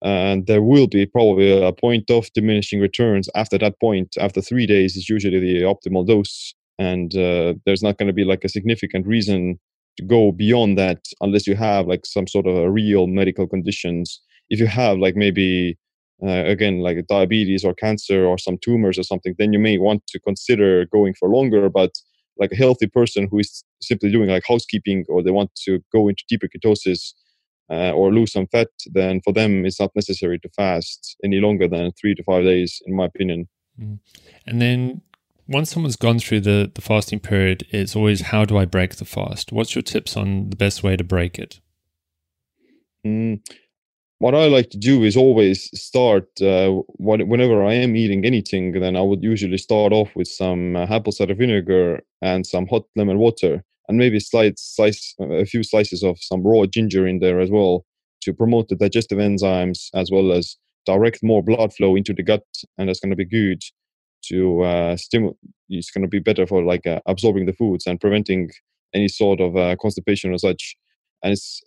uh, 0.02 0.36
there 0.46 0.62
will 0.62 0.88
be 0.88 1.06
probably 1.06 1.50
a 1.50 1.72
point 1.72 2.10
of 2.10 2.32
diminishing 2.32 2.80
returns 2.80 3.28
after 3.34 3.58
that 3.58 3.78
point. 3.80 4.16
After 4.18 4.40
three 4.40 4.66
days 4.66 4.96
is 4.96 5.08
usually 5.08 5.38
the 5.38 5.62
optimal 5.62 6.06
dose, 6.06 6.54
and 6.78 7.14
uh, 7.16 7.54
there's 7.64 7.82
not 7.82 7.96
going 7.98 8.08
to 8.08 8.20
be 8.20 8.24
like 8.24 8.44
a 8.44 8.48
significant 8.48 9.06
reason 9.06 9.58
to 9.98 10.04
go 10.04 10.32
beyond 10.32 10.78
that 10.78 11.00
unless 11.20 11.46
you 11.46 11.54
have 11.56 11.86
like 11.86 12.06
some 12.06 12.26
sort 12.26 12.46
of 12.46 12.56
a 12.56 12.70
real 12.70 13.06
medical 13.06 13.46
conditions. 13.46 14.20
If 14.50 14.58
you 14.58 14.66
have 14.66 14.98
like 14.98 15.16
maybe 15.16 15.78
uh, 16.22 16.44
again 16.46 16.81
like 16.81 17.07
diabetes 17.07 17.64
or 17.64 17.74
cancer 17.74 18.24
or 18.24 18.38
some 18.38 18.59
tumors 18.59 18.98
or 18.98 19.02
something 19.02 19.35
then 19.38 19.52
you 19.52 19.59
may 19.59 19.78
want 19.78 20.04
to 20.09 20.18
consider 20.20 20.85
going 20.87 21.14
for 21.14 21.28
longer 21.28 21.68
but 21.68 21.92
like 22.38 22.52
a 22.52 22.57
healthy 22.57 22.87
person 22.87 23.28
who 23.31 23.38
is 23.38 23.64
simply 23.81 24.11
doing 24.11 24.28
like 24.28 24.44
housekeeping 24.46 25.04
or 25.09 25.22
they 25.22 25.31
want 25.31 25.54
to 25.54 25.81
go 25.92 26.09
into 26.09 26.24
deeper 26.28 26.48
ketosis 26.48 27.12
uh, 27.70 27.92
or 27.92 28.12
lose 28.12 28.33
some 28.33 28.46
fat 28.48 28.68
then 28.87 29.20
for 29.22 29.33
them 29.33 29.64
it's 29.64 29.81
not 29.81 29.94
necessary 29.94 30.38
to 30.38 30.48
fast 30.50 31.16
any 31.24 31.38
longer 31.38 31.68
than 31.68 31.92
three 31.92 32.14
to 32.14 32.22
five 32.24 32.44
days 32.44 32.83
in 32.87 32.96
my 32.96 33.04
opinion. 33.04 33.48
Mm. 33.81 34.00
and 34.44 34.61
then 34.61 35.02
once 35.46 35.70
someone's 35.70 35.96
gone 35.96 36.18
through 36.18 36.40
the, 36.40 36.70
the 36.74 36.81
fasting 36.81 37.20
period 37.20 37.64
it's 37.70 37.94
always 37.94 38.22
how 38.22 38.44
do 38.44 38.57
i 38.59 38.64
break 38.64 38.96
the 38.96 39.04
fast? 39.04 39.52
What's 39.52 39.74
your 39.76 39.83
tips 39.83 40.16
on 40.16 40.50
the 40.50 40.57
best 40.57 40.83
way 40.83 40.96
to 40.96 41.04
break 41.04 41.38
it? 41.38 41.61
Mm 43.07 43.40
what 44.18 44.35
I 44.35 44.46
like 44.46 44.70
to 44.70 44.78
do 44.78 45.04
is 45.04 45.16
always 45.16 45.70
start 45.81 46.26
uh, 46.42 46.70
whenever 46.98 47.64
I 47.64 47.74
am 47.74 47.94
eating 47.94 48.24
anything, 48.24 48.72
then 48.72 48.96
I 48.96 49.00
would 49.00 49.22
usually 49.22 49.59
start 49.59 49.92
off 49.92 50.14
with 50.16 50.26
some 50.26 50.74
uh, 50.74 50.87
apple 50.90 51.12
cider 51.12 51.35
vinegar 51.35 52.00
and 52.20 52.46
some 52.46 52.66
hot 52.66 52.83
lemon 52.96 53.18
water, 53.18 53.62
and 53.87 53.96
maybe 53.96 54.18
slice, 54.18 54.54
slice 54.57 55.14
a 55.20 55.44
few 55.44 55.62
slices 55.62 56.02
of 56.02 56.18
some 56.20 56.42
raw 56.42 56.66
ginger 56.66 57.07
in 57.07 57.20
there 57.20 57.38
as 57.40 57.50
well 57.50 57.85
to 58.22 58.33
promote 58.33 58.68
the 58.68 58.74
digestive 58.74 59.18
enzymes 59.18 59.88
as 59.94 60.11
well 60.11 60.33
as 60.33 60.57
direct 60.85 61.20
more 61.22 61.42
blood 61.42 61.72
flow 61.72 61.94
into 61.94 62.12
the 62.12 62.22
gut, 62.22 62.44
and 62.76 62.88
that's 62.88 63.00
going 63.00 63.11
to 63.11 63.16
be 63.16 63.24
good 63.24 63.62
to 64.24 64.62
uh, 64.62 64.96
stimulate. 64.96 65.37
It's 65.68 65.92
going 65.92 66.02
to 66.02 66.09
be 66.09 66.18
better 66.18 66.44
for 66.44 66.64
like 66.64 66.87
uh, 66.88 67.00
absorbing 67.07 67.46
the 67.46 67.52
foods 67.52 67.87
and 67.87 68.00
preventing 68.00 68.50
any 68.94 69.07
sort 69.07 69.40
of 69.40 69.57
uh, 69.57 69.76
constipation 69.81 70.33
or 70.33 70.38
such 70.38 70.76
and 71.22 71.33
it's 71.33 71.62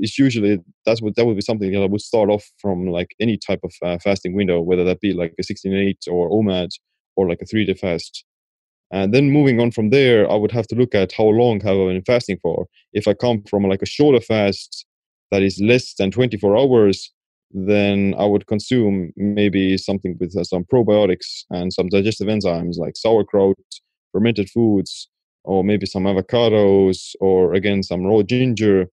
it's 0.00 0.18
usually 0.18 0.58
that's 0.86 1.02
what 1.02 1.16
that 1.16 1.24
would 1.24 1.36
be 1.36 1.42
something 1.42 1.72
that 1.72 1.82
I 1.82 1.86
would 1.86 2.00
start 2.00 2.30
off 2.30 2.44
from 2.58 2.86
like 2.86 3.14
any 3.20 3.36
type 3.36 3.60
of 3.64 3.72
uh, 3.82 3.98
fasting 3.98 4.34
window, 4.34 4.60
whether 4.60 4.84
that 4.84 5.00
be 5.00 5.12
like 5.12 5.34
a 5.38 5.42
16-8 5.42 6.08
or 6.10 6.30
OMAD 6.30 6.70
or 7.16 7.28
like 7.28 7.40
a 7.42 7.46
three-day 7.46 7.74
fast. 7.74 8.24
And 8.92 9.12
then 9.14 9.30
moving 9.30 9.58
on 9.58 9.70
from 9.70 9.90
there, 9.90 10.30
I 10.30 10.34
would 10.34 10.52
have 10.52 10.66
to 10.68 10.74
look 10.74 10.94
at 10.94 11.12
how 11.12 11.24
long 11.24 11.60
have 11.60 11.76
I 11.76 11.86
been 11.86 12.04
fasting 12.04 12.38
for. 12.42 12.66
If 12.92 13.08
I 13.08 13.14
come 13.14 13.42
from 13.48 13.64
like 13.64 13.82
a 13.82 13.86
shorter 13.86 14.20
fast 14.20 14.86
that 15.30 15.42
is 15.42 15.58
less 15.60 15.94
than 15.94 16.10
24 16.10 16.56
hours, 16.56 17.10
then 17.50 18.14
I 18.18 18.26
would 18.26 18.46
consume 18.46 19.12
maybe 19.16 19.78
something 19.78 20.16
with 20.20 20.36
uh, 20.36 20.44
some 20.44 20.64
probiotics 20.64 21.44
and 21.50 21.72
some 21.72 21.88
digestive 21.88 22.28
enzymes 22.28 22.78
like 22.78 22.96
sauerkraut, 22.96 23.56
fermented 24.12 24.50
foods, 24.50 25.08
or 25.44 25.64
maybe 25.64 25.86
some 25.86 26.04
avocados, 26.04 27.14
or 27.20 27.54
again 27.54 27.82
some 27.82 28.04
raw 28.04 28.22
ginger. 28.22 28.88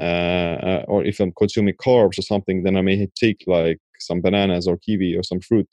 Uh, 0.00 0.56
uh, 0.62 0.84
or 0.88 1.04
if 1.04 1.20
I'm 1.20 1.32
consuming 1.38 1.74
carbs 1.74 2.18
or 2.18 2.22
something, 2.22 2.62
then 2.62 2.76
I 2.76 2.80
may 2.80 3.06
take 3.14 3.44
like 3.46 3.78
some 4.00 4.20
bananas 4.20 4.66
or 4.66 4.76
kiwi 4.78 5.14
or 5.14 5.22
some 5.22 5.40
fruit, 5.40 5.68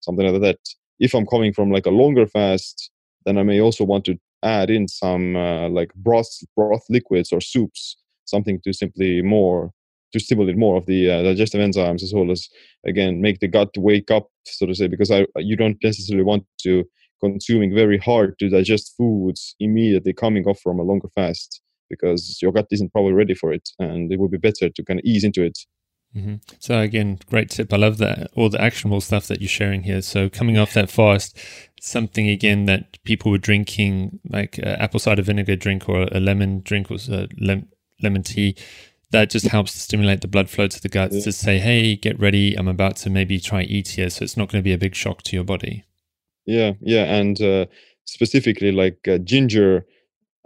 something 0.00 0.26
like 0.26 0.40
that. 0.40 0.58
If 1.00 1.14
I'm 1.14 1.26
coming 1.26 1.52
from 1.52 1.70
like 1.70 1.84
a 1.84 1.90
longer 1.90 2.26
fast, 2.26 2.90
then 3.26 3.36
I 3.36 3.42
may 3.42 3.60
also 3.60 3.84
want 3.84 4.04
to 4.06 4.16
add 4.42 4.70
in 4.70 4.88
some 4.88 5.36
uh, 5.36 5.68
like 5.68 5.92
broth, 5.96 6.30
broth 6.56 6.84
liquids 6.88 7.32
or 7.32 7.40
soups, 7.40 7.96
something 8.24 8.60
to 8.64 8.72
simply 8.72 9.22
more 9.22 9.72
to 10.12 10.20
stimulate 10.20 10.56
more 10.56 10.76
of 10.76 10.86
the 10.86 11.10
uh, 11.10 11.22
digestive 11.22 11.60
enzymes 11.60 12.02
as 12.02 12.12
well 12.14 12.30
as 12.30 12.48
again 12.86 13.20
make 13.20 13.40
the 13.40 13.48
gut 13.48 13.70
wake 13.76 14.10
up, 14.12 14.28
so 14.44 14.64
to 14.64 14.74
say, 14.74 14.86
because 14.86 15.10
I 15.10 15.26
you 15.36 15.56
don't 15.56 15.76
necessarily 15.82 16.24
want 16.24 16.44
to 16.62 16.84
consuming 17.24 17.74
very 17.74 17.98
hard 17.98 18.38
to 18.38 18.48
digest 18.48 18.94
foods 18.96 19.56
immediately 19.60 20.12
coming 20.12 20.44
off 20.46 20.60
from 20.60 20.78
a 20.78 20.82
longer 20.82 21.08
fast 21.14 21.60
because 21.90 22.38
your 22.42 22.52
gut 22.52 22.66
isn't 22.70 22.92
probably 22.92 23.12
ready 23.12 23.34
for 23.34 23.52
it 23.52 23.68
and 23.78 24.12
it 24.12 24.18
would 24.18 24.30
be 24.30 24.38
better 24.38 24.68
to 24.68 24.84
kind 24.84 25.00
of 25.00 25.04
ease 25.04 25.24
into 25.24 25.42
it. 25.42 25.58
Mm-hmm. 26.16 26.36
so 26.60 26.78
again 26.78 27.18
great 27.28 27.50
tip. 27.50 27.72
I 27.72 27.76
love 27.76 27.98
that 27.98 28.30
all 28.36 28.48
the 28.48 28.62
actionable 28.62 29.00
stuff 29.00 29.26
that 29.26 29.40
you're 29.40 29.48
sharing 29.48 29.82
here. 29.82 30.00
So 30.00 30.28
coming 30.28 30.56
off 30.56 30.72
that 30.74 30.88
fast 30.88 31.36
something 31.80 32.28
again 32.28 32.66
that 32.66 33.02
people 33.02 33.32
were 33.32 33.38
drinking 33.38 34.20
like 34.28 34.60
uh, 34.62 34.76
apple 34.78 35.00
cider 35.00 35.22
vinegar 35.22 35.56
drink 35.56 35.88
or 35.88 36.06
a 36.12 36.20
lemon 36.20 36.60
drink 36.60 36.88
or 36.88 36.98
uh, 37.10 37.26
lem- 37.40 37.68
lemon 38.00 38.22
tea 38.22 38.54
that 39.10 39.28
just 39.28 39.48
helps 39.48 39.72
to 39.72 39.80
stimulate 39.80 40.20
the 40.20 40.28
blood 40.28 40.48
flow 40.48 40.68
to 40.68 40.80
the 40.80 40.88
gut 40.88 41.10
yeah. 41.12 41.20
to 41.20 41.32
say 41.32 41.58
hey 41.58 41.96
get 41.96 42.16
ready. 42.20 42.54
I'm 42.54 42.68
about 42.68 42.94
to 42.98 43.10
maybe 43.10 43.40
try 43.40 43.62
eat 43.62 43.88
here. 43.88 44.08
So 44.08 44.22
it's 44.22 44.36
not 44.36 44.48
going 44.48 44.62
to 44.62 44.64
be 44.64 44.72
a 44.72 44.78
big 44.78 44.94
shock 44.94 45.22
to 45.22 45.36
your 45.36 45.44
body 45.44 45.84
yeah 46.46 46.72
yeah 46.80 47.04
and 47.04 47.40
uh, 47.40 47.66
specifically 48.04 48.72
like 48.72 48.98
uh, 49.08 49.18
ginger 49.18 49.84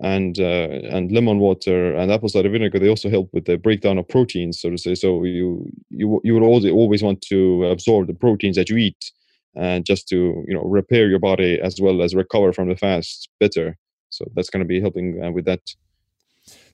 and 0.00 0.38
uh, 0.38 0.68
and 0.90 1.10
lemon 1.10 1.38
water 1.38 1.94
and 1.94 2.12
apple 2.12 2.28
cider 2.28 2.48
vinegar 2.48 2.78
they 2.78 2.88
also 2.88 3.10
help 3.10 3.28
with 3.32 3.46
the 3.46 3.58
breakdown 3.58 3.98
of 3.98 4.08
proteins 4.08 4.60
so 4.60 4.70
to 4.70 4.78
say 4.78 4.94
so 4.94 5.24
you 5.24 5.68
you 5.90 6.20
you 6.22 6.34
would 6.34 6.42
always 6.42 6.70
always 6.70 7.02
want 7.02 7.20
to 7.20 7.64
absorb 7.64 8.06
the 8.06 8.14
proteins 8.14 8.56
that 8.56 8.68
you 8.68 8.76
eat 8.76 9.12
and 9.56 9.84
just 9.84 10.08
to 10.08 10.44
you 10.46 10.54
know 10.54 10.62
repair 10.62 11.08
your 11.08 11.18
body 11.18 11.58
as 11.60 11.80
well 11.80 12.00
as 12.00 12.14
recover 12.14 12.52
from 12.52 12.68
the 12.68 12.76
fast 12.76 13.28
better 13.40 13.76
so 14.10 14.24
that's 14.34 14.50
going 14.50 14.62
to 14.62 14.68
be 14.68 14.80
helping 14.80 15.22
uh, 15.22 15.30
with 15.30 15.44
that. 15.44 15.60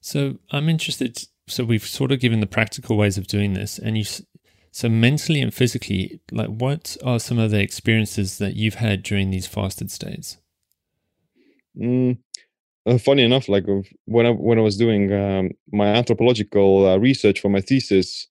So 0.00 0.38
i'm 0.50 0.68
interested 0.68 1.24
so 1.46 1.64
we've 1.64 1.86
sort 1.86 2.12
of 2.12 2.20
given 2.20 2.40
the 2.40 2.46
practical 2.46 2.96
ways 2.96 3.18
of 3.18 3.26
doing 3.26 3.54
this 3.54 3.78
and 3.78 3.96
you 3.96 4.04
So 4.74 4.88
mentally 4.88 5.40
and 5.40 5.54
physically, 5.54 6.20
like 6.32 6.48
what 6.48 6.96
are 7.04 7.20
some 7.20 7.38
of 7.38 7.52
the 7.52 7.60
experiences 7.60 8.38
that 8.38 8.56
you've 8.56 8.74
had 8.74 9.04
during 9.04 9.30
these 9.30 9.46
fasted 9.46 9.88
states? 9.88 10.38
Mm, 11.80 12.18
uh, 12.84 12.98
funny 12.98 13.22
enough, 13.22 13.48
like 13.48 13.66
when 14.06 14.26
I 14.26 14.30
when 14.30 14.58
I 14.58 14.62
was 14.62 14.76
doing 14.76 15.12
um, 15.12 15.52
my 15.72 15.86
anthropological 15.86 16.88
uh, 16.88 16.96
research 16.96 17.38
for 17.38 17.50
my 17.50 17.60
thesis 17.60 18.26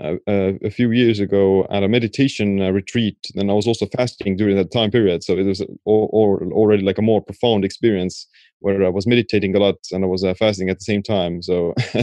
uh, 0.00 0.14
uh 0.26 0.54
a 0.64 0.70
few 0.70 0.90
years 0.90 1.20
ago 1.20 1.64
at 1.70 1.84
a 1.84 1.88
meditation 1.88 2.60
uh, 2.60 2.72
retreat, 2.72 3.18
then 3.36 3.48
I 3.48 3.52
was 3.52 3.68
also 3.68 3.86
fasting 3.86 4.36
during 4.36 4.56
that 4.56 4.72
time 4.72 4.90
period. 4.90 5.22
So 5.22 5.38
it 5.38 5.44
was 5.44 5.60
or, 5.84 6.08
or 6.10 6.42
already 6.50 6.82
like 6.82 6.98
a 6.98 7.02
more 7.02 7.22
profound 7.22 7.64
experience 7.64 8.26
where 8.58 8.84
I 8.84 8.88
was 8.88 9.06
meditating 9.06 9.54
a 9.54 9.60
lot 9.60 9.76
and 9.92 10.02
I 10.02 10.08
was 10.08 10.24
uh, 10.24 10.34
fasting 10.34 10.70
at 10.70 10.80
the 10.80 10.84
same 10.84 11.04
time. 11.04 11.40
So 11.40 11.72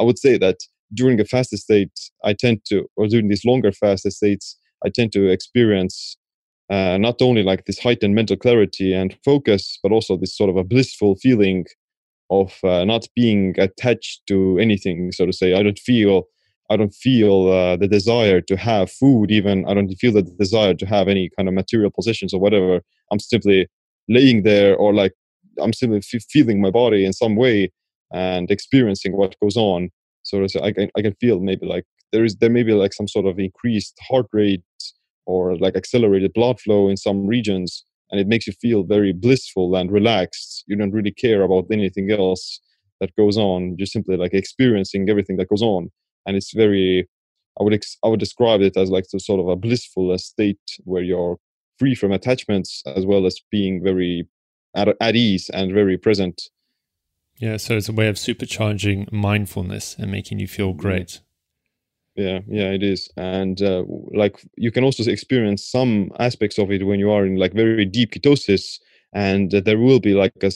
I 0.00 0.02
would 0.02 0.18
say 0.18 0.36
that 0.36 0.56
during 0.94 1.20
a 1.20 1.24
fasted 1.24 1.58
state, 1.60 1.92
I 2.24 2.32
tend 2.34 2.64
to, 2.66 2.86
or 2.96 3.06
during 3.08 3.28
these 3.28 3.44
longer 3.44 3.72
fasted 3.72 4.12
states, 4.12 4.56
I 4.84 4.90
tend 4.90 5.12
to 5.12 5.28
experience 5.28 6.16
uh, 6.70 6.98
not 6.98 7.22
only 7.22 7.42
like 7.42 7.64
this 7.64 7.78
heightened 7.78 8.14
mental 8.14 8.36
clarity 8.36 8.92
and 8.92 9.16
focus, 9.24 9.78
but 9.82 9.92
also 9.92 10.16
this 10.16 10.36
sort 10.36 10.50
of 10.50 10.56
a 10.56 10.64
blissful 10.64 11.16
feeling 11.16 11.66
of 12.30 12.58
uh, 12.64 12.84
not 12.84 13.06
being 13.14 13.54
attached 13.58 14.22
to 14.26 14.58
anything, 14.58 15.12
so 15.12 15.26
to 15.26 15.32
say. 15.32 15.54
I 15.54 15.62
don't 15.62 15.78
feel, 15.78 16.24
I 16.70 16.76
don't 16.76 16.94
feel 16.94 17.48
uh, 17.52 17.76
the 17.76 17.88
desire 17.88 18.40
to 18.42 18.56
have 18.56 18.90
food. 18.90 19.30
Even 19.30 19.64
I 19.68 19.74
don't 19.74 19.94
feel 19.96 20.12
the 20.12 20.22
desire 20.22 20.74
to 20.74 20.86
have 20.86 21.08
any 21.08 21.30
kind 21.36 21.48
of 21.48 21.54
material 21.54 21.90
possessions 21.90 22.34
or 22.34 22.40
whatever. 22.40 22.80
I'm 23.12 23.20
simply 23.20 23.68
laying 24.08 24.42
there, 24.42 24.76
or 24.76 24.92
like 24.92 25.12
I'm 25.60 25.72
simply 25.72 25.98
f- 25.98 26.22
feeling 26.28 26.60
my 26.60 26.70
body 26.70 27.04
in 27.04 27.12
some 27.12 27.36
way 27.36 27.72
and 28.12 28.50
experiencing 28.50 29.16
what 29.16 29.36
goes 29.40 29.56
on. 29.56 29.90
So 30.26 30.40
to 30.40 30.48
say, 30.48 30.60
I 30.60 30.72
can, 30.72 30.90
I 30.96 31.02
can 31.02 31.14
feel 31.20 31.38
maybe 31.38 31.66
like 31.66 31.84
there 32.12 32.24
is 32.24 32.36
there 32.36 32.50
may 32.50 32.64
be 32.64 32.72
like 32.72 32.92
some 32.92 33.06
sort 33.06 33.26
of 33.26 33.38
increased 33.38 33.96
heart 34.08 34.26
rate 34.32 34.62
or 35.24 35.56
like 35.56 35.76
accelerated 35.76 36.32
blood 36.32 36.60
flow 36.60 36.88
in 36.88 36.96
some 36.96 37.26
regions 37.26 37.84
and 38.10 38.20
it 38.20 38.26
makes 38.26 38.46
you 38.46 38.52
feel 38.60 38.82
very 38.82 39.12
blissful 39.12 39.76
and 39.76 39.90
relaxed. 39.92 40.64
You 40.66 40.76
don't 40.76 40.92
really 40.92 41.12
care 41.12 41.42
about 41.42 41.66
anything 41.70 42.10
else 42.10 42.60
that 43.00 43.14
goes 43.16 43.36
on 43.36 43.76
you're 43.78 43.86
simply 43.86 44.16
like 44.16 44.34
experiencing 44.34 45.08
everything 45.08 45.36
that 45.36 45.48
goes 45.48 45.62
on. 45.62 45.90
And 46.26 46.36
it's 46.36 46.52
very 46.52 47.08
i 47.60 47.62
would 47.62 47.74
ex- 47.74 47.98
i 48.04 48.08
would 48.08 48.20
describe 48.20 48.60
it 48.60 48.76
as 48.76 48.90
like 48.90 49.06
the 49.12 49.20
sort 49.20 49.40
of 49.40 49.48
a 49.48 49.56
blissful 49.56 50.16
state 50.18 50.68
where 50.84 51.02
you're 51.02 51.36
free 51.78 51.94
from 51.94 52.10
attachments 52.10 52.82
as 52.96 53.06
well 53.06 53.26
as 53.26 53.38
being 53.50 53.82
very 53.82 54.26
at, 54.74 54.88
at 55.00 55.14
ease 55.14 55.48
and 55.50 55.72
very 55.72 55.96
present 55.96 56.50
yeah 57.38 57.56
so 57.56 57.76
it's 57.76 57.88
a 57.88 57.92
way 57.92 58.08
of 58.08 58.16
supercharging 58.16 59.10
mindfulness 59.12 59.96
and 59.98 60.10
making 60.10 60.38
you 60.38 60.48
feel 60.48 60.72
great. 60.72 61.20
Yeah 62.14 62.40
yeah 62.48 62.70
it 62.70 62.82
is. 62.82 63.10
And 63.16 63.60
uh, 63.62 63.84
like 64.14 64.42
you 64.56 64.70
can 64.70 64.84
also 64.84 65.10
experience 65.10 65.64
some 65.64 66.10
aspects 66.18 66.58
of 66.58 66.70
it 66.70 66.86
when 66.86 66.98
you 66.98 67.10
are 67.10 67.26
in 67.26 67.36
like 67.36 67.52
very 67.52 67.84
deep 67.84 68.12
ketosis 68.12 68.78
and 69.12 69.54
uh, 69.54 69.60
there 69.60 69.78
will 69.78 70.00
be 70.00 70.14
like 70.14 70.32
a 70.42 70.50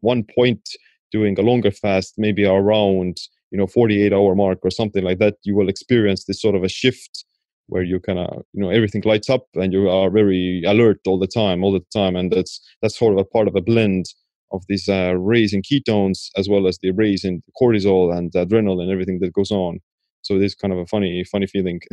one 0.00 0.24
point 0.24 0.68
doing 1.12 1.38
a 1.38 1.42
longer 1.42 1.70
fast 1.70 2.14
maybe 2.18 2.44
around 2.44 3.18
you 3.50 3.58
know 3.58 3.66
48 3.66 4.12
hour 4.12 4.34
mark 4.34 4.58
or 4.62 4.70
something 4.70 5.04
like 5.04 5.18
that 5.18 5.36
you 5.44 5.54
will 5.54 5.68
experience 5.68 6.24
this 6.24 6.40
sort 6.40 6.56
of 6.56 6.64
a 6.64 6.68
shift 6.68 7.24
where 7.66 7.82
you 7.82 8.00
kind 8.00 8.18
of 8.18 8.42
you 8.52 8.60
know 8.60 8.70
everything 8.70 9.02
lights 9.04 9.30
up 9.30 9.46
and 9.54 9.72
you 9.72 9.88
are 9.88 10.10
very 10.10 10.62
alert 10.66 11.00
all 11.06 11.18
the 11.18 11.26
time 11.26 11.64
all 11.64 11.72
the 11.72 11.84
time. 11.92 12.16
And 12.16 12.30
that's 12.30 12.60
that's 12.82 12.98
sort 12.98 13.14
of 13.14 13.18
a 13.18 13.24
part 13.24 13.48
of 13.48 13.56
a 13.56 13.60
blend 13.60 14.06
of 14.54 14.64
this 14.68 14.88
uh, 14.88 15.14
raise 15.16 15.54
ketones 15.54 16.30
as 16.36 16.48
well 16.48 16.66
as 16.66 16.78
the 16.78 16.90
raise 16.92 17.24
in 17.24 17.42
cortisol 17.60 18.16
and 18.16 18.32
adrenaline 18.32 18.82
and 18.82 18.90
everything 18.90 19.18
that 19.20 19.32
goes 19.32 19.50
on. 19.50 19.80
So 20.22 20.36
it 20.36 20.42
is 20.42 20.54
kind 20.54 20.72
of 20.72 20.78
a 20.78 20.86
funny 20.86 21.24
funny 21.24 21.46
feeling. 21.46 21.80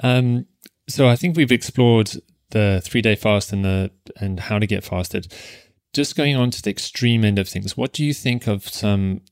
Um, 0.00 0.46
so 0.88 1.08
i 1.08 1.16
think 1.16 1.36
we've 1.36 1.50
explored 1.50 2.12
the 2.50 2.80
three 2.84 3.02
day 3.02 3.16
fast 3.16 3.52
and 3.52 3.64
the 3.64 3.90
and 4.20 4.38
how 4.38 4.60
to 4.60 4.66
get 4.66 4.84
fasted. 4.84 5.32
Just 5.92 6.14
going 6.14 6.36
on 6.36 6.50
to 6.52 6.62
the 6.62 6.70
extreme 6.70 7.24
end 7.24 7.36
of 7.36 7.48
things 7.48 7.76
what 7.76 7.92
do 7.92 8.04
you 8.04 8.14
think 8.14 8.46
of 8.46 8.68
some 8.68 9.22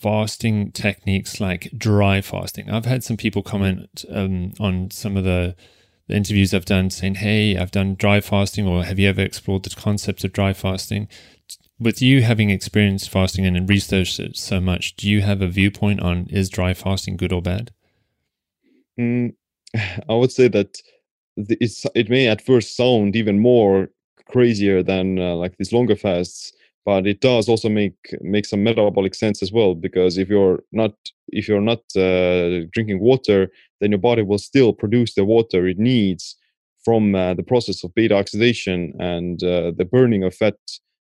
fasting 0.00 0.72
techniques 0.72 1.40
like 1.40 1.70
dry 1.76 2.20
fasting? 2.20 2.70
I've 2.70 2.86
had 2.86 3.04
some 3.04 3.16
people 3.16 3.42
comment 3.42 4.04
um, 4.10 4.52
on 4.58 4.90
some 4.90 5.16
of 5.16 5.24
the 5.24 5.54
the 6.06 6.14
interviews 6.14 6.52
I've 6.52 6.66
done 6.66 6.90
saying, 6.90 7.16
Hey, 7.16 7.56
I've 7.56 7.70
done 7.70 7.94
dry 7.94 8.20
fasting, 8.20 8.66
or 8.66 8.84
have 8.84 8.98
you 8.98 9.08
ever 9.08 9.22
explored 9.22 9.62
the 9.62 9.70
concept 9.70 10.24
of 10.24 10.32
dry 10.32 10.52
fasting? 10.52 11.08
With 11.78 12.00
you 12.00 12.22
having 12.22 12.50
experienced 12.50 13.10
fasting 13.10 13.46
and 13.46 13.68
researched 13.68 14.20
it 14.20 14.36
so 14.36 14.60
much, 14.60 14.96
do 14.96 15.08
you 15.08 15.22
have 15.22 15.42
a 15.42 15.48
viewpoint 15.48 16.00
on 16.00 16.26
is 16.30 16.48
dry 16.48 16.74
fasting 16.74 17.16
good 17.16 17.32
or 17.32 17.42
bad? 17.42 17.72
Mm, 18.98 19.34
I 20.08 20.14
would 20.14 20.32
say 20.32 20.48
that 20.48 20.76
it's 21.36 21.84
it 21.94 22.08
may 22.08 22.28
at 22.28 22.44
first 22.44 22.76
sound 22.76 23.16
even 23.16 23.40
more 23.40 23.88
crazier 24.26 24.82
than 24.82 25.18
uh, 25.18 25.34
like 25.34 25.56
these 25.58 25.72
longer 25.72 25.96
fasts, 25.96 26.52
but 26.84 27.06
it 27.06 27.20
does 27.20 27.48
also 27.48 27.68
make 27.68 27.96
make 28.20 28.46
some 28.46 28.62
metabolic 28.62 29.14
sense 29.14 29.42
as 29.42 29.52
well 29.52 29.74
because 29.74 30.16
if 30.16 30.28
you're 30.28 30.60
not 30.72 30.92
if 31.28 31.48
you're 31.48 31.60
not 31.60 31.80
uh, 31.96 32.66
drinking 32.72 33.00
water, 33.00 33.48
then 33.80 33.90
your 33.90 33.98
body 33.98 34.22
will 34.22 34.38
still 34.38 34.72
produce 34.72 35.14
the 35.14 35.24
water 35.24 35.66
it 35.66 35.78
needs 35.78 36.36
from 36.84 37.14
uh, 37.14 37.34
the 37.34 37.42
process 37.42 37.82
of 37.82 37.94
beta 37.94 38.14
oxidation 38.14 38.92
and 39.00 39.42
uh, 39.42 39.72
the 39.76 39.88
burning 39.90 40.22
of 40.22 40.34
fat 40.34 40.56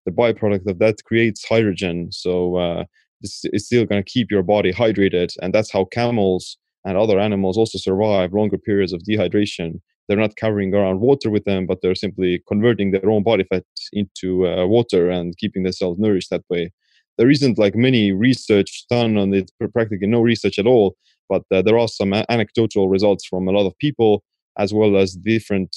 the 0.08 0.22
byproduct 0.22 0.66
of 0.66 0.78
that 0.78 1.04
creates 1.04 1.44
hydrogen. 1.44 2.10
So 2.10 2.56
uh, 2.56 2.84
this 3.20 3.44
is 3.52 3.66
still 3.66 3.84
going 3.84 4.02
to 4.02 4.10
keep 4.10 4.30
your 4.30 4.42
body 4.42 4.72
hydrated, 4.72 5.30
and 5.42 5.52
that's 5.52 5.70
how 5.70 5.84
camels 5.84 6.56
and 6.84 6.96
other 6.96 7.18
animals 7.18 7.58
also 7.58 7.78
survive 7.78 8.32
longer 8.32 8.58
periods 8.58 8.92
of 8.92 9.02
dehydration. 9.02 9.80
They're 10.06 10.16
not 10.16 10.36
carrying 10.36 10.74
around 10.74 11.00
water 11.00 11.28
with 11.28 11.44
them, 11.44 11.66
but 11.66 11.82
they're 11.82 11.94
simply 11.94 12.42
converting 12.48 12.90
their 12.90 13.10
own 13.10 13.22
body 13.22 13.44
fat 13.44 13.64
into 13.92 14.46
uh, 14.46 14.66
water 14.66 15.10
and 15.10 15.36
keeping 15.36 15.64
themselves 15.64 15.98
nourished 15.98 16.30
that 16.30 16.44
way. 16.48 16.72
There 17.18 17.30
isn't 17.30 17.58
like 17.58 17.74
many 17.74 18.12
research 18.12 18.86
done 18.88 19.18
on 19.18 19.34
it, 19.34 19.50
practically 19.74 20.06
no 20.06 20.22
research 20.22 20.58
at 20.58 20.66
all, 20.66 20.96
but 21.28 21.42
uh, 21.52 21.60
there 21.60 21.78
are 21.78 21.88
some 21.88 22.14
anecdotal 22.14 22.88
results 22.88 23.26
from 23.26 23.46
a 23.46 23.52
lot 23.52 23.66
of 23.66 23.76
people 23.78 24.22
as 24.58 24.72
well 24.72 24.96
as 24.96 25.14
different 25.14 25.76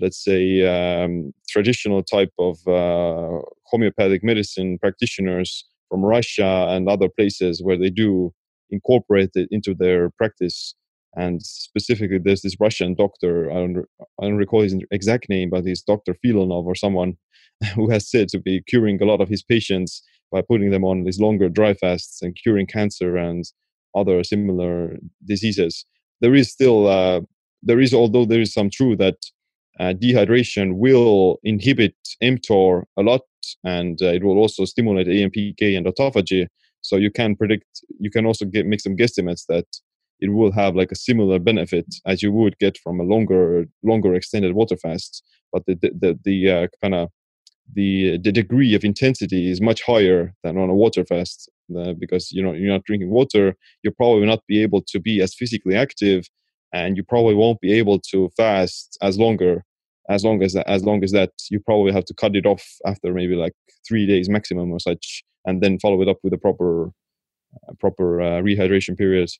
let's 0.00 0.22
say 0.22 0.62
um, 0.66 1.32
traditional 1.48 2.02
type 2.02 2.32
of 2.38 2.56
uh, 2.66 3.40
homeopathic 3.66 4.24
medicine 4.24 4.78
practitioners 4.78 5.64
from 5.88 6.04
Russia 6.04 6.66
and 6.70 6.88
other 6.88 7.08
places 7.08 7.62
where 7.62 7.76
they 7.76 7.90
do 7.90 8.32
incorporate 8.70 9.30
it 9.34 9.48
into 9.50 9.74
their 9.74 10.10
practice. 10.10 10.74
And 11.14 11.42
specifically, 11.42 12.18
there's 12.18 12.40
this 12.40 12.56
Russian 12.58 12.94
doctor. 12.94 13.50
I 13.50 13.54
don't, 13.54 13.84
I 14.20 14.24
don't 14.24 14.36
recall 14.36 14.62
his 14.62 14.74
exact 14.90 15.28
name, 15.28 15.50
but 15.50 15.66
he's 15.66 15.82
Dr. 15.82 16.14
Filonov 16.24 16.64
or 16.64 16.74
someone 16.74 17.18
who 17.74 17.90
has 17.90 18.10
said 18.10 18.28
to 18.28 18.38
be 18.40 18.62
curing 18.66 19.00
a 19.02 19.04
lot 19.04 19.20
of 19.20 19.28
his 19.28 19.42
patients 19.42 20.02
by 20.30 20.40
putting 20.40 20.70
them 20.70 20.84
on 20.84 21.04
these 21.04 21.20
longer 21.20 21.50
dry 21.50 21.74
fasts 21.74 22.22
and 22.22 22.34
curing 22.42 22.66
cancer 22.66 23.18
and 23.18 23.44
other 23.94 24.24
similar 24.24 24.96
diseases. 25.26 25.84
There 26.22 26.34
is 26.34 26.50
still, 26.50 26.86
uh, 26.86 27.20
there 27.62 27.80
is, 27.80 27.92
although 27.92 28.24
there 28.24 28.40
is 28.40 28.54
some 28.54 28.70
truth 28.70 28.98
that 28.98 29.16
uh, 29.80 29.94
dehydration 29.94 30.74
will 30.74 31.38
inhibit 31.42 31.94
mTOR 32.22 32.84
a 32.96 33.02
lot, 33.02 33.22
and 33.64 34.00
uh, 34.02 34.06
it 34.06 34.22
will 34.22 34.38
also 34.38 34.64
stimulate 34.64 35.06
AMPK 35.06 35.76
and 35.76 35.86
autophagy. 35.86 36.46
So 36.82 36.96
you 36.96 37.10
can 37.10 37.36
predict, 37.36 37.82
you 38.00 38.10
can 38.10 38.26
also 38.26 38.44
get 38.44 38.66
make 38.66 38.80
some 38.80 38.96
guesstimates 38.96 39.46
that 39.48 39.66
it 40.20 40.32
will 40.32 40.52
have 40.52 40.76
like 40.76 40.92
a 40.92 40.96
similar 40.96 41.38
benefit 41.38 41.86
as 42.06 42.22
you 42.22 42.32
would 42.32 42.58
get 42.58 42.78
from 42.78 43.00
a 43.00 43.04
longer, 43.04 43.66
longer 43.82 44.14
extended 44.14 44.54
water 44.54 44.76
fast. 44.76 45.22
But 45.52 45.64
the 45.66 45.74
the 45.74 45.90
the, 46.00 46.18
the 46.24 46.50
uh, 46.50 46.66
kind 46.82 46.94
of 46.94 47.08
the 47.74 48.18
the 48.18 48.32
degree 48.32 48.74
of 48.74 48.84
intensity 48.84 49.50
is 49.50 49.60
much 49.60 49.82
higher 49.82 50.34
than 50.42 50.58
on 50.58 50.68
a 50.68 50.74
water 50.74 51.04
fast 51.04 51.50
uh, 51.76 51.94
because 51.94 52.30
you 52.32 52.42
know 52.42 52.52
you're 52.52 52.72
not 52.72 52.84
drinking 52.84 53.10
water. 53.10 53.56
You'll 53.82 53.94
probably 53.94 54.26
not 54.26 54.46
be 54.46 54.62
able 54.62 54.82
to 54.88 55.00
be 55.00 55.20
as 55.20 55.34
physically 55.34 55.74
active 55.74 56.28
and 56.72 56.96
you 56.96 57.02
probably 57.02 57.34
won't 57.34 57.60
be 57.60 57.72
able 57.72 57.98
to 57.98 58.30
fast 58.36 58.98
as 59.02 59.18
longer 59.18 59.64
as 60.08 60.24
long 60.24 60.42
as 60.42 60.56
as 60.56 60.84
long 60.84 61.02
as 61.04 61.12
that 61.12 61.30
you 61.50 61.60
probably 61.60 61.92
have 61.92 62.04
to 62.04 62.14
cut 62.14 62.34
it 62.36 62.46
off 62.46 62.64
after 62.86 63.12
maybe 63.12 63.34
like 63.34 63.54
three 63.86 64.06
days 64.06 64.28
maximum 64.28 64.70
or 64.72 64.80
such 64.80 65.24
and 65.44 65.62
then 65.62 65.78
follow 65.78 66.00
it 66.02 66.08
up 66.08 66.18
with 66.22 66.32
a 66.32 66.38
proper 66.38 66.88
uh, 67.68 67.72
proper 67.78 68.20
uh, 68.20 68.40
rehydration 68.40 68.96
period. 68.96 69.30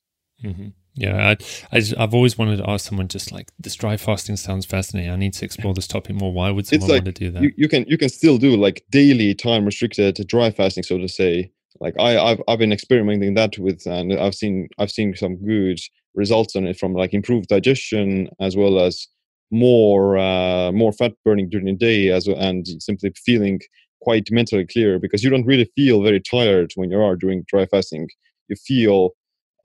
Mm-hmm. 0.43 0.69
yeah 0.95 1.35
I, 1.71 1.77
I 1.77 1.81
have 1.97 2.13
always 2.13 2.37
wanted 2.37 2.57
to 2.57 2.69
ask 2.69 2.89
someone 2.89 3.07
just 3.07 3.31
like 3.31 3.49
this 3.57 3.75
dry 3.75 3.97
fasting 3.97 4.35
sounds 4.35 4.65
fascinating. 4.65 5.11
I 5.11 5.15
need 5.15 5.33
to 5.33 5.45
explore 5.45 5.73
this 5.73 5.87
topic 5.87 6.15
more. 6.15 6.33
Why 6.33 6.49
would 6.49 6.67
someone 6.67 6.89
like, 6.89 7.05
want 7.05 7.15
to 7.15 7.25
do 7.25 7.31
that? 7.31 7.43
you, 7.43 7.51
you 7.55 7.69
can 7.69 7.85
you 7.87 7.97
can 7.97 8.09
still 8.09 8.37
do 8.37 8.57
like 8.57 8.83
daily 8.89 9.35
time 9.35 9.63
restricted 9.63 10.15
dry 10.27 10.51
fasting 10.51 10.83
so 10.83 10.97
to 10.97 11.07
say. 11.07 11.51
Like 11.79 11.95
I, 11.99 12.17
I've 12.17 12.41
I've 12.47 12.59
been 12.59 12.71
experimenting 12.71 13.33
that 13.33 13.57
with, 13.57 13.85
and 13.87 14.13
I've 14.13 14.35
seen 14.35 14.69
I've 14.77 14.91
seen 14.91 15.15
some 15.15 15.37
good 15.37 15.79
results 16.15 16.55
on 16.55 16.65
it 16.65 16.77
from 16.77 16.93
like 16.93 17.13
improved 17.13 17.47
digestion 17.47 18.29
as 18.39 18.55
well 18.55 18.79
as 18.79 19.07
more 19.51 20.17
uh, 20.17 20.71
more 20.71 20.91
fat 20.91 21.13
burning 21.23 21.49
during 21.49 21.67
the 21.67 21.73
day 21.73 22.09
as 22.09 22.27
well, 22.27 22.37
and 22.39 22.65
simply 22.81 23.11
feeling 23.25 23.59
quite 24.01 24.29
mentally 24.31 24.65
clear 24.65 24.99
because 24.99 25.23
you 25.23 25.29
don't 25.29 25.45
really 25.45 25.69
feel 25.75 26.03
very 26.03 26.19
tired 26.19 26.71
when 26.75 26.91
you 26.91 26.99
are 26.99 27.15
doing 27.15 27.45
dry 27.47 27.65
fasting. 27.65 28.07
You 28.49 28.55
feel 28.55 29.11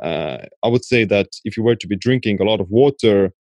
uh, 0.00 0.38
I 0.62 0.68
would 0.68 0.84
say 0.84 1.04
that 1.04 1.28
if 1.44 1.56
you 1.56 1.62
were 1.62 1.74
to 1.74 1.86
be 1.86 1.96
drinking 1.96 2.40
a 2.40 2.44
lot 2.44 2.60
of 2.60 2.70
water, 2.70 3.32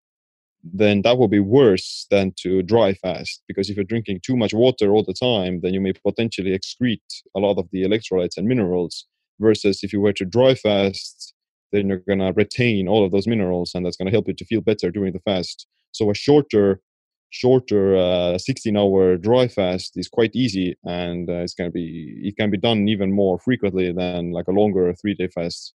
then 0.64 1.02
that 1.04 1.18
will 1.18 1.28
be 1.28 1.40
worse 1.40 2.08
than 2.10 2.34
to 2.38 2.64
dry 2.64 2.94
fast 2.94 3.44
because 3.48 3.70
if 3.70 3.76
you're 3.76 3.86
drinking 3.86 4.22
too 4.26 4.36
much 4.36 4.54
water 4.54 4.92
all 4.92 5.04
the 5.04 5.14
time, 5.14 5.62
then 5.62 5.74
you 5.74 5.82
may 5.82 5.94
potentially 5.94 6.58
excrete 6.58 7.22
a 7.36 7.40
lot 7.40 7.58
of 7.58 7.68
the 7.72 7.84
electrolytes 7.84 8.38
and 8.38 8.48
minerals. 8.48 9.06
Versus 9.40 9.84
if 9.84 9.94
you 9.94 10.02
were 10.02 10.14
to 10.14 10.26
dry 10.26 10.56
fast, 10.56 11.36
then 11.72 11.90
you're 11.90 11.98
going 12.00 12.20
to 12.20 12.34
retain 12.36 12.88
all 12.88 13.06
of 13.06 13.12
those 13.12 13.28
minerals 13.28 13.74
and 13.76 13.86
that's 13.86 13.98
going 13.98 14.06
to 14.06 14.12
help 14.12 14.28
you 14.28 14.34
to 14.34 14.46
feel 14.46 14.62
better 14.62 14.92
during 14.92 15.14
the 15.14 15.20
fast. 15.20 15.68
So 15.92 16.10
a 16.10 16.14
shorter 16.14 16.82
shorter 17.30 17.96
uh, 17.96 18.38
16 18.38 18.78
hour 18.78 19.18
dry 19.18 19.48
fast 19.48 19.98
is 19.98 20.08
quite 20.08 20.36
easy 20.36 20.78
and 20.84 21.30
uh, 21.30 21.34
it's 21.34 21.54
going 21.54 21.70
to 21.70 21.74
be 21.74 22.20
it 22.24 22.38
can 22.38 22.50
be 22.50 22.58
done 22.58 22.88
even 22.88 23.12
more 23.12 23.38
frequently 23.38 23.92
than 23.92 24.32
like 24.32 24.48
a 24.48 24.52
longer 24.52 24.94
three 24.94 25.14
day 25.14 25.28
fast 25.28 25.74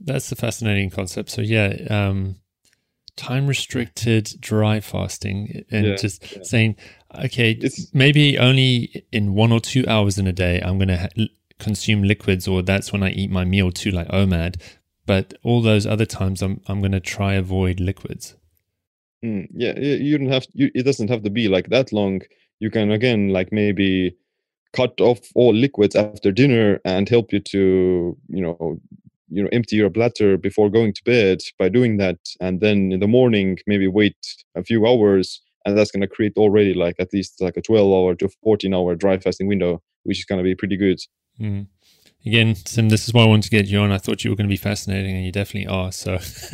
that's 0.00 0.32
a 0.32 0.36
fascinating 0.36 0.88
concept 0.88 1.28
so 1.28 1.42
yeah 1.42 1.76
um, 1.90 2.36
time 3.16 3.46
restricted 3.46 4.32
dry 4.40 4.80
fasting 4.80 5.64
and 5.70 5.88
yeah, 5.88 5.96
just 5.96 6.36
yeah. 6.36 6.42
saying 6.42 6.76
okay 7.22 7.52
it's, 7.52 7.92
maybe 7.92 8.38
only 8.38 9.04
in 9.12 9.34
one 9.34 9.52
or 9.52 9.60
two 9.60 9.84
hours 9.88 10.16
in 10.18 10.26
a 10.26 10.32
day 10.32 10.60
i'm 10.62 10.78
going 10.78 10.88
to 10.88 10.96
ha- 10.96 11.26
consume 11.58 12.02
liquids 12.02 12.48
or 12.48 12.62
that's 12.62 12.92
when 12.92 13.02
i 13.02 13.10
eat 13.10 13.30
my 13.30 13.44
meal 13.44 13.70
too 13.70 13.90
like 13.90 14.08
omad 14.08 14.60
but 15.08 15.34
all 15.42 15.60
those 15.60 15.86
other 15.86 16.06
times 16.06 16.42
i'm, 16.42 16.60
I'm 16.68 16.80
going 16.80 16.92
to 16.92 17.00
try 17.00 17.34
avoid 17.34 17.80
liquids 17.80 18.36
Mm, 19.24 19.48
yeah, 19.52 19.76
you 19.78 20.16
don't 20.18 20.30
have. 20.30 20.46
You, 20.52 20.70
it 20.74 20.84
doesn't 20.84 21.08
have 21.08 21.22
to 21.24 21.30
be 21.30 21.48
like 21.48 21.70
that 21.70 21.92
long. 21.92 22.22
You 22.60 22.70
can 22.70 22.90
again, 22.92 23.30
like 23.30 23.52
maybe 23.52 24.16
cut 24.72 25.00
off 25.00 25.20
all 25.34 25.54
liquids 25.54 25.96
after 25.96 26.30
dinner 26.30 26.80
and 26.84 27.08
help 27.08 27.32
you 27.32 27.40
to, 27.40 28.16
you 28.28 28.42
know, 28.42 28.80
you 29.28 29.42
know, 29.42 29.48
empty 29.52 29.76
your 29.76 29.90
bladder 29.90 30.36
before 30.36 30.70
going 30.70 30.92
to 30.92 31.04
bed 31.04 31.40
by 31.58 31.68
doing 31.68 31.96
that, 31.96 32.18
and 32.40 32.60
then 32.60 32.92
in 32.92 33.00
the 33.00 33.08
morning 33.08 33.58
maybe 33.66 33.88
wait 33.88 34.16
a 34.54 34.62
few 34.62 34.86
hours, 34.86 35.42
and 35.64 35.76
that's 35.76 35.90
going 35.90 36.00
to 36.00 36.06
create 36.06 36.36
already 36.36 36.74
like 36.74 36.96
at 37.00 37.12
least 37.12 37.40
like 37.40 37.56
a 37.56 37.62
12 37.62 37.92
hour 37.92 38.14
to 38.14 38.28
14 38.44 38.72
hour 38.72 38.94
dry 38.94 39.18
fasting 39.18 39.48
window, 39.48 39.82
which 40.04 40.18
is 40.20 40.24
going 40.24 40.38
to 40.38 40.44
be 40.44 40.54
pretty 40.54 40.76
good. 40.76 41.00
Mm 41.40 41.66
again, 42.24 42.54
Siim, 42.54 42.90
this 42.90 43.06
is 43.06 43.14
why 43.14 43.22
I 43.22 43.26
wanted 43.26 43.44
to 43.44 43.50
get 43.50 43.66
you 43.66 43.80
on. 43.80 43.92
I 43.92 43.98
thought 43.98 44.24
you 44.24 44.30
were 44.30 44.36
going 44.36 44.48
to 44.48 44.52
be 44.52 44.56
fascinating, 44.56 45.16
and 45.16 45.24
you 45.24 45.32
definitely 45.32 45.68
are. 45.68 45.92
So 45.92 46.18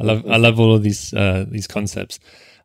I 0.00 0.02
love 0.04 0.26
I 0.28 0.36
love 0.36 0.58
all 0.60 0.74
of 0.74 0.82
these 0.82 1.12
uh, 1.14 1.44
these 1.48 1.66
concepts. 1.66 2.18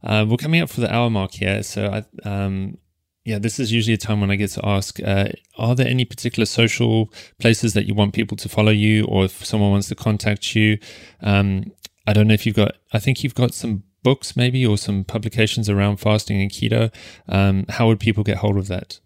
Uh, 0.03 0.25
we're 0.27 0.38
coming 0.38 0.61
up 0.61 0.69
for 0.69 0.82
the 0.82 0.93
hour 0.93 1.09
mark 1.09 1.34
here, 1.34 1.61
so 1.61 2.03
I, 2.25 2.27
um, 2.27 2.77
yeah, 3.23 3.38
this 3.38 3.59
is 3.59 3.71
usually 3.71 3.93
a 3.93 3.97
time 3.97 4.19
when 4.19 4.32
I 4.32 4.36
get 4.36 4.51
to 4.51 4.65
ask: 4.65 4.99
uh, 5.03 5.29
Are 5.57 5.75
there 5.75 5.88
any 5.88 6.05
particular 6.05 6.45
social 6.45 7.11
places 7.39 7.73
that 7.73 7.86
you 7.86 7.93
want 7.93 8.13
people 8.13 8.38
to 8.38 8.49
follow 8.49 8.71
you, 8.71 9.05
or 9.05 9.25
if 9.25 9.45
someone 9.45 9.71
wants 9.71 9.89
to 9.89 9.95
contact 9.95 10.55
you? 10.55 10.79
Um, 11.21 11.71
I 12.07 12.13
don't 12.13 12.27
know 12.27 12.34
if 12.34 12.45
you've 12.45 12.55
got. 12.55 12.77
I 12.93 12.99
think 12.99 13.23
you've 13.23 13.36
got 13.36 13.53
some 13.53 13.84
books, 14.03 14.36
maybe, 14.36 14.65
or 14.65 14.77
some 14.77 15.03
publications 15.03 15.69
around 15.69 15.97
fasting 15.97 16.41
and 16.41 16.49
keto. 16.49 16.91
Um, 17.29 17.65
how 17.69 17.88
would 17.88 17.99
people 17.99 18.23
get 18.23 18.38
hold 18.38 18.57
of 18.57 18.67
that? 18.69 19.01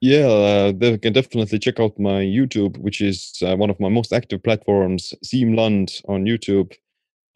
Yeah, 0.00 0.26
uh, 0.28 0.72
they 0.76 0.96
can 0.98 1.12
definitely 1.12 1.58
check 1.58 1.80
out 1.80 1.98
my 1.98 2.22
YouTube, 2.22 2.78
which 2.78 3.00
is 3.00 3.32
uh, 3.44 3.56
one 3.56 3.68
of 3.70 3.80
my 3.80 3.88
most 3.88 4.12
active 4.12 4.42
platforms, 4.42 5.12
Siim 5.24 5.56
Land 5.56 6.00
on 6.08 6.24
YouTube. 6.24 6.72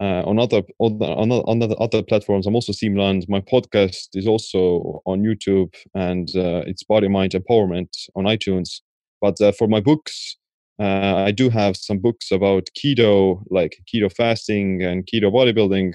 Uh, 0.00 0.22
on 0.26 0.38
other 0.38 0.62
on 0.80 1.32
other, 1.62 1.74
other 1.80 2.02
platforms, 2.02 2.46
I'm 2.46 2.54
also 2.56 2.72
Siim 2.72 2.98
Land. 2.98 3.26
My 3.28 3.40
podcast 3.40 4.08
is 4.14 4.26
also 4.26 5.02
on 5.06 5.22
YouTube, 5.22 5.74
and 5.94 6.28
uh, 6.36 6.64
it's 6.66 6.84
Body 6.84 7.08
Mind 7.08 7.32
Empowerment 7.32 7.90
on 8.16 8.24
iTunes. 8.24 8.80
But 9.20 9.40
uh, 9.40 9.52
for 9.52 9.68
my 9.68 9.80
books, 9.80 10.36
uh, 10.80 11.16
I 11.26 11.32
do 11.32 11.50
have 11.50 11.76
some 11.76 11.98
books 11.98 12.30
about 12.32 12.68
keto, 12.78 13.42
like 13.50 13.78
keto 13.92 14.12
fasting 14.12 14.82
and 14.82 15.06
keto 15.06 15.32
bodybuilding. 15.32 15.94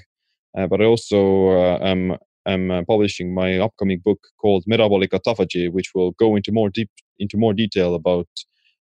but 0.54 0.80
I 0.82 0.84
also 0.86 1.50
am 1.82 2.16
am 2.52 2.70
uh, 2.70 2.82
publishing 2.86 3.34
my 3.34 3.58
upcoming 3.58 4.00
book 4.04 4.20
called 4.40 4.64
Metabolic 4.66 5.10
Autophagy, 5.10 5.70
which 5.70 5.92
will 5.94 6.12
go 6.12 6.36
into 6.36 6.52
more 6.52 6.70
deep 6.70 6.90
into 7.18 7.36
more 7.36 7.52
detail 7.52 7.94
about 7.94 8.28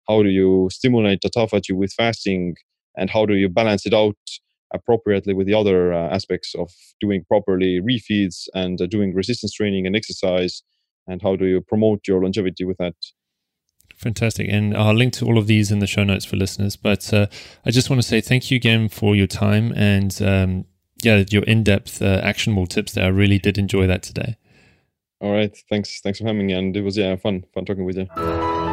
how 0.07 0.23
do 0.23 0.29
you 0.29 0.67
stimulate 0.71 1.21
autophagy 1.21 1.73
with 1.73 1.93
fasting 1.93 2.55
and 2.97 3.09
how 3.09 3.25
do 3.25 3.35
you 3.35 3.49
balance 3.49 3.85
it 3.85 3.93
out 3.93 4.17
appropriately 4.73 5.33
with 5.33 5.47
the 5.47 5.53
other 5.53 5.93
uh, 5.93 6.09
aspects 6.09 6.55
of 6.55 6.69
doing 6.99 7.23
properly 7.27 7.79
refeeds 7.79 8.47
and 8.53 8.81
uh, 8.81 8.87
doing 8.87 9.13
resistance 9.13 9.53
training 9.53 9.85
and 9.85 9.95
exercise 9.95 10.63
and 11.07 11.21
how 11.21 11.35
do 11.35 11.45
you 11.45 11.61
promote 11.61 12.07
your 12.07 12.21
longevity 12.21 12.65
with 12.65 12.77
that 12.77 12.95
Fantastic. 13.95 14.49
And 14.49 14.75
I'll 14.75 14.95
link 14.95 15.13
to 15.13 15.25
all 15.25 15.37
of 15.37 15.47
these 15.47 15.71
in 15.71 15.79
the 15.79 15.87
show 15.87 16.03
notes 16.03 16.25
for 16.25 16.35
listeners. 16.35 16.75
But 16.75 17.13
uh, 17.13 17.27
I 17.65 17.71
just 17.71 17.89
want 17.89 18.01
to 18.01 18.07
say 18.07 18.21
thank 18.21 18.49
you 18.49 18.55
again 18.55 18.89
for 18.89 19.15
your 19.15 19.27
time 19.27 19.71
and 19.75 20.19
um, 20.21 20.65
yeah, 21.03 21.23
your 21.29 21.43
in-depth, 21.43 22.01
uh, 22.01 22.21
actionable 22.23 22.67
tips 22.67 22.93
there. 22.93 23.05
I 23.05 23.09
really 23.09 23.39
did 23.39 23.57
enjoy 23.57 23.87
that 23.87 24.03
today. 24.03 24.37
All 25.21 25.31
right, 25.31 25.55
thanks, 25.69 26.01
thanks 26.01 26.19
for 26.19 26.25
having 26.27 26.47
me, 26.47 26.53
and 26.53 26.75
it 26.75 26.81
was 26.81 26.97
yeah 26.97 27.15
fun, 27.15 27.45
fun 27.53 27.65
talking 27.65 27.85
with 27.85 27.97
you. 27.97 28.72